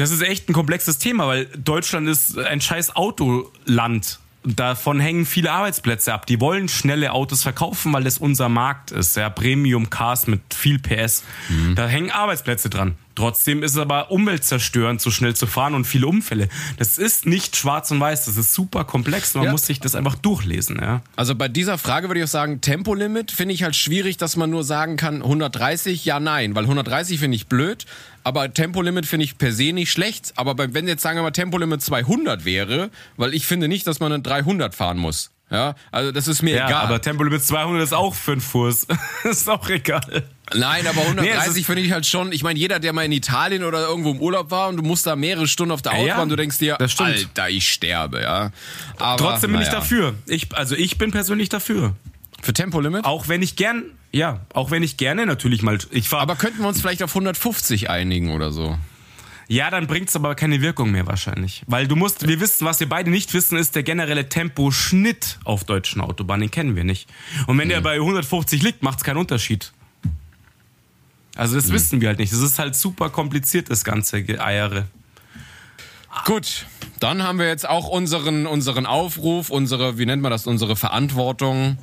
Das 0.00 0.10
ist 0.10 0.22
echt 0.22 0.48
ein 0.48 0.54
komplexes 0.54 0.96
Thema, 0.96 1.26
weil 1.26 1.44
Deutschland 1.44 2.08
ist 2.08 2.38
ein 2.38 2.62
scheiß 2.62 2.96
Autoland. 2.96 4.18
Davon 4.44 4.98
hängen 4.98 5.26
viele 5.26 5.52
Arbeitsplätze 5.52 6.14
ab. 6.14 6.24
Die 6.24 6.40
wollen 6.40 6.70
schnelle 6.70 7.12
Autos 7.12 7.42
verkaufen, 7.42 7.92
weil 7.92 8.04
das 8.04 8.16
unser 8.16 8.48
Markt 8.48 8.92
ist. 8.92 9.18
Ja, 9.18 9.28
Premium 9.28 9.90
Cars 9.90 10.26
mit 10.26 10.40
viel 10.54 10.78
PS. 10.78 11.22
Da 11.74 11.86
hängen 11.86 12.10
Arbeitsplätze 12.10 12.70
dran. 12.70 12.94
Trotzdem 13.20 13.62
ist 13.62 13.72
es 13.72 13.76
aber 13.78 14.10
umweltzerstörend, 14.10 15.00
so 15.00 15.10
schnell 15.10 15.36
zu 15.36 15.46
fahren 15.46 15.74
und 15.74 15.84
viele 15.84 16.06
Unfälle. 16.06 16.48
Das 16.78 16.96
ist 16.98 17.26
nicht 17.26 17.54
schwarz 17.56 17.90
und 17.90 18.00
weiß. 18.00 18.24
Das 18.24 18.36
ist 18.36 18.54
super 18.54 18.84
komplex. 18.84 19.34
und 19.34 19.40
Man 19.40 19.46
Ja. 19.46 19.52
muss 19.52 19.66
sich 19.66 19.78
das 19.78 19.94
einfach 19.94 20.14
durchlesen. 20.14 20.78
Ja. 20.80 21.02
Also 21.16 21.34
bei 21.34 21.48
dieser 21.48 21.76
Frage 21.76 22.08
würde 22.08 22.20
ich 22.20 22.24
auch 22.24 22.28
sagen, 22.30 22.60
Tempolimit 22.62 23.30
finde 23.30 23.54
ich 23.54 23.62
halt 23.62 23.76
schwierig, 23.76 24.16
dass 24.16 24.36
man 24.36 24.48
nur 24.50 24.64
sagen 24.64 24.96
kann 24.96 25.22
130, 25.22 26.04
ja, 26.04 26.18
nein, 26.18 26.54
weil 26.54 26.64
130 26.64 27.18
finde 27.20 27.36
ich 27.36 27.46
blöd, 27.46 27.84
aber 28.24 28.52
Tempolimit 28.54 29.04
finde 29.06 29.24
ich 29.24 29.36
per 29.38 29.52
se 29.52 29.72
nicht 29.72 29.90
schlecht, 29.92 30.32
aber 30.36 30.54
wenn 30.74 30.88
jetzt 30.88 31.02
sagen 31.02 31.18
wir 31.18 31.22
mal 31.22 31.30
Tempolimit 31.30 31.82
200 31.82 32.44
wäre, 32.44 32.90
weil 33.18 33.34
ich 33.34 33.46
finde 33.46 33.68
nicht, 33.68 33.86
dass 33.86 34.00
man 34.00 34.12
eine 34.12 34.22
300 34.22 34.74
fahren 34.74 34.96
muss. 34.98 35.30
Ja, 35.50 35.74
also 35.90 36.12
das 36.12 36.28
ist 36.28 36.42
mir 36.42 36.54
Ja, 36.54 36.68
egal. 36.68 36.84
aber 36.86 37.00
Tempolimit 37.02 37.42
200 37.44 37.82
ist 37.82 37.92
auch 37.92 38.14
fünf 38.14 38.44
Fuß. 38.46 38.86
ist 39.24 39.48
auch 39.50 39.68
egal. 39.68 40.22
Nein, 40.54 40.86
aber 40.86 41.00
Nee, 41.02 41.06
130 41.08 41.50
es 41.50 41.56
ist- 41.58 41.66
finde 41.66 41.82
ich 41.82 41.92
halt 41.92 42.06
schon. 42.06 42.32
Ich 42.32 42.42
meine, 42.42 42.58
jeder, 42.58 42.78
der 42.80 42.92
mal 42.92 43.04
in 43.04 43.12
Italien 43.12 43.62
oder 43.64 43.86
irgendwo 43.86 44.10
im 44.10 44.20
Urlaub 44.20 44.50
war 44.50 44.68
und 44.68 44.76
du 44.76 44.82
musst 44.82 45.06
da 45.06 45.14
mehrere 45.16 45.46
Stunden 45.46 45.70
auf 45.72 45.82
der 45.82 45.92
Ja, 45.92 45.98
Autobahn, 46.14 46.28
du 46.28 46.36
denkst 46.36 46.58
dir. 46.58 46.78
Alter, 46.80 47.48
ich 47.50 47.68
sterbe, 47.70 48.20
ja. 48.22 48.50
Aber, 48.98 49.16
Trotzdem 49.22 49.52
bin 49.52 49.60
ich 49.60 49.68
naja. 49.68 49.78
dafür. 49.80 50.14
Ich, 50.26 50.54
also 50.56 50.74
ich 50.74 50.98
bin 50.98 51.10
persönlich 51.12 51.48
dafür. 51.48 51.94
Für 52.42 52.52
Tempolimit? 52.52 53.04
Auch 53.04 53.28
wenn 53.28 53.42
ich 53.42 53.54
gern, 53.56 53.84
ja, 54.12 54.40
auch 54.54 54.70
wenn 54.70 54.82
ich 54.82 54.96
gerne 54.96 55.26
natürlich 55.26 55.62
mal, 55.62 55.78
ich 55.90 56.08
fahre. 56.08 56.22
Aber 56.22 56.36
könnten 56.36 56.60
wir 56.60 56.68
uns 56.68 56.80
vielleicht 56.80 57.02
auf 57.02 57.14
150 57.14 57.90
einigen 57.90 58.30
oder 58.32 58.50
so? 58.50 58.76
Ja, 59.46 59.68
dann 59.70 59.86
bringt's 59.88 60.14
aber 60.14 60.36
keine 60.36 60.60
Wirkung 60.62 60.90
mehr 60.92 61.06
wahrscheinlich. 61.08 61.62
Weil 61.66 61.88
du 61.88 61.96
musst, 61.96 62.26
wir 62.26 62.40
wissen, 62.40 62.64
was 62.66 62.78
wir 62.80 62.88
beide 62.88 63.10
nicht 63.10 63.34
wissen, 63.34 63.58
ist 63.58 63.74
der 63.74 63.82
generelle 63.82 64.28
Temposchnitt 64.28 65.38
auf 65.44 65.64
deutschen 65.64 66.00
Autobahnen. 66.00 66.42
Den 66.42 66.50
kennen 66.50 66.76
wir 66.76 66.84
nicht. 66.84 67.08
Und 67.46 67.58
wenn 67.58 67.66
Mhm. 67.66 67.72
der 67.72 67.80
bei 67.80 67.98
150 68.00 68.62
liegt, 68.62 68.82
macht's 68.82 69.02
keinen 69.04 69.16
Unterschied. 69.16 69.72
Also 71.40 71.54
Mhm. 71.56 71.60
das 71.62 71.72
wissen 71.72 72.00
wir 72.00 72.08
halt 72.08 72.18
nicht. 72.18 72.32
Das 72.32 72.40
ist 72.40 72.58
halt 72.58 72.74
super 72.76 73.08
kompliziert, 73.10 73.70
das 73.70 73.82
ganze 73.82 74.22
Geeiere. 74.22 74.86
Gut, 76.26 76.66
dann 76.98 77.22
haben 77.22 77.38
wir 77.38 77.46
jetzt 77.46 77.68
auch 77.68 77.88
unseren, 77.88 78.46
unseren 78.46 78.84
Aufruf, 78.84 79.48
unsere, 79.50 79.96
wie 79.96 80.06
nennt 80.06 80.22
man 80.22 80.30
das, 80.30 80.46
unsere 80.46 80.76
Verantwortung 80.76 81.78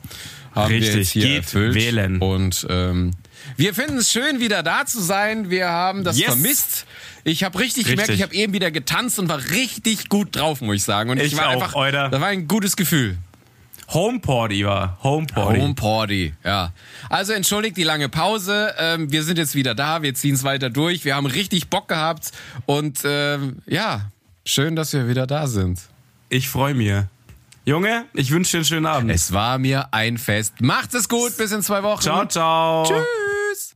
haben 0.54 0.72
wir 0.74 0.80
Richtig, 0.82 0.96
jetzt 0.96 1.10
hier 1.12 1.24
geht 1.28 1.44
erfüllt. 1.44 1.76
wählen. 1.76 2.20
Und 2.20 2.66
ähm, 2.70 3.12
wir 3.56 3.74
finden 3.74 3.98
es 3.98 4.12
schön, 4.12 4.40
wieder 4.40 4.64
da 4.64 4.86
zu 4.86 5.00
sein. 5.02 5.50
Wir 5.50 5.70
haben 5.70 6.04
das 6.04 6.18
Yes. 6.18 6.28
vermisst. 6.28 6.86
Ich 7.24 7.44
habe 7.44 7.60
richtig, 7.60 7.84
gemerkt, 7.86 8.10
Richtig. 8.10 8.16
ich 8.18 8.24
habe 8.24 8.34
eben 8.36 8.54
wieder 8.54 8.72
getanzt 8.72 9.18
und 9.20 9.30
war 9.30 9.40
richtig 9.52 10.10
gut 10.10 10.36
drauf, 10.36 10.62
muss 10.62 10.76
ich 10.78 10.84
sagen. 10.84 11.10
Und 11.10 11.18
ich, 11.20 11.28
Ich 11.34 11.38
war 11.38 11.48
auch, 11.50 11.54
einfach, 11.54 11.76
Alter. 11.76 12.10
das 12.10 12.20
war 12.22 12.28
ein 12.30 12.48
gutes 12.48 12.76
Gefühl. 12.76 13.18
Homeporty 13.90 14.66
war. 14.66 14.98
Homeporty. 15.02 15.60
Home 15.60 15.74
Party, 15.74 16.34
ja. 16.44 16.74
Also 17.10 17.34
entschuldigt 17.34 17.78
die 17.78 17.84
lange 17.84 18.10
Pause. 18.10 18.74
Ähm, 18.78 19.12
wir 19.12 19.24
sind 19.24 19.38
jetzt 19.38 19.56
wieder 19.56 19.76
da. 19.76 20.02
Wir 20.02 20.14
ziehen 20.14 20.36
es 20.36 20.44
weiter 20.44 20.70
durch. 20.70 21.06
Wir 21.06 21.16
haben 21.16 21.26
richtig 21.26 21.70
Bock 21.70 21.88
gehabt. 21.88 22.32
Und 22.66 23.00
ähm, 23.06 23.58
ja, 23.66 24.12
schön, 24.46 24.76
dass 24.76 24.92
wir 24.94 25.08
wieder 25.08 25.26
da 25.26 25.48
sind. 25.48 25.80
Ich 26.30 26.50
freue 26.50 26.74
mich. 26.74 26.94
Junge, 27.66 28.06
ich 28.14 28.32
wünsche 28.32 28.52
dir 28.52 28.58
einen 28.60 28.66
schönen 28.66 28.86
Abend. 28.86 29.12
Es 29.12 29.34
war 29.34 29.58
mir 29.58 29.94
ein 29.94 30.18
Fest. 30.18 30.56
Macht 30.62 30.94
es 30.94 31.10
gut. 31.10 31.38
Bis 31.38 31.52
in 31.52 31.62
zwei 31.62 31.84
Wochen. 31.84 32.02
Ciao, 32.02 32.26
ciao. 32.26 32.86
Tschüss. 32.86 33.76